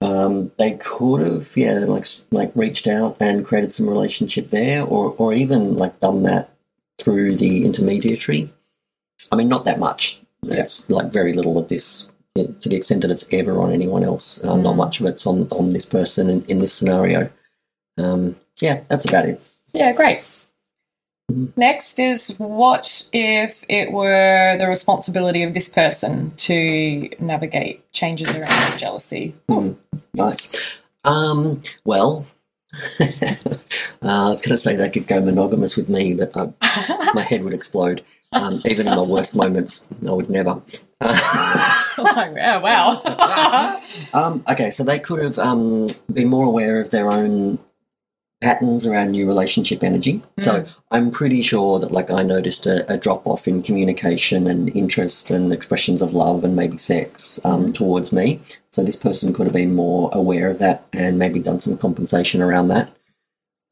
Um, 0.00 0.50
they 0.58 0.72
could 0.72 1.20
have, 1.20 1.56
yeah, 1.56 1.84
like 1.86 2.06
like 2.32 2.50
reached 2.56 2.88
out 2.88 3.16
and 3.20 3.44
created 3.44 3.72
some 3.72 3.88
relationship 3.88 4.48
there, 4.48 4.84
or 4.84 5.14
or 5.18 5.32
even 5.32 5.76
like 5.76 6.00
done 6.00 6.24
that 6.24 6.50
through 7.00 7.36
the 7.36 7.64
intermediary. 7.64 8.52
I 9.30 9.36
mean, 9.36 9.48
not 9.48 9.64
that 9.64 9.78
much. 9.78 10.20
It's 10.44 10.90
like 10.90 11.12
very 11.12 11.32
little 11.32 11.56
of 11.56 11.68
this, 11.68 12.10
to 12.36 12.68
the 12.68 12.74
extent 12.74 13.02
that 13.02 13.12
it's 13.12 13.28
ever 13.32 13.62
on 13.62 13.72
anyone 13.72 14.02
else. 14.02 14.42
Um, 14.44 14.62
Not 14.62 14.74
Mm. 14.74 14.78
much 14.78 15.00
of 15.00 15.06
it's 15.06 15.24
on 15.24 15.46
on 15.52 15.72
this 15.72 15.86
person 15.86 16.28
in, 16.28 16.44
in 16.46 16.58
this 16.58 16.74
scenario. 16.74 17.30
Um, 17.96 18.34
yeah, 18.60 18.80
that's 18.88 19.04
about 19.04 19.26
it. 19.28 19.40
Yeah, 19.72 19.92
great. 19.92 20.20
Next 21.56 21.98
is 21.98 22.34
what 22.38 23.08
if 23.12 23.64
it 23.68 23.92
were 23.92 24.56
the 24.58 24.66
responsibility 24.68 25.42
of 25.42 25.54
this 25.54 25.68
person 25.68 26.32
to 26.38 27.08
navigate 27.20 27.90
changes 27.92 28.30
around 28.34 28.78
jealousy? 28.78 29.34
Hmm, 29.48 29.72
nice. 30.14 30.78
Um, 31.04 31.62
well, 31.84 32.26
uh, 33.00 33.06
I 34.02 34.28
was 34.28 34.42
going 34.42 34.56
to 34.56 34.56
say 34.56 34.76
they 34.76 34.90
could 34.90 35.06
go 35.06 35.20
monogamous 35.20 35.76
with 35.76 35.88
me, 35.88 36.14
but 36.14 36.36
uh, 36.36 36.48
my 37.14 37.22
head 37.22 37.44
would 37.44 37.54
explode. 37.54 38.04
Um, 38.32 38.62
even 38.64 38.88
in 38.88 38.94
my 38.94 39.02
worst 39.02 39.36
moments, 39.36 39.88
I 40.06 40.10
would 40.10 40.30
never. 40.30 40.54
Like, 40.54 41.20
oh, 41.98 42.60
wow. 42.62 43.82
um, 44.14 44.42
okay, 44.48 44.70
so 44.70 44.84
they 44.84 44.98
could 44.98 45.22
have 45.22 45.38
um, 45.38 45.88
been 46.10 46.28
more 46.28 46.46
aware 46.46 46.80
of 46.80 46.90
their 46.90 47.10
own 47.10 47.58
patterns 48.42 48.86
around 48.86 49.12
new 49.12 49.26
relationship 49.26 49.82
energy. 49.82 50.20
So 50.38 50.66
I'm 50.90 51.10
pretty 51.10 51.40
sure 51.42 51.78
that, 51.78 51.92
like, 51.92 52.10
I 52.10 52.22
noticed 52.22 52.66
a, 52.66 52.92
a 52.92 52.96
drop 52.98 53.26
off 53.26 53.48
in 53.48 53.62
communication 53.62 54.46
and 54.48 54.74
interest 54.76 55.30
and 55.30 55.52
expressions 55.52 56.02
of 56.02 56.12
love 56.12 56.44
and 56.44 56.54
maybe 56.56 56.76
sex 56.76 57.40
um, 57.44 57.72
towards 57.72 58.12
me. 58.12 58.40
So 58.70 58.82
this 58.82 58.96
person 58.96 59.32
could 59.32 59.46
have 59.46 59.54
been 59.54 59.74
more 59.74 60.10
aware 60.12 60.50
of 60.50 60.58
that 60.58 60.84
and 60.92 61.18
maybe 61.18 61.38
done 61.40 61.60
some 61.60 61.78
compensation 61.78 62.42
around 62.42 62.68
that. 62.68 62.90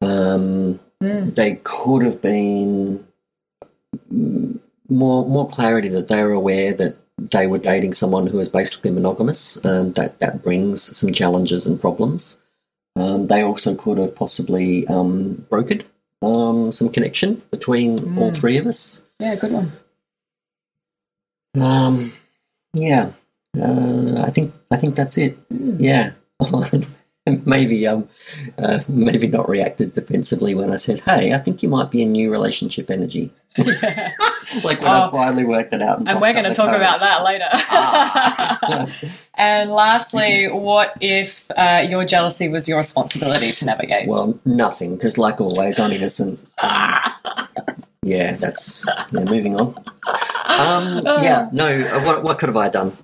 Um, 0.01 0.79
Mm. 1.01 1.33
they 1.33 1.59
could 1.63 2.03
have 2.03 2.21
been 2.21 3.03
mm, 4.13 4.59
more 4.87 5.25
more 5.27 5.47
clarity 5.49 5.89
that 5.89 6.07
they 6.09 6.21
were 6.23 6.31
aware 6.31 6.73
that 6.75 6.95
they 7.17 7.47
were 7.47 7.57
dating 7.57 7.93
someone 7.95 8.27
who 8.27 8.37
was 8.37 8.49
basically 8.49 8.91
monogamous, 8.91 9.57
and 9.65 9.95
that 9.95 10.19
that 10.19 10.43
brings 10.43 10.95
some 10.95 11.11
challenges 11.11 11.65
and 11.65 11.81
problems. 11.81 12.39
Um, 12.95 13.27
they 13.27 13.41
also 13.41 13.75
could 13.75 13.97
have 13.97 14.15
possibly 14.15 14.85
um, 14.87 15.45
brokered 15.49 15.85
um, 16.21 16.71
some 16.71 16.89
connection 16.89 17.41
between 17.51 18.17
all 18.17 18.31
Mm. 18.31 18.37
three 18.37 18.57
of 18.57 18.67
us. 18.67 19.03
Yeah, 19.19 19.35
good 19.35 19.51
one. 19.51 19.71
Um, 21.55 22.13
yeah, 22.73 23.11
uh, 23.59 24.21
I 24.23 24.29
think 24.31 24.53
I 24.71 24.77
think 24.77 24.95
that's 24.95 25.17
it. 25.17 25.37
Yeah, 25.49 26.11
maybe 27.45 27.85
um, 27.87 28.07
uh, 28.57 28.79
maybe 28.87 29.27
not 29.27 29.47
reacted 29.49 29.93
defensively 29.93 30.55
when 30.55 30.71
I 30.71 30.77
said, 30.77 31.01
"Hey, 31.01 31.33
I 31.33 31.37
think 31.37 31.61
you 31.61 31.69
might 31.69 31.91
be 31.91 32.01
in 32.01 32.11
new 32.11 32.31
relationship 32.31 32.89
energy." 32.89 33.31
like 33.57 34.81
when 34.81 34.89
I 34.91 35.05
Oh. 35.07 35.11
finally 35.11 35.43
worked 35.43 35.73
it 35.73 35.81
out, 35.81 35.97
and 35.99 36.07
popped 36.07 36.21
we're 36.21 36.33
going 36.33 36.45
to 36.45 36.53
talk 36.55 36.67
courage. 36.69 36.81
about 36.81 36.99
that 37.01 37.23
later. 37.23 37.45
Ah. 37.51 38.87
and 39.35 39.71
lastly, 39.71 40.47
what 40.47 40.95
if 41.01 41.49
uh, 41.57 41.85
your 41.87 42.05
jealousy 42.05 42.47
was 42.49 42.67
your 42.67 42.77
responsibility 42.79 43.51
to 43.51 43.65
navigate? 43.65 44.07
well, 44.07 44.39
nothing 44.45 44.95
because, 44.95 45.17
like 45.17 45.39
always, 45.41 45.79
I'm 45.79 45.91
innocent. 45.91 46.39
Yeah, 48.03 48.35
that's 48.37 48.83
yeah. 49.13 49.23
Moving 49.25 49.59
on. 49.59 49.75
Um, 50.07 51.01
yeah, 51.05 51.49
no. 51.51 51.67
uh, 51.67 52.01
What 52.03 52.23
what 52.23 52.39
could 52.39 52.49
have 52.49 52.57
I 52.57 52.67
done? 52.69 52.97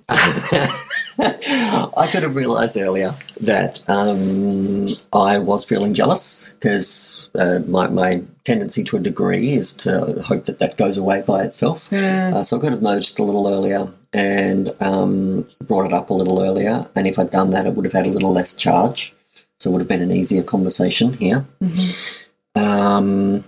I 1.20 2.08
could 2.12 2.22
have 2.22 2.36
realised 2.36 2.76
earlier 2.76 3.14
that 3.40 3.82
um, 3.88 4.86
I 5.12 5.38
was 5.38 5.64
feeling 5.64 5.92
jealous 5.92 6.52
because 6.52 7.28
uh, 7.36 7.58
my 7.66 7.88
my 7.88 8.22
tendency 8.44 8.84
to 8.84 8.98
a 8.98 9.00
degree 9.00 9.54
is 9.54 9.72
to 9.78 10.22
hope 10.22 10.44
that 10.44 10.60
that 10.60 10.76
goes 10.76 10.96
away 10.96 11.22
by 11.22 11.42
itself. 11.42 11.90
Mm. 11.90 12.34
Uh, 12.34 12.44
so 12.44 12.56
I 12.56 12.60
could 12.60 12.72
have 12.72 12.82
noticed 12.82 13.18
a 13.18 13.24
little 13.24 13.48
earlier 13.48 13.92
and 14.12 14.72
um, 14.80 15.46
brought 15.62 15.86
it 15.86 15.92
up 15.92 16.10
a 16.10 16.14
little 16.14 16.40
earlier. 16.40 16.86
And 16.94 17.08
if 17.08 17.18
I'd 17.18 17.30
done 17.30 17.50
that, 17.50 17.66
it 17.66 17.74
would 17.74 17.84
have 17.84 17.92
had 17.94 18.06
a 18.06 18.10
little 18.10 18.32
less 18.32 18.54
charge. 18.54 19.14
So 19.58 19.70
it 19.70 19.72
would 19.72 19.82
have 19.82 19.88
been 19.88 20.02
an 20.02 20.12
easier 20.12 20.44
conversation 20.44 21.14
here. 21.14 21.44
Mhm. 21.60 22.26
Um, 22.54 23.44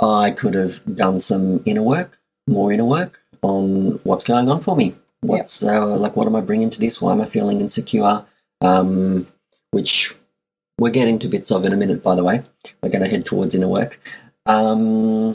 I 0.00 0.32
could 0.32 0.54
have 0.54 0.80
done 0.96 1.20
some 1.20 1.62
inner 1.64 1.82
work, 1.82 2.18
more 2.48 2.72
inner 2.72 2.84
work 2.84 3.22
on 3.42 4.00
what's 4.02 4.24
going 4.24 4.48
on 4.48 4.60
for 4.60 4.76
me. 4.76 4.94
What's 5.22 5.62
uh, 5.62 5.86
like, 5.96 6.16
what 6.16 6.26
am 6.26 6.36
I 6.36 6.40
bringing 6.40 6.70
to 6.70 6.80
this? 6.80 7.00
Why 7.00 7.12
am 7.12 7.20
I 7.20 7.26
feeling 7.26 7.60
insecure? 7.60 8.24
Um, 8.62 9.26
which 9.70 10.14
we're 10.78 10.90
getting 10.90 11.18
to 11.20 11.28
bits 11.28 11.50
of 11.50 11.64
in 11.64 11.72
a 11.72 11.76
minute, 11.76 12.02
by 12.02 12.14
the 12.14 12.24
way. 12.24 12.42
We're 12.82 12.88
going 12.90 13.04
to 13.04 13.10
head 13.10 13.26
towards 13.26 13.54
inner 13.54 13.68
work. 13.68 14.00
Um, 14.46 15.34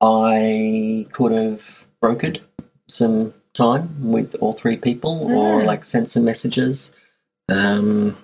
I 0.00 1.06
could 1.12 1.32
have 1.32 1.86
brokered 2.02 2.40
some 2.88 3.34
time 3.52 4.10
with 4.10 4.34
all 4.40 4.54
three 4.54 4.76
people 4.76 5.30
or 5.30 5.60
Mm. 5.60 5.66
like 5.66 5.84
sent 5.84 6.08
some 6.08 6.24
messages. 6.24 6.94
Um, 7.50 8.16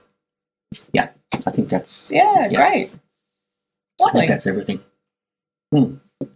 yeah, 0.93 1.11
I 1.47 1.51
think 1.51 1.69
that's 1.69 2.11
Yeah, 2.11 2.49
Yeah. 2.49 2.57
great. 2.71 2.91
I 4.05 4.11
think 4.13 4.29
that's 4.29 4.47
everything. 4.47 4.81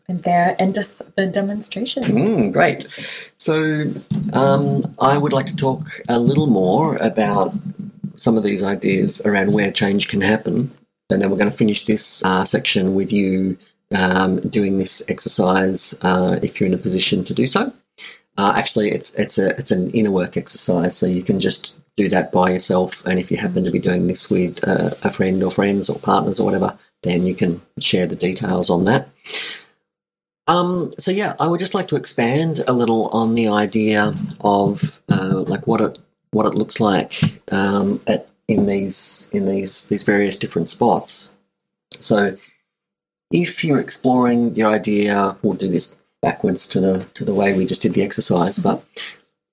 And 0.09 0.23
there 0.23 0.57
endeth 0.59 1.03
the 1.17 1.27
demonstration. 1.27 2.03
Mm, 2.05 2.53
great. 2.53 2.87
So, 3.37 3.93
um, 4.33 4.95
I 4.99 5.19
would 5.19 5.33
like 5.33 5.47
to 5.47 5.57
talk 5.57 6.01
a 6.09 6.19
little 6.19 6.47
more 6.47 6.97
about 6.97 7.55
some 8.17 8.37
of 8.37 8.45
these 8.45 8.63
ideas 8.63 9.21
around 9.25 9.53
where 9.53 9.71
change 9.71 10.09
can 10.09 10.21
happen. 10.21 10.71
And 11.09 11.21
then 11.21 11.31
we're 11.31 11.39
going 11.39 11.51
to 11.51 11.57
finish 11.57 11.87
this 11.87 12.25
uh, 12.25 12.45
section 12.45 12.95
with 12.95 13.13
you 13.13 13.57
um, 13.95 14.41
doing 14.41 14.79
this 14.79 15.03
exercise 15.09 15.99
uh, 16.03 16.39
if 16.43 16.61
you're 16.61 16.69
in 16.69 16.75
a 16.75 16.79
position 16.79 17.25
to 17.25 17.35
do 17.35 17.47
so. 17.47 17.73
Uh, 18.37 18.53
actually, 18.57 18.91
it's 18.91 19.13
it's 19.15 19.39
a 19.39 19.49
it's 19.59 19.71
an 19.71 19.91
inner 19.91 20.11
work 20.11 20.37
exercise, 20.37 20.97
so 20.97 21.05
you 21.05 21.23
can 21.23 21.41
just 21.41 21.79
do 21.97 22.09
that 22.09 22.33
by 22.33 22.51
yourself. 22.51 23.05
And 23.05 23.19
if 23.19 23.31
you 23.31 23.37
happen 23.37 23.65
to 23.65 23.71
be 23.71 23.79
doing 23.79 24.07
this 24.07 24.31
with 24.31 24.67
uh, 24.67 24.91
a 25.03 25.11
friend 25.11 25.43
or 25.43 25.51
friends 25.51 25.91
or 25.91 25.99
partners 25.99 26.41
or 26.41 26.45
whatever, 26.45 26.79
then 27.03 27.27
you 27.27 27.35
can 27.35 27.61
share 27.81 28.07
the 28.07 28.17
details 28.17 28.71
on 28.71 28.85
that. 28.85 29.09
Um, 30.51 30.91
so 30.99 31.13
yeah, 31.13 31.35
I 31.39 31.47
would 31.47 31.61
just 31.61 31.75
like 31.75 31.87
to 31.89 31.97
expand 31.97 32.65
a 32.67 32.73
little 32.73 33.07
on 33.09 33.37
the 33.37 33.47
idea 33.47 34.13
of 34.41 35.01
uh, 35.09 35.45
like 35.47 35.69
what 35.69 35.81
it 35.81 35.99
what 36.33 36.47
it 36.47 36.55
looks 36.55 36.81
like 36.81 37.41
um, 37.53 38.01
at 38.09 38.29
in 38.49 38.67
these 38.67 39.29
in 39.31 39.47
these 39.47 39.87
these 39.87 40.03
various 40.03 40.37
different 40.37 40.69
spots. 40.69 41.31
So 42.01 42.37
if 43.31 43.63
you're 43.63 43.79
exploring 43.79 44.55
the 44.55 44.65
idea, 44.65 45.37
we'll 45.43 45.55
do 45.55 45.69
this 45.69 45.95
backwards 46.21 46.67
to 46.69 46.81
the 46.81 47.07
to 47.15 47.25
the 47.25 47.35
way 47.35 47.57
we 47.57 47.65
just 47.65 47.83
did 47.83 47.95
the 47.95 48.03
exercise, 48.03 48.59
but 48.59 48.85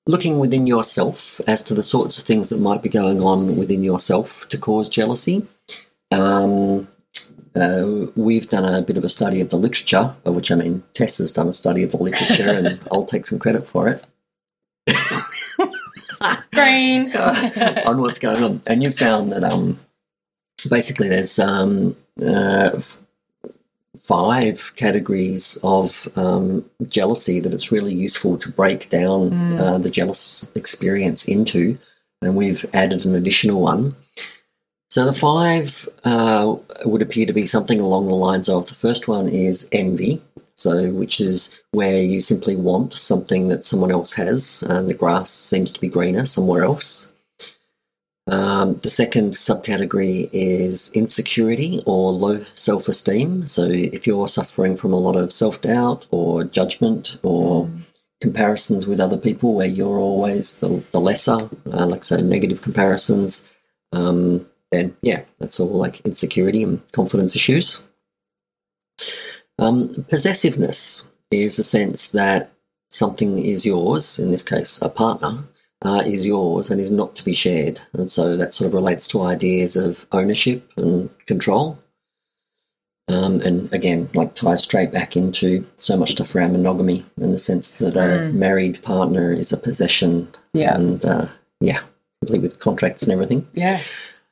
looking 0.07 0.39
within 0.39 0.65
yourself 0.65 1.39
as 1.45 1.61
to 1.65 1.75
the 1.75 1.83
sorts 1.83 2.17
of 2.17 2.23
things 2.23 2.49
that 2.49 2.59
might 2.59 2.81
be 2.81 2.89
going 2.89 3.21
on 3.21 3.55
within 3.55 3.83
yourself 3.83 4.49
to 4.49 4.57
cause 4.57 4.89
jealousy. 4.89 5.45
Um, 6.11 6.87
uh, 7.61 8.11
we've 8.15 8.49
done 8.49 8.65
a 8.65 8.81
bit 8.81 8.97
of 8.97 9.03
a 9.03 9.09
study 9.09 9.41
of 9.41 9.49
the 9.49 9.57
literature, 9.57 10.15
by 10.23 10.31
which 10.31 10.51
I 10.51 10.55
mean 10.55 10.83
Tess 10.93 11.17
has 11.19 11.31
done 11.31 11.47
a 11.49 11.53
study 11.53 11.83
of 11.83 11.91
the 11.91 11.97
literature, 12.01 12.49
and 12.49 12.79
I'll 12.91 13.05
take 13.05 13.25
some 13.27 13.39
credit 13.39 13.67
for 13.67 13.87
it. 13.89 14.03
Green. 16.53 17.15
on 17.85 18.01
what's 18.01 18.19
going 18.19 18.43
on, 18.43 18.61
and 18.67 18.81
you've 18.81 18.97
found 18.97 19.31
that 19.31 19.43
um, 19.43 19.79
basically 20.69 21.07
there's 21.09 21.37
um, 21.39 21.95
uh, 22.25 22.81
five 23.97 24.73
categories 24.75 25.57
of 25.63 26.07
um, 26.15 26.65
jealousy 26.87 27.39
that 27.39 27.53
it's 27.53 27.71
really 27.71 27.93
useful 27.93 28.37
to 28.39 28.51
break 28.51 28.89
down 28.89 29.29
Mm. 29.31 29.59
uh, 29.59 29.77
the 29.77 29.89
jealous 29.89 30.51
experience 30.55 31.25
into. 31.27 31.77
and 32.21 32.35
we've 32.35 32.65
added 32.73 33.05
an 33.05 33.13
additional 33.13 33.61
one. 33.61 33.95
So 34.97 35.05
the 35.05 35.13
five 35.13 35.87
uh, 36.05 36.55
would 36.83 37.03
appear 37.03 37.27
to 37.27 37.31
be 37.31 37.45
something 37.45 37.79
along 37.79 38.07
the 38.07 38.15
lines 38.15 38.49
of 38.49 38.65
the 38.65 38.73
first 38.73 39.07
one 39.07 39.29
is 39.29 39.69
envy, 39.71 40.23
so 40.55 40.89
which 40.89 41.21
is 41.21 41.55
where 41.69 42.01
you 42.01 42.19
simply 42.19 42.55
want 42.55 42.95
something 42.95 43.47
that 43.49 43.63
someone 43.63 43.91
else 43.91 44.13
has, 44.13 44.63
and 44.63 44.89
the 44.89 44.95
grass 44.95 45.29
seems 45.29 45.71
to 45.71 45.79
be 45.79 45.87
greener 45.87 46.25
somewhere 46.25 46.63
else. 46.63 47.09
Um, 48.25 48.79
the 48.79 48.89
second 48.89 49.33
subcategory 49.33 50.31
is 50.33 50.89
insecurity 50.95 51.83
or 51.85 52.11
low 52.11 52.43
self 52.55 52.87
esteem. 52.87 53.45
So, 53.45 53.65
if 53.65 54.07
you're 54.07 54.27
suffering 54.27 54.75
from 54.75 54.93
a 54.93 54.99
lot 54.99 55.15
of 55.15 55.31
self 55.31 55.61
doubt 55.61 56.07
or 56.09 56.43
judgment 56.43 57.19
or 57.21 57.67
mm. 57.67 57.81
comparisons 58.19 58.87
with 58.87 58.99
other 58.99 59.17
people 59.17 59.53
where 59.53 59.67
you're 59.67 59.99
always 59.99 60.55
the, 60.55 60.83
the 60.91 60.99
lesser, 60.99 61.51
uh, 61.71 61.85
like 61.85 62.03
so 62.03 62.17
negative 62.17 62.63
comparisons, 62.63 63.47
um, 63.91 64.47
then 64.71 64.95
yeah, 65.01 65.23
that's 65.39 65.59
all 65.59 65.69
like 65.69 66.01
insecurity 66.01 66.63
and 66.63 66.81
confidence 66.91 67.35
issues. 67.35 67.83
Um, 69.59 70.05
possessiveness 70.09 71.07
is 71.31 71.57
a 71.57 71.63
sense 71.63 72.09
that 72.09 72.51
something 72.89 73.37
is 73.37 73.65
yours, 73.65 74.19
in 74.19 74.31
this 74.31 74.43
case, 74.43 74.81
a 74.81 74.89
partner, 74.89 75.43
uh, 75.83 76.03
is 76.05 76.25
yours 76.25 76.69
and 76.69 76.79
is 76.79 76.91
not 76.91 77.15
to 77.15 77.23
be 77.23 77.33
shared. 77.33 77.81
And 77.93 78.09
so 78.09 78.35
that 78.37 78.53
sort 78.53 78.67
of 78.67 78.73
relates 78.73 79.07
to 79.09 79.23
ideas 79.23 79.75
of 79.75 80.05
ownership 80.11 80.71
and 80.77 81.09
control. 81.25 81.79
Um, 83.09 83.39
and 83.41 83.71
again, 83.73 84.09
like 84.13 84.35
ties 84.35 84.63
straight 84.63 84.91
back 84.91 85.15
into 85.15 85.65
so 85.77 85.95
much 85.95 86.11
stuff 86.11 86.35
around 86.35 86.51
monogamy 86.51 87.05
in 87.17 87.31
the 87.31 87.37
sense 87.37 87.71
that 87.71 87.95
a 87.95 88.19
mm. 88.19 88.33
married 88.33 88.81
partner 88.83 89.31
is 89.31 89.53
a 89.53 89.57
possession. 89.57 90.27
Yeah. 90.53 90.75
And 90.75 91.05
uh, 91.05 91.27
yeah, 91.61 91.79
complete 92.21 92.41
with 92.41 92.59
contracts 92.59 93.03
and 93.03 93.13
everything. 93.13 93.47
Yeah. 93.53 93.81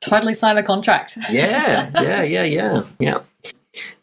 Totally 0.06 0.34
sign 0.34 0.58
a 0.58 0.64
contract. 0.64 1.18
yeah, 1.30 1.90
yeah, 1.96 2.22
yeah, 2.24 2.44
yeah, 2.44 2.84
yeah. 3.00 3.20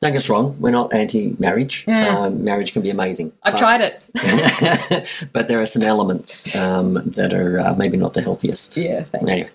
Don't 0.00 0.12
get 0.12 0.18
us 0.18 0.28
wrong, 0.28 0.57
we're 0.61 0.70
not 0.70 0.92
anti-marriage. 0.92 1.84
Yeah. 1.86 2.09
Um, 2.09 2.44
marriage 2.44 2.72
can 2.72 2.82
be 2.82 2.90
amazing. 2.90 3.32
I've 3.42 3.55
but, 3.55 3.59
tried 3.59 3.80
it, 3.80 5.28
but 5.32 5.48
there 5.48 5.61
are 5.62 5.66
some 5.66 5.82
elements 5.82 6.55
um, 6.55 6.94
that 7.16 7.32
are 7.32 7.61
uh, 7.61 7.74
maybe 7.74 7.96
not 7.96 8.14
the 8.14 8.22
healthiest. 8.22 8.76
Yeah, 8.76 9.05
thanks. 9.05 9.30
Anyway. 9.30 9.48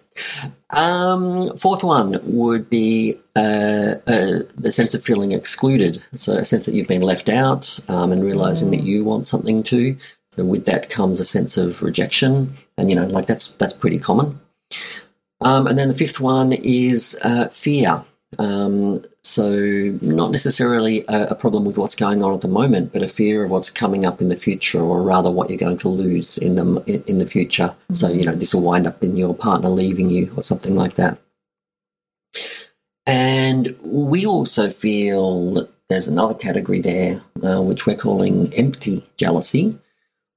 Um, 0.72 1.56
fourth 1.58 1.84
one 1.84 2.20
would 2.24 2.70
be 2.70 3.20
uh, 3.36 3.96
uh, 4.08 4.40
the 4.58 4.72
sense 4.72 4.94
of 4.94 5.04
feeling 5.04 5.32
excluded. 5.32 6.04
So 6.16 6.38
a 6.38 6.46
sense 6.46 6.66
that 6.66 6.74
you've 6.74 6.88
been 6.88 7.02
left 7.02 7.30
out 7.30 7.80
um, 7.88 8.12
and 8.12 8.24
realizing 8.24 8.70
mm. 8.70 8.72
that 8.72 8.84
you 8.84 9.04
want 9.04 9.28
something 9.28 9.64
too. 9.64 9.98
So 10.32 10.44
with 10.44 10.66
that 10.66 10.90
comes 10.90 11.20
a 11.20 11.26
sense 11.26 11.58
of 11.58 11.82
rejection, 11.82 12.56
and 12.78 12.90
you 12.90 12.96
know, 12.96 13.06
like 13.08 13.28
that's 13.28 13.54
that's 13.54 13.74
pretty 13.74 13.98
common. 14.00 14.40
Um, 15.42 15.68
and 15.68 15.78
then 15.78 15.88
the 15.88 15.94
fifth 15.94 16.20
one 16.20 16.54
is 16.54 17.18
uh, 17.24 17.48
fear. 17.50 18.04
Um, 18.40 19.06
so, 19.24 19.50
not 20.02 20.32
necessarily 20.32 21.06
a, 21.08 21.28
a, 21.28 21.36
problem 21.36 21.64
with 21.64 21.78
what's 21.78 21.96
going 21.96 22.24
on 22.24 22.34
at 22.34 22.42
the 22.42 22.48
moment, 22.48 22.92
but 22.92 23.02
a 23.02 23.08
fear 23.08 23.44
of 23.44 23.52
what's 23.52 23.70
coming 23.70 24.06
up 24.06 24.22
in 24.22 24.28
the 24.28 24.36
future, 24.36 24.82
or 24.82 25.02
rather, 25.02 25.32
what 25.32 25.50
you're 25.50 25.58
going 25.58 25.78
to 25.80 25.90
lose 25.90 26.38
in 26.38 26.56
the 26.56 26.84
in, 26.88 27.04
in 27.08 27.18
the 27.20 27.26
future. 27.26 27.68
Mm-hmm. 27.68 27.94
So, 27.94 28.10
you 28.10 28.24
know, 28.24 28.36
this 28.36 28.54
will 28.54 28.64
wind 28.64 28.86
up 28.86 29.02
in 29.02 29.16
your 29.16 29.34
partner 29.34 29.70
leaving 29.70 30.10
you, 30.10 30.34
or 30.36 30.44
something 30.44 30.76
like 30.76 30.96
that. 30.96 31.20
And 33.06 33.78
we 33.82 34.26
also 34.26 34.70
feel 34.70 35.54
that 35.54 35.70
there's 35.88 36.08
another 36.08 36.34
category 36.34 36.82
there, 36.82 37.22
uh, 37.42 37.62
which 37.62 37.86
we're 37.86 37.96
calling 37.96 38.54
empty 38.56 39.08
jealousy 39.16 39.80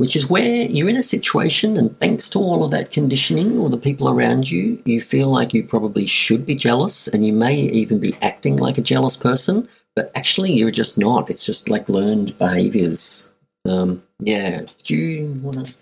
which 0.01 0.17
is 0.17 0.31
where 0.31 0.63
you're 0.63 0.89
in 0.89 0.97
a 0.97 1.03
situation 1.03 1.77
and 1.77 2.01
thanks 2.01 2.31
to 2.31 2.39
all 2.39 2.65
of 2.65 2.71
that 2.71 2.91
conditioning 2.91 3.59
or 3.59 3.69
the 3.69 3.77
people 3.77 4.09
around 4.09 4.51
you, 4.51 4.81
you 4.87 4.99
feel 4.99 5.29
like 5.29 5.53
you 5.53 5.63
probably 5.63 6.07
should 6.07 6.47
be 6.47 6.55
jealous 6.55 7.07
and 7.07 7.27
you 7.27 7.35
may 7.35 7.55
even 7.55 8.01
be 8.01 8.17
acting 8.23 8.57
like 8.57 8.79
a 8.79 8.81
jealous 8.81 9.15
person, 9.15 9.69
but 9.95 10.11
actually 10.15 10.53
you're 10.53 10.71
just 10.71 10.97
not. 10.97 11.29
It's 11.29 11.45
just 11.45 11.69
like 11.69 11.87
learned 11.91 12.39
behaviors. 12.39 13.29
Um, 13.69 14.03
yeah. 14.21 14.63
Do 14.85 14.97
you 14.97 15.39
want 15.43 15.67
to? 15.67 15.75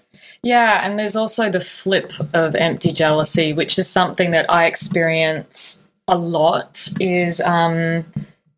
Yeah, 0.42 0.80
and 0.84 0.98
there's 0.98 1.14
also 1.14 1.48
the 1.48 1.60
flip 1.60 2.12
of 2.34 2.56
empty 2.56 2.90
jealousy, 2.90 3.52
which 3.52 3.78
is 3.78 3.88
something 3.88 4.32
that 4.32 4.50
I 4.50 4.66
experience 4.66 5.84
a 6.08 6.18
lot. 6.18 6.88
Is 6.98 7.40
um, 7.42 8.04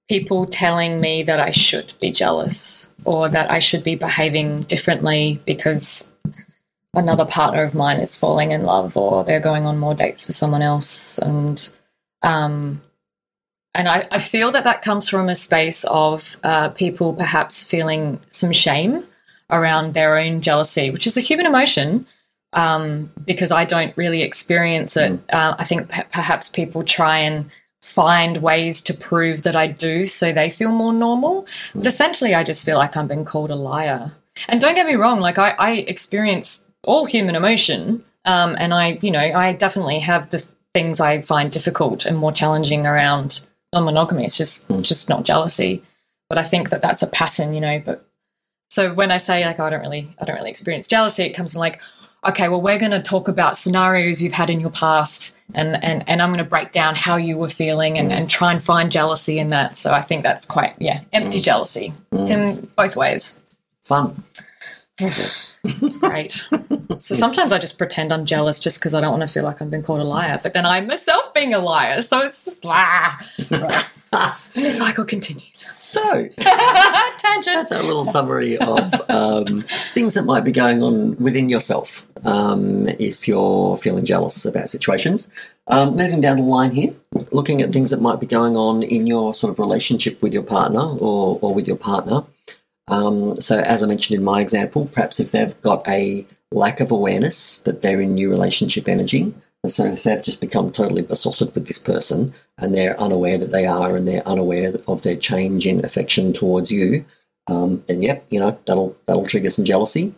people 0.09 0.47
telling 0.47 1.03
me 1.03 1.23
that 1.25 1.39
I 1.39 1.51
should 1.51 1.93
be 2.01 2.13
jealous 2.13 2.89
or 3.05 3.28
that 3.28 3.51
I 3.51 3.59
should 3.59 3.84
be 3.84 3.94
behaving 3.94 4.62
differently 4.62 5.40
because 5.46 6.12
another 6.94 7.24
partner 7.24 7.62
of 7.62 7.74
mine 7.74 8.01
is 8.01 8.16
falling 8.16 8.51
in 8.51 8.64
love 8.64 8.96
or 8.96 9.24
they're 9.24 9.40
going 9.40 9.66
on 9.66 9.78
more 9.78 9.94
dates 9.94 10.26
with 10.26 10.36
someone 10.36 10.62
else 10.62 11.18
and 11.18 11.72
um, 12.22 12.82
and 13.74 13.88
I, 13.88 14.07
I, 14.11 14.18
feel 14.18 14.51
that 14.53 14.64
that 14.64 14.82
comes 14.82 15.09
from 15.09 15.28
a 15.28 15.36
space 15.36 15.84
of 15.84 16.36
uh, 16.42 16.70
people 16.70 17.14
perhaps 17.14 17.64
feeling 17.64 18.20
some 18.28 18.53
shame 18.53 19.05
around 19.48 19.94
their 19.94 20.18
own 20.18 20.40
jealousy, 20.40 20.90
which 20.90 21.07
is 21.07 21.16
a 21.16 21.20
human 21.20 21.46
emotion. 21.46 22.07
Um, 22.53 23.12
because 23.24 23.53
I 23.53 23.64
don't 23.64 23.96
really 23.96 24.22
experience 24.22 24.96
it. 24.96 25.12
Mm. 25.12 25.20
Uh, 25.32 25.55
I 25.57 25.64
think 25.64 25.88
p- 25.88 26.03
perhaps 26.12 26.48
people 26.48 26.82
try 26.82 27.18
and 27.18 27.48
find 27.81 28.39
ways 28.39 28.81
to 28.83 28.95
prove 28.95 29.43
that 29.43 29.57
I 29.57 29.66
do 29.66 30.07
so 30.07 30.33
they 30.33 30.51
feel 30.51 30.70
more 30.70 30.93
normal. 30.93 31.47
But 31.74 31.87
essentially, 31.87 32.35
I 32.35 32.45
just 32.45 32.64
feel 32.64 32.78
like 32.78 32.97
I'm 32.97 33.09
being 33.09 33.24
called 33.24 33.51
a 33.51 33.57
liar. 33.57 34.12
And 34.49 34.61
don't 34.61 34.74
get 34.74 34.87
me 34.87 34.95
wrong, 34.95 35.20
like 35.20 35.39
I, 35.39 35.55
I 35.59 35.72
experience 35.89 36.68
all 36.85 37.05
human 37.05 37.35
emotion. 37.35 38.05
Um, 38.24 38.57
and 38.59 38.74
I, 38.74 38.99
you 39.03 39.11
know, 39.11 39.20
I 39.20 39.53
definitely 39.55 39.99
have 40.01 40.31
the 40.31 40.47
things 40.74 41.01
I 41.01 41.22
find 41.22 41.51
difficult 41.51 42.07
and 42.07 42.16
more 42.16 42.33
challenging 42.33 42.87
around 42.87 43.47
non-monogamy. 43.72 44.24
It's 44.24 44.37
just, 44.37 44.68
mm. 44.68 44.83
just 44.83 45.09
not 45.09 45.24
jealousy. 45.24 45.83
But 46.28 46.39
I 46.39 46.43
think 46.43 46.70
that 46.70 46.83
that's 46.83 47.03
a 47.03 47.09
pattern, 47.09 47.55
you 47.55 47.61
know. 47.61 47.83
But 47.85 48.07
so 48.70 48.95
when 48.95 49.11
I 49.11 49.18
say 49.18 49.45
like 49.45 49.59
oh, 49.59 49.64
I 49.64 49.70
don't 49.70 49.81
really, 49.81 50.14
I 50.20 50.24
don't 50.24 50.37
really 50.37 50.51
experience 50.51 50.87
jealousy, 50.87 51.24
it 51.24 51.33
comes 51.33 51.53
from 51.53 51.61
like, 51.61 51.81
okay, 52.26 52.49
well, 52.49 52.62
we're 52.62 52.78
going 52.78 52.93
to 52.93 53.03
talk 53.03 53.26
about 53.26 53.59
scenarios 53.59 54.22
you've 54.22 54.35
had 54.35 54.51
in 54.51 54.61
your 54.61 54.70
past 54.70 55.37
and, 55.55 55.82
and, 55.82 56.05
and 56.09 56.22
I'm 56.22 56.30
going 56.30 56.38
to 56.38 56.44
break 56.44 56.72
down 56.72 56.94
how 56.96 57.16
you 57.16 57.36
were 57.36 57.48
feeling 57.48 57.98
and, 57.98 58.12
and 58.12 58.28
try 58.28 58.53
and 58.53 58.62
find 58.62 58.90
jealousy 58.90 59.38
in 59.38 59.48
that. 59.48 59.76
So 59.76 59.92
I 59.92 60.01
think 60.01 60.22
that's 60.22 60.44
quite, 60.44 60.74
yeah, 60.78 61.01
empty 61.12 61.40
mm. 61.40 61.42
jealousy 61.42 61.92
mm. 62.12 62.28
in 62.28 62.70
both 62.76 62.96
ways. 62.96 63.40
Fun. 63.82 64.22
it's 64.98 65.96
great. 65.98 66.46
so 66.98 67.14
sometimes 67.14 67.53
I 67.53 67.59
just 67.59 67.78
pretend 67.78 68.12
I'm 68.12 68.24
jealous 68.26 68.61
just 68.61 68.78
because 68.78 68.94
I 68.94 69.01
don't 69.01 69.11
want 69.11 69.22
to 69.22 69.32
feel 69.32 69.44
like 69.44 69.61
I'm 69.61 69.70
being 69.70 69.82
called 69.82 70.01
a 70.01 70.05
liar, 70.05 70.38
but 70.42 70.53
then 70.53 70.66
I'm 70.66 70.86
myself 70.86 71.32
being 71.34 71.55
a 71.55 71.59
liar. 71.59 72.03
So 72.03 72.20
it's 72.20 72.44
just, 72.44 72.64
ah. 72.66 73.26
and 73.51 74.64
the 74.64 74.70
cycle 74.70 75.05
continues. 75.05 75.80
So, 75.91 76.28
tangent. 77.18 77.68
That's 77.68 77.72
a 77.72 77.82
little 77.82 78.07
summary 78.07 78.57
of 78.59 79.11
um, 79.11 79.64
things 79.68 80.14
that 80.14 80.24
might 80.24 80.45
be 80.45 80.53
going 80.53 80.84
on 80.84 81.16
within 81.16 81.49
yourself 81.49 82.07
um, 82.24 82.86
if 83.01 83.26
you're 83.26 83.76
feeling 83.76 84.05
jealous 84.05 84.45
about 84.45 84.68
situations. 84.68 85.28
Um, 85.66 85.97
moving 85.97 86.20
down 86.20 86.36
the 86.36 86.45
line 86.45 86.70
here, 86.76 86.95
looking 87.32 87.61
at 87.61 87.72
things 87.72 87.91
that 87.91 88.01
might 88.01 88.20
be 88.20 88.26
going 88.26 88.57
on 88.57 88.84
in 88.84 89.09
your 89.09 89.34
sort 89.34 89.51
of 89.51 89.59
relationship 89.59 90.22
with 90.22 90.32
your 90.32 90.45
partner 90.45 90.80
or, 90.80 91.41
or 91.43 91.53
with 91.53 91.66
your 91.66 91.76
partner. 91.76 92.22
Um, 92.86 93.41
so, 93.41 93.59
as 93.59 93.82
I 93.82 93.88
mentioned 93.88 94.16
in 94.16 94.24
my 94.24 94.41
example, 94.41 94.86
perhaps 94.93 95.18
if 95.18 95.32
they've 95.32 95.61
got 95.61 95.86
a 95.88 96.24
lack 96.53 96.78
of 96.78 96.93
awareness 96.93 97.59
that 97.62 97.82
they're 97.82 98.01
in 98.01 98.14
new 98.14 98.30
relationship 98.30 98.88
energy, 98.88 99.34
and 99.63 99.71
so 99.71 99.85
if 99.85 100.03
they've 100.03 100.23
just 100.23 100.41
become 100.41 100.73
totally 100.73 101.03
besotted 101.03 101.55
with 101.55 101.67
this 101.67 101.79
person 101.79 102.33
and 102.57 102.75
they're 102.75 102.99
unaware 103.01 103.37
that 103.39 103.53
they 103.53 103.67
are 103.67 103.95
and 103.95 104.09
they're 104.09 104.27
unaware 104.27 104.73
of 104.89 105.03
their 105.03 105.17
change 105.17 105.67
in 105.67 105.85
affection 105.85 106.33
towards 106.33 106.73
you, 106.73 107.05
um, 107.47 107.85
then 107.87 108.03
yep, 108.03 108.25
you 108.31 108.41
know, 108.41 108.59
that'll 108.65 108.97
that'll 109.07 109.27
trigger 109.27 109.51
some 109.51 109.65
jealousy. 109.65 110.15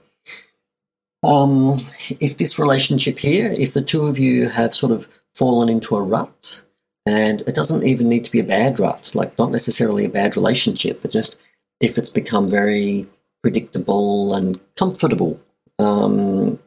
Um, 1.25 1.77
if 2.21 2.37
this 2.37 2.59
relationship 2.59 3.19
here, 3.19 3.53
if 3.53 3.75
the 3.75 3.83
two 3.83 4.07
of 4.07 4.19
you 4.19 4.49
have 4.49 4.75
sort 4.75 4.93
of 4.93 5.09
fallen 5.35 5.69
into 5.69 5.97
a 5.97 6.03
rut, 6.03 6.63
and 7.07 7.41
it 7.43 7.55
doesn't 7.55 7.85
even 7.85 8.09
need 8.09 8.25
to 8.25 8.33
be 8.33 8.41
a 8.41 8.45
bad 8.45 8.79
rut, 8.79 9.13
like 9.15 9.37
not 9.39 9.51
necessarily 9.51 10.05
a 10.05 10.11
bad 10.11 10.37
relationship, 10.37 11.03
but 11.03 11.11
just 11.11 11.39
if 11.81 11.99
it's 11.99 12.11
become 12.11 12.49
very 12.49 13.09
predictable 13.43 14.35
and 14.35 14.61
comfortable, 14.77 15.41
um, 15.79 16.59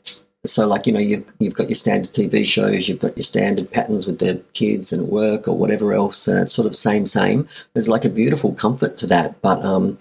so, 0.49 0.67
like 0.67 0.87
you 0.87 0.93
know, 0.93 0.99
you've 0.99 1.25
you've 1.39 1.55
got 1.55 1.69
your 1.69 1.75
standard 1.75 2.13
TV 2.13 2.45
shows, 2.45 2.87
you've 2.87 2.99
got 2.99 3.15
your 3.17 3.23
standard 3.23 3.71
patterns 3.71 4.07
with 4.07 4.19
the 4.19 4.41
kids 4.53 4.91
and 4.91 5.07
work 5.07 5.47
or 5.47 5.57
whatever 5.57 5.93
else, 5.93 6.27
and 6.27 6.39
it's 6.39 6.53
sort 6.53 6.67
of 6.67 6.75
same 6.75 7.05
same. 7.05 7.47
There's 7.73 7.89
like 7.89 8.05
a 8.05 8.09
beautiful 8.09 8.53
comfort 8.53 8.97
to 8.97 9.07
that, 9.07 9.41
but 9.41 9.63
um, 9.63 9.97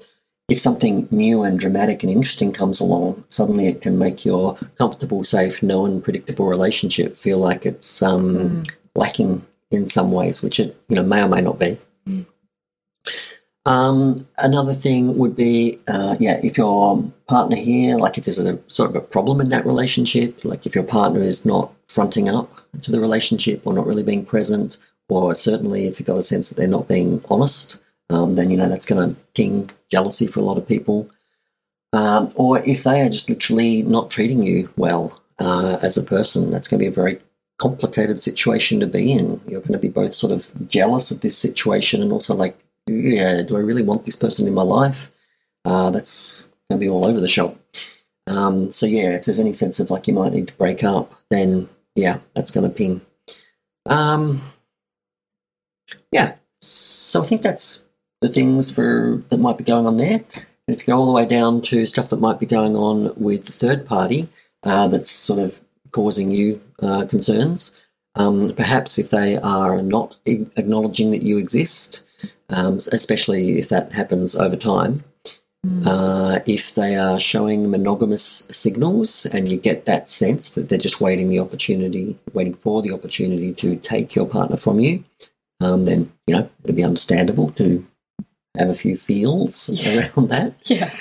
if 0.49 0.59
something 0.59 1.09
new 1.11 1.43
and 1.43 1.59
dramatic 1.59 2.03
and 2.03 2.13
interesting 2.13 2.53
comes 2.53 2.81
along, 2.81 3.25
suddenly 3.29 3.67
it 3.67 3.81
can 3.81 3.99
make 3.99 4.25
your 4.25 4.59
comfortable, 4.77 5.25
safe, 5.25 5.63
known, 5.63 6.03
predictable 6.03 6.47
relationship 6.47 7.17
feel 7.17 7.39
like 7.39 7.65
it's 7.65 8.03
um, 8.03 8.37
mm. 8.37 8.75
lacking 8.95 9.45
in 9.71 9.89
some 9.89 10.13
ways, 10.13 10.43
which 10.43 10.61
it 10.61 10.77
you 10.89 10.97
know 10.97 11.03
may 11.03 11.23
or 11.23 11.29
may 11.29 11.41
not 11.41 11.59
be. 11.59 11.79
Mm. 12.09 12.27
Um, 13.67 14.27
another 14.39 14.75
thing 14.75 15.17
would 15.17 15.35
be, 15.35 15.79
uh, 15.89 16.17
yeah, 16.21 16.39
if 16.43 16.59
your 16.59 17.03
partner 17.29 17.57
here, 17.57 17.97
like 17.97 18.19
if 18.19 18.25
there's 18.25 18.39
a 18.39 18.59
sort 18.67 18.91
of 18.91 18.97
a 18.97 19.01
problem 19.01 19.41
in 19.41 19.49
that 19.49 19.65
relationship, 19.65 20.45
like 20.45 20.67
if 20.67 20.75
your 20.75 20.85
partner 20.85 21.23
is 21.23 21.47
not 21.47 21.73
fronting 21.89 22.29
up 22.29 22.53
to 22.83 22.91
the 22.91 23.01
relationship 23.01 23.63
or 23.65 23.73
not 23.73 23.87
really 23.87 24.03
being 24.03 24.25
present, 24.25 24.77
or 25.09 25.35
certainly 25.35 25.87
if 25.87 25.99
you've 25.99 26.07
got 26.07 26.19
a 26.19 26.23
sense 26.23 26.49
that 26.49 26.57
they're 26.57 26.69
not 26.69 26.89
being 26.89 27.23
honest, 27.31 27.81
um, 28.11 28.35
then 28.35 28.51
you 28.51 28.57
know 28.57 28.69
that's 28.69 28.87
going 28.87 29.09
to 29.09 29.17
ping 29.35 29.71
jealousy 29.91 30.27
for 30.27 30.41
a 30.41 30.45
lot 30.45 30.59
of 30.59 30.69
people. 30.69 31.09
Um, 31.95 32.33
or 32.35 32.59
if 32.65 32.85
they 32.85 33.01
are 33.01 33.09
just 33.09 33.31
literally 33.31 33.83
not 33.83 34.11
treating 34.11 34.43
you 34.43 34.69
well 34.77 35.23
uh, 35.39 35.79
as 35.81 35.97
a 35.97 36.03
person, 36.03 36.51
that's 36.51 36.69
going 36.69 36.79
to 36.79 36.85
be 36.85 36.89
a 36.89 36.91
very 36.91 37.19
complicated 37.59 38.23
situation 38.23 38.81
to 38.81 38.87
be 38.87 39.13
in. 39.13 39.41
You're 39.47 39.61
going 39.61 39.73
to 39.73 39.79
be 39.79 39.89
both 39.89 40.15
sort 40.15 40.33
of 40.33 40.51
jealous 40.69 41.11
of 41.11 41.21
this 41.21 41.39
situation 41.39 42.03
and 42.03 42.13
also 42.13 42.35
like, 42.35 42.59
yeah, 42.87 43.43
do 43.43 43.57
I 43.57 43.61
really 43.61 43.83
want 43.83 44.05
this 44.05 44.17
person 44.17 44.47
in 44.47 44.55
my 44.55 44.63
life? 44.63 45.11
Uh, 45.65 45.91
that's 45.91 46.49
going 46.69 46.81
to 46.81 46.85
be 46.85 46.89
all 46.89 47.07
over 47.07 47.21
the 47.21 47.29
shop. 47.29 47.59
Um, 48.27 48.71
so 48.71 48.87
yeah, 48.87 49.11
if 49.11 49.25
there's 49.25 49.41
any 49.41 49.53
sense 49.53 49.81
of 49.81 49.91
like 49.91 50.07
you 50.07 50.15
might 50.15 50.33
need 50.33 50.49
to 50.49 50.55
break 50.55 50.83
up, 50.85 51.15
then 51.31 51.69
yeah, 51.95 52.19
that's 52.35 52.51
going 52.51 52.69
to 52.69 52.75
ping. 52.75 53.01
Um, 53.87 54.43
yeah, 56.11 56.35
so 56.61 57.23
I 57.23 57.25
think 57.25 57.43
that's 57.43 57.85
the 58.21 58.29
things 58.29 58.71
for 58.71 59.23
that 59.29 59.39
might 59.39 59.59
be 59.59 59.65
going 59.65 59.87
on 59.87 59.97
there. 59.97 60.25
And 60.67 60.77
if 60.77 60.81
you 60.81 60.93
go 60.93 60.99
all 60.99 61.07
the 61.07 61.13
way 61.13 61.27
down 61.27 61.61
to 61.63 61.85
stuff 61.85 62.09
that 62.09 62.21
might 62.21 62.41
be 62.41 62.47
going 62.47 62.77
on 62.77 63.13
with 63.17 63.45
the 63.45 63.53
third 63.53 63.87
party, 63.87 64.29
uh, 64.63 64.89
that's 64.89 65.11
sort 65.11 65.39
of 65.39 65.61
causing 65.93 66.31
you 66.31 66.61
uh, 66.83 67.05
concerns. 67.05 67.73
Um, 68.17 68.49
perhaps 68.57 68.99
if 68.99 69.11
they 69.11 69.37
are 69.37 69.83
not 69.83 70.17
acknowledging 70.25 71.11
that 71.11 71.23
you 71.23 71.37
exist, 71.37 72.05
um, 72.51 72.79
especially 72.93 73.59
if 73.59 73.69
that 73.69 73.93
happens 73.93 74.37
over 74.37 74.57
time, 74.57 75.05
Mm. 75.65 75.87
Uh, 75.87 76.41
if 76.47 76.75
they 76.75 76.97
are 76.97 77.19
showing 77.19 77.71
monogamous 77.71 78.47
signals 78.51 79.25
and 79.27 79.51
you 79.51 79.57
get 79.57 79.87
that 79.87 80.11
sense 80.11 80.51
that 80.51 80.69
they're 80.69 80.79
just 80.79 81.01
waiting 81.01 81.31
the 81.31 81.39
opportunity, 81.39 82.19
waiting 82.35 82.55
for 82.55 82.83
the 82.83 82.93
opportunity 82.93 83.55
to 83.55 83.77
take 83.77 84.15
your 84.15 84.27
partner 84.27 84.59
from 84.59 84.79
you, 84.79 85.03
um, 85.61 85.87
then 85.87 86.13
you 86.27 86.35
know 86.35 86.49
it'll 86.63 86.77
be 86.77 86.85
understandable 86.85 87.51
to 87.51 87.87
have 88.59 88.69
a 88.69 88.75
few 88.75 88.97
feels 88.97 89.69
yeah. 89.73 90.11
around 90.15 90.29
that. 90.29 90.55
Yeah. 90.65 90.95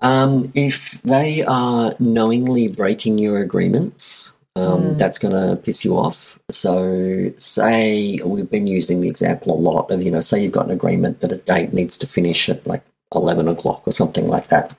Um, 0.00 0.50
if 0.56 1.00
they 1.02 1.44
are 1.44 1.94
knowingly 2.00 2.66
breaking 2.66 3.18
your 3.18 3.40
agreements, 3.40 4.34
um, 4.56 4.82
mm. 4.82 4.98
that's 4.98 5.18
going 5.18 5.34
to 5.34 5.56
piss 5.56 5.84
you 5.84 5.96
off. 5.96 6.38
So, 6.50 7.32
say 7.38 8.20
we've 8.24 8.50
been 8.50 8.66
using 8.66 9.00
the 9.00 9.08
example 9.08 9.54
a 9.54 9.58
lot 9.58 9.90
of, 9.90 10.02
you 10.02 10.10
know, 10.10 10.20
say 10.20 10.42
you've 10.42 10.52
got 10.52 10.66
an 10.66 10.72
agreement 10.72 11.20
that 11.20 11.32
a 11.32 11.36
date 11.36 11.72
needs 11.72 11.96
to 11.98 12.06
finish 12.06 12.48
at 12.48 12.66
like 12.66 12.84
11 13.14 13.48
o'clock 13.48 13.86
or 13.86 13.92
something 13.92 14.28
like 14.28 14.48
that. 14.48 14.76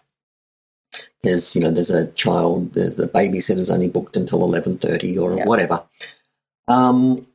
Because, 1.22 1.56
you 1.56 1.62
know, 1.62 1.72
there's 1.72 1.90
a 1.90 2.08
child, 2.08 2.74
the 2.74 3.10
babysitter's 3.14 3.72
only 3.72 3.88
booked 3.88 4.16
until 4.16 4.42
11.30 4.42 5.20
or 5.20 5.38
yeah. 5.38 5.46
whatever. 5.46 5.84
Um, 6.68 7.26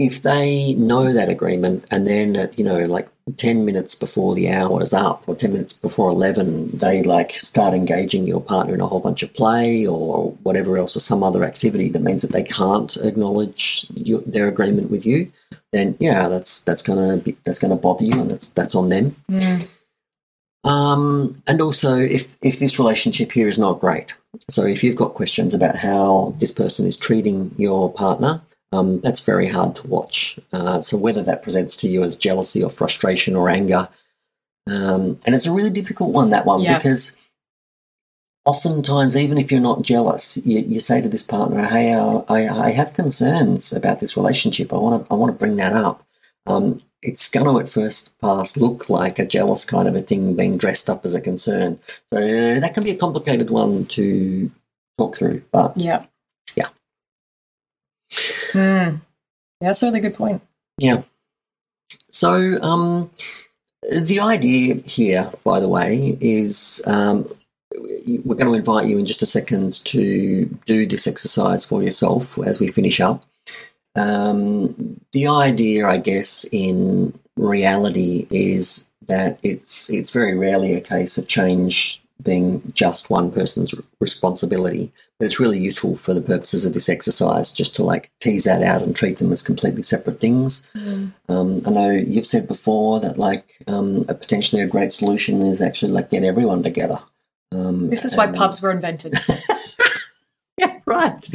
if 0.00 0.22
they 0.22 0.72
know 0.74 1.12
that 1.12 1.28
agreement 1.28 1.84
and 1.90 2.06
then 2.06 2.34
at, 2.34 2.58
you 2.58 2.64
know, 2.64 2.86
like 2.86 3.06
10 3.36 3.66
minutes 3.66 3.94
before 3.94 4.34
the 4.34 4.48
hour 4.48 4.82
is 4.82 4.94
up 4.94 5.22
or 5.26 5.36
10 5.36 5.52
minutes 5.52 5.74
before 5.74 6.08
11, 6.08 6.78
they 6.78 7.02
like 7.02 7.32
start 7.32 7.74
engaging 7.74 8.26
your 8.26 8.40
partner 8.40 8.72
in 8.72 8.80
a 8.80 8.86
whole 8.86 9.00
bunch 9.00 9.22
of 9.22 9.34
play 9.34 9.86
or 9.86 10.32
whatever 10.42 10.78
else 10.78 10.96
or 10.96 11.00
some 11.00 11.22
other 11.22 11.44
activity 11.44 11.90
that 11.90 12.00
means 12.00 12.22
that 12.22 12.32
they 12.32 12.42
can't 12.42 12.96
acknowledge 12.96 13.86
your, 13.94 14.22
their 14.22 14.48
agreement 14.48 14.90
with 14.90 15.04
you, 15.04 15.30
then 15.72 15.94
yeah, 16.00 16.28
that's, 16.28 16.62
that's 16.62 16.80
to 16.82 17.18
be, 17.22 17.36
that's 17.44 17.58
to 17.58 17.76
bother 17.76 18.06
you 18.06 18.18
and 18.18 18.30
that's, 18.30 18.48
that's 18.48 18.74
on 18.74 18.88
them. 18.88 19.14
Mm. 19.30 19.68
Um, 20.64 21.42
and 21.46 21.60
also, 21.62 21.96
if 21.96 22.36
if 22.42 22.58
this 22.58 22.78
relationship 22.78 23.32
here 23.32 23.48
is 23.48 23.58
not 23.58 23.80
great, 23.80 24.12
so 24.50 24.66
if 24.66 24.84
you've 24.84 24.94
got 24.94 25.14
questions 25.14 25.54
about 25.54 25.74
how 25.74 26.34
this 26.38 26.52
person 26.52 26.86
is 26.86 26.98
treating 26.98 27.54
your 27.56 27.90
partner, 27.90 28.42
um, 28.72 29.00
that's 29.00 29.20
very 29.20 29.48
hard 29.48 29.76
to 29.76 29.86
watch. 29.86 30.38
Uh, 30.52 30.80
so 30.80 30.96
whether 30.96 31.22
that 31.22 31.42
presents 31.42 31.76
to 31.78 31.88
you 31.88 32.02
as 32.02 32.16
jealousy 32.16 32.62
or 32.62 32.70
frustration 32.70 33.36
or 33.36 33.48
anger, 33.48 33.88
um, 34.70 35.18
and 35.26 35.34
it's 35.34 35.46
a 35.46 35.52
really 35.52 35.70
difficult 35.70 36.14
one 36.14 36.30
that 36.30 36.46
one 36.46 36.60
yeah. 36.60 36.78
because 36.78 37.16
oftentimes, 38.44 39.16
even 39.16 39.38
if 39.38 39.50
you're 39.50 39.60
not 39.60 39.82
jealous, 39.82 40.36
you, 40.38 40.60
you 40.60 40.80
say 40.80 41.00
to 41.00 41.08
this 41.08 41.22
partner, 41.22 41.64
"Hey, 41.64 41.92
uh, 41.92 42.22
I, 42.28 42.48
I 42.48 42.70
have 42.70 42.94
concerns 42.94 43.72
about 43.72 44.00
this 44.00 44.16
relationship. 44.16 44.72
I 44.72 44.76
want 44.76 45.06
to 45.06 45.12
I 45.12 45.16
want 45.16 45.32
to 45.32 45.38
bring 45.38 45.56
that 45.56 45.72
up." 45.72 46.06
Um, 46.46 46.82
it's 47.02 47.28
going 47.28 47.46
to 47.46 47.60
at 47.60 47.70
first 47.70 48.18
pass 48.18 48.56
look 48.56 48.90
like 48.90 49.18
a 49.18 49.26
jealous 49.26 49.64
kind 49.64 49.88
of 49.88 49.96
a 49.96 50.02
thing 50.02 50.34
being 50.34 50.58
dressed 50.58 50.90
up 50.90 51.04
as 51.04 51.14
a 51.14 51.20
concern. 51.20 51.78
So 52.06 52.18
uh, 52.18 52.60
that 52.60 52.74
can 52.74 52.84
be 52.84 52.90
a 52.90 52.96
complicated 52.96 53.50
one 53.50 53.86
to 53.86 54.50
talk 54.98 55.16
through. 55.16 55.42
But 55.50 55.76
yeah, 55.76 56.00
yeah, 56.00 56.06
mm. 58.52 59.00
yeah, 59.60 59.68
that's 59.68 59.82
a 59.82 59.86
really 59.86 60.00
good 60.00 60.14
point. 60.14 60.42
Yeah. 60.78 61.02
So 62.08 62.60
um, 62.62 63.10
the 63.90 64.20
idea 64.20 64.76
here, 64.76 65.30
by 65.44 65.60
the 65.60 65.68
way, 65.68 66.16
is 66.20 66.82
um, 66.86 67.28
we're 67.74 68.36
going 68.36 68.52
to 68.52 68.54
invite 68.54 68.86
you 68.86 68.98
in 68.98 69.06
just 69.06 69.22
a 69.22 69.26
second 69.26 69.84
to 69.86 70.46
do 70.66 70.86
this 70.86 71.06
exercise 71.06 71.64
for 71.64 71.82
yourself 71.82 72.38
as 72.38 72.60
we 72.60 72.68
finish 72.68 73.00
up. 73.00 73.24
Um, 73.96 75.00
the 75.12 75.26
idea, 75.26 75.86
I 75.86 75.98
guess, 75.98 76.44
in 76.52 77.18
reality 77.36 78.26
is 78.30 78.86
that 79.06 79.40
it's 79.42 79.90
it's 79.90 80.10
very 80.10 80.36
rarely 80.36 80.74
a 80.74 80.80
case 80.80 81.18
of 81.18 81.26
change 81.26 82.00
being 82.22 82.62
just 82.72 83.10
one 83.10 83.30
person's 83.30 83.74
responsibility, 84.00 84.92
but 85.18 85.24
it's 85.24 85.40
really 85.40 85.58
useful 85.58 85.96
for 85.96 86.14
the 86.14 86.20
purposes 86.20 86.64
of 86.64 86.74
this 86.74 86.88
exercise 86.88 87.52
just 87.52 87.74
to 87.76 87.84
like 87.84 88.10
tease 88.20 88.44
that 88.44 88.62
out 88.62 88.82
and 88.82 88.94
treat 88.94 89.18
them 89.18 89.32
as 89.32 89.42
completely 89.42 89.82
separate 89.82 90.20
things. 90.20 90.66
Mm. 90.74 91.12
Um, 91.28 91.62
I 91.66 91.70
know 91.70 91.90
you've 91.90 92.26
said 92.26 92.48
before 92.48 93.00
that 93.00 93.18
like 93.18 93.56
um, 93.66 94.04
a 94.08 94.14
potentially 94.14 94.62
a 94.62 94.66
great 94.66 94.92
solution 94.92 95.42
is 95.42 95.60
actually 95.60 95.92
like 95.92 96.10
get 96.10 96.24
everyone 96.24 96.62
together. 96.62 97.00
Um, 97.52 97.90
this 97.90 98.04
is 98.04 98.16
why 98.16 98.28
pubs 98.28 98.62
were 98.62 98.70
invented. 98.70 99.18
yeah, 100.58 100.78
right. 100.86 101.28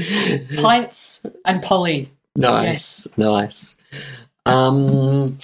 Pints 0.58 1.26
and 1.44 1.62
Poly. 1.62 2.12
Nice, 2.38 3.08
yes. 3.08 3.18
nice. 3.18 3.78
Um, 4.46 5.38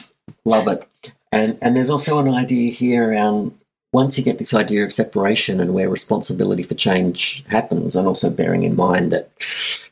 love 0.46 0.68
it. 0.68 0.88
And 1.32 1.58
and 1.62 1.76
there's 1.76 1.90
also 1.90 2.20
an 2.20 2.34
idea 2.34 2.72
here 2.72 3.12
around 3.12 3.58
once 3.94 4.18
you 4.18 4.24
get 4.24 4.38
this 4.38 4.54
idea 4.54 4.84
of 4.84 4.94
separation 4.94 5.60
and 5.60 5.74
where 5.74 5.90
responsibility 5.90 6.64
for 6.64 6.76
change 6.76 7.44
happens, 7.48 7.96
and 7.96 8.08
also 8.08 8.30
bearing 8.30 8.64
in 8.64 8.76
mind 8.76 9.12
that 9.12 9.30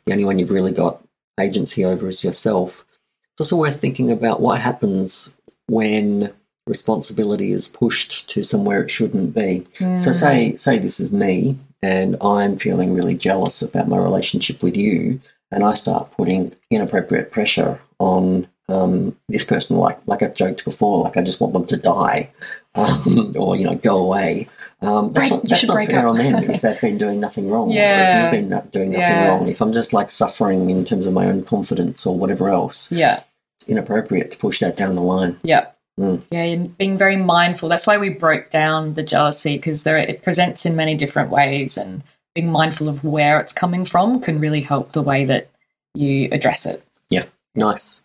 the 0.05 0.13
only 0.13 0.25
one 0.25 0.39
you've 0.39 0.51
really 0.51 0.71
got 0.71 1.03
agency 1.39 1.83
over 1.83 2.07
is 2.07 2.23
yourself, 2.23 2.85
it's 3.33 3.41
also 3.41 3.55
worth 3.55 3.79
thinking 3.79 4.11
about 4.11 4.41
what 4.41 4.61
happens 4.61 5.33
when 5.67 6.33
responsibility 6.67 7.51
is 7.51 7.67
pushed 7.67 8.29
to 8.29 8.43
somewhere 8.43 8.83
it 8.83 8.91
shouldn't 8.91 9.33
be. 9.33 9.65
Mm. 9.79 9.97
So 9.97 10.11
say 10.11 10.55
say 10.55 10.77
this 10.77 10.99
is 10.99 11.11
me 11.11 11.57
and 11.81 12.15
I'm 12.21 12.57
feeling 12.57 12.93
really 12.93 13.15
jealous 13.15 13.61
about 13.61 13.87
my 13.87 13.97
relationship 13.97 14.61
with 14.61 14.77
you 14.77 15.19
and 15.51 15.63
I 15.63 15.73
start 15.73 16.11
putting 16.11 16.53
inappropriate 16.69 17.31
pressure 17.31 17.81
on 17.97 18.47
um, 18.71 19.17
this 19.27 19.45
person, 19.45 19.77
like 19.77 19.99
like 20.05 20.23
I 20.23 20.27
joked 20.27 20.65
before, 20.65 21.03
like 21.03 21.17
I 21.17 21.21
just 21.21 21.39
want 21.39 21.53
them 21.53 21.65
to 21.67 21.77
die, 21.77 22.31
um, 22.75 23.33
or 23.37 23.55
you 23.55 23.65
know, 23.65 23.75
go 23.75 23.97
away. 23.97 24.47
Um, 24.81 25.11
that's 25.11 25.29
break, 25.29 25.43
not, 25.43 25.49
that's 25.49 25.63
not 25.65 25.85
fair 25.87 26.07
up. 26.07 26.11
on 26.11 26.17
them 26.17 26.49
if 26.49 26.61
they've 26.61 26.79
been 26.79 26.97
doing 26.97 27.19
nothing 27.19 27.49
wrong. 27.49 27.69
Yeah, 27.71 28.27
if 28.27 28.33
you've 28.33 28.49
been 28.49 28.69
doing 28.71 28.91
nothing 28.91 28.93
yeah. 28.93 29.27
wrong. 29.27 29.47
If 29.47 29.61
I'm 29.61 29.73
just 29.73 29.91
like 29.91 30.09
suffering 30.09 30.69
in 30.69 30.85
terms 30.85 31.05
of 31.05 31.13
my 31.13 31.25
own 31.25 31.43
confidence 31.43 32.05
or 32.05 32.17
whatever 32.17 32.49
else, 32.49 32.91
yeah, 32.91 33.23
it's 33.57 33.67
inappropriate 33.67 34.31
to 34.31 34.37
push 34.37 34.59
that 34.59 34.77
down 34.77 34.95
the 34.95 35.01
line. 35.01 35.37
Yeah. 35.43 35.67
Mm. 35.99 36.21
Yeah, 36.31 36.43
and 36.43 36.77
being 36.77 36.97
very 36.97 37.17
mindful. 37.17 37.67
That's 37.67 37.85
why 37.85 37.97
we 37.97 38.09
broke 38.09 38.51
down 38.51 38.93
the 38.93 39.03
jealousy 39.03 39.57
because 39.57 39.83
there 39.83 39.97
it 39.97 40.23
presents 40.23 40.65
in 40.65 40.77
many 40.77 40.95
different 40.95 41.29
ways, 41.29 41.77
and 41.77 42.01
being 42.33 42.49
mindful 42.49 42.87
of 42.87 43.03
where 43.03 43.37
it's 43.39 43.51
coming 43.51 43.83
from 43.83 44.21
can 44.21 44.39
really 44.39 44.61
help 44.61 44.93
the 44.93 45.01
way 45.01 45.25
that 45.25 45.49
you 45.93 46.29
address 46.31 46.65
it. 46.65 46.85
Yeah, 47.09 47.25
nice. 47.53 48.01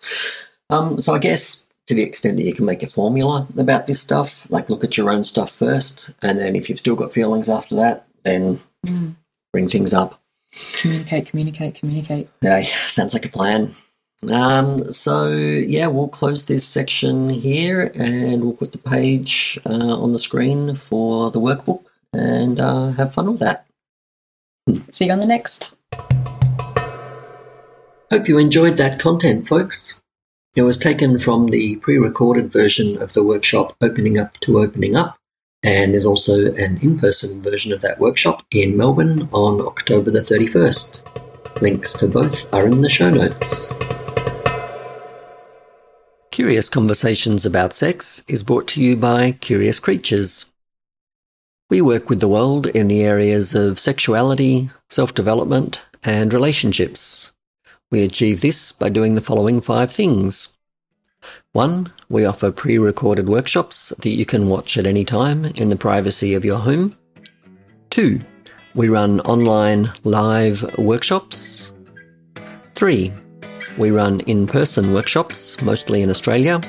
Um, 0.71 1.01
so 1.01 1.15
I 1.15 1.19
guess 1.19 1.67
to 1.87 1.95
the 1.95 2.03
extent 2.03 2.37
that 2.39 2.45
you 2.45 2.55
can 2.55 2.65
make 2.65 2.83
a 2.83 2.87
formula 2.87 3.47
about 3.59 3.87
this 3.87 4.01
stuff, 4.01 4.51
like 4.51 4.71
look 4.71 4.85
at 4.85 4.97
your 4.97 5.11
own 5.11 5.25
stuff 5.25 5.51
first, 5.51 6.11
and 6.23 6.39
then 6.39 6.57
if 6.57 6.69
you've 6.69 6.79
still 6.79 6.97
got 6.97 7.12
feelings 7.12 7.49
after 7.49 7.75
that, 7.77 8.07
then 8.23 8.61
mm. 8.87 9.15
bring 9.53 9.69
things 9.69 9.93
up. 9.93 10.21
Communicate, 10.81 11.27
communicate, 11.27 11.75
communicate. 11.75 12.29
Yeah, 12.41 12.62
sounds 12.87 13.12
like 13.12 13.27
a 13.27 13.29
plan. 13.29 13.75
Um, 14.31 14.91
so 14.93 15.29
yeah, 15.29 15.89
we'll 15.89 16.09
close 16.09 16.47
this 16.47 16.67
section 16.67 17.29
here, 17.29 17.93
and 17.95 18.43
we'll 18.43 18.55
put 18.55 18.73
the 18.73 18.79
page 18.79 19.59
uh, 19.67 20.01
on 20.01 20.12
the 20.12 20.19
screen 20.19 20.75
for 20.77 21.31
the 21.31 21.41
workbook, 21.41 21.87
and 22.12 22.61
uh, 22.61 22.93
have 22.93 23.12
fun 23.12 23.33
with 23.33 23.41
that. 23.41 23.67
See 24.89 25.07
you 25.07 25.12
on 25.12 25.21
the 25.21 25.27
next. 25.27 25.75
Hope 28.11 28.29
you 28.29 28.39
enjoyed 28.39 28.79
that 28.79 28.99
content, 28.99 29.47
folks. 29.47 30.03
It 30.57 30.62
was 30.62 30.78
taken 30.78 31.18
from 31.18 31.48
the 31.48 31.76
pre 31.76 31.98
recorded 31.98 32.52
version 32.52 33.02
of 33.02 33.12
the 33.12 33.24
workshop 33.24 33.74
Opening 33.80 34.18
Up 34.18 34.38
to 34.40 34.61
Opening 34.61 34.94
Up, 34.94 35.18
and 35.64 35.92
there's 35.92 36.07
also 36.07 36.52
an 36.55 36.78
in 36.80 36.96
person 36.96 37.42
version 37.42 37.72
of 37.72 37.80
that 37.80 37.98
workshop 37.98 38.44
in 38.52 38.76
Melbourne 38.76 39.28
on 39.32 39.61
October 39.61 40.12
the 40.12 40.20
31st. 40.20 41.61
Links 41.61 41.92
to 41.94 42.07
both 42.07 42.52
are 42.55 42.68
in 42.68 42.82
the 42.82 42.88
show 42.88 43.11
notes. 43.11 43.74
Curious 46.30 46.68
Conversations 46.68 47.44
About 47.44 47.72
Sex 47.72 48.22
is 48.28 48.44
brought 48.44 48.68
to 48.68 48.80
you 48.80 48.96
by 48.96 49.32
Curious 49.32 49.80
Creatures. 49.80 50.52
We 51.68 51.80
work 51.80 52.09
with 52.09 52.20
the 52.20 52.28
world 52.28 52.68
in 52.68 52.86
the 52.86 53.02
areas 53.02 53.57
of 53.57 53.80
sexuality, 53.80 54.70
self 54.88 55.14
development, 55.14 55.84
and 56.05 56.32
relationships. 56.32 57.34
We 57.95 58.03
achieve 58.03 58.40
this 58.40 58.72
by 58.72 58.88
doing 58.88 59.14
the 59.14 59.20
following 59.20 59.61
five 59.61 59.88
things. 59.88 60.57
One, 61.53 61.92
we 62.09 62.24
offer 62.24 62.51
pre 62.51 62.76
recorded 62.76 63.28
workshops 63.28 63.90
that 63.90 64.09
you 64.09 64.26
can 64.26 64.49
watch 64.49 64.76
at 64.76 64.84
any 64.84 65.05
time 65.05 65.45
in 65.45 65.68
the 65.68 65.76
privacy 65.76 66.34
of 66.34 66.45
your 66.45 66.59
home. 66.59 66.97
Two, 67.90 68.20
we 68.74 68.88
run 68.88 69.20
online 69.20 69.92
live 70.03 70.76
workshops. 70.76 71.72
Three, 72.74 73.12
we 73.78 73.92
run 73.92 74.18
in 74.22 74.49
person 74.49 74.92
workshops, 74.92 75.62
mostly 75.62 76.03
in 76.03 76.11
Australia. 76.11 76.61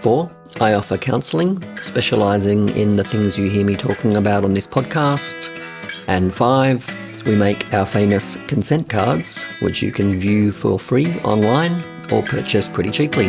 Four, 0.00 0.28
I 0.60 0.72
offer 0.72 0.96
counselling, 0.96 1.62
specialising 1.82 2.70
in 2.70 2.96
the 2.96 3.04
things 3.04 3.38
you 3.38 3.48
hear 3.48 3.64
me 3.64 3.76
talking 3.76 4.16
about 4.16 4.42
on 4.42 4.54
this 4.54 4.66
podcast. 4.66 5.56
And 6.08 6.34
five, 6.34 6.84
we 7.28 7.36
make 7.36 7.72
our 7.74 7.84
famous 7.84 8.36
consent 8.46 8.88
cards, 8.88 9.44
which 9.60 9.82
you 9.82 9.92
can 9.92 10.14
view 10.14 10.50
for 10.50 10.78
free 10.78 11.14
online 11.20 11.84
or 12.10 12.22
purchase 12.22 12.66
pretty 12.66 12.88
cheaply. 12.90 13.26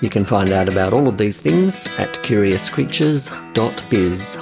You 0.00 0.08
can 0.08 0.24
find 0.24 0.52
out 0.52 0.68
about 0.68 0.92
all 0.92 1.08
of 1.08 1.18
these 1.18 1.40
things 1.40 1.88
at 1.98 2.10
curiouscreatures.biz. 2.22 4.36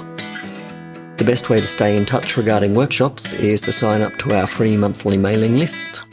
The 1.17 1.25
best 1.25 1.49
way 1.49 1.59
to 1.59 1.67
stay 1.67 1.97
in 1.97 2.05
touch 2.05 2.37
regarding 2.37 2.75
workshops 2.75 3.33
is 3.33 3.61
to 3.61 3.73
sign 3.73 4.03
up 4.03 4.15
to 4.19 4.35
our 4.35 4.45
free 4.45 4.77
monthly 4.77 5.17
mailing 5.17 5.57
list. 5.57 6.03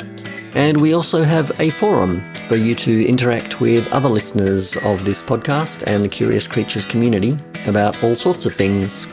And 0.54 0.80
we 0.80 0.94
also 0.94 1.22
have 1.22 1.52
a 1.60 1.68
forum 1.70 2.22
for 2.46 2.56
you 2.56 2.74
to 2.74 3.06
interact 3.06 3.60
with 3.60 3.92
other 3.92 4.08
listeners 4.08 4.78
of 4.78 5.04
this 5.04 5.22
podcast 5.22 5.84
and 5.86 6.02
the 6.02 6.08
Curious 6.08 6.48
Creatures 6.48 6.86
community 6.86 7.36
about 7.66 8.02
all 8.02 8.16
sorts 8.16 8.46
of 8.46 8.54
things. 8.54 9.06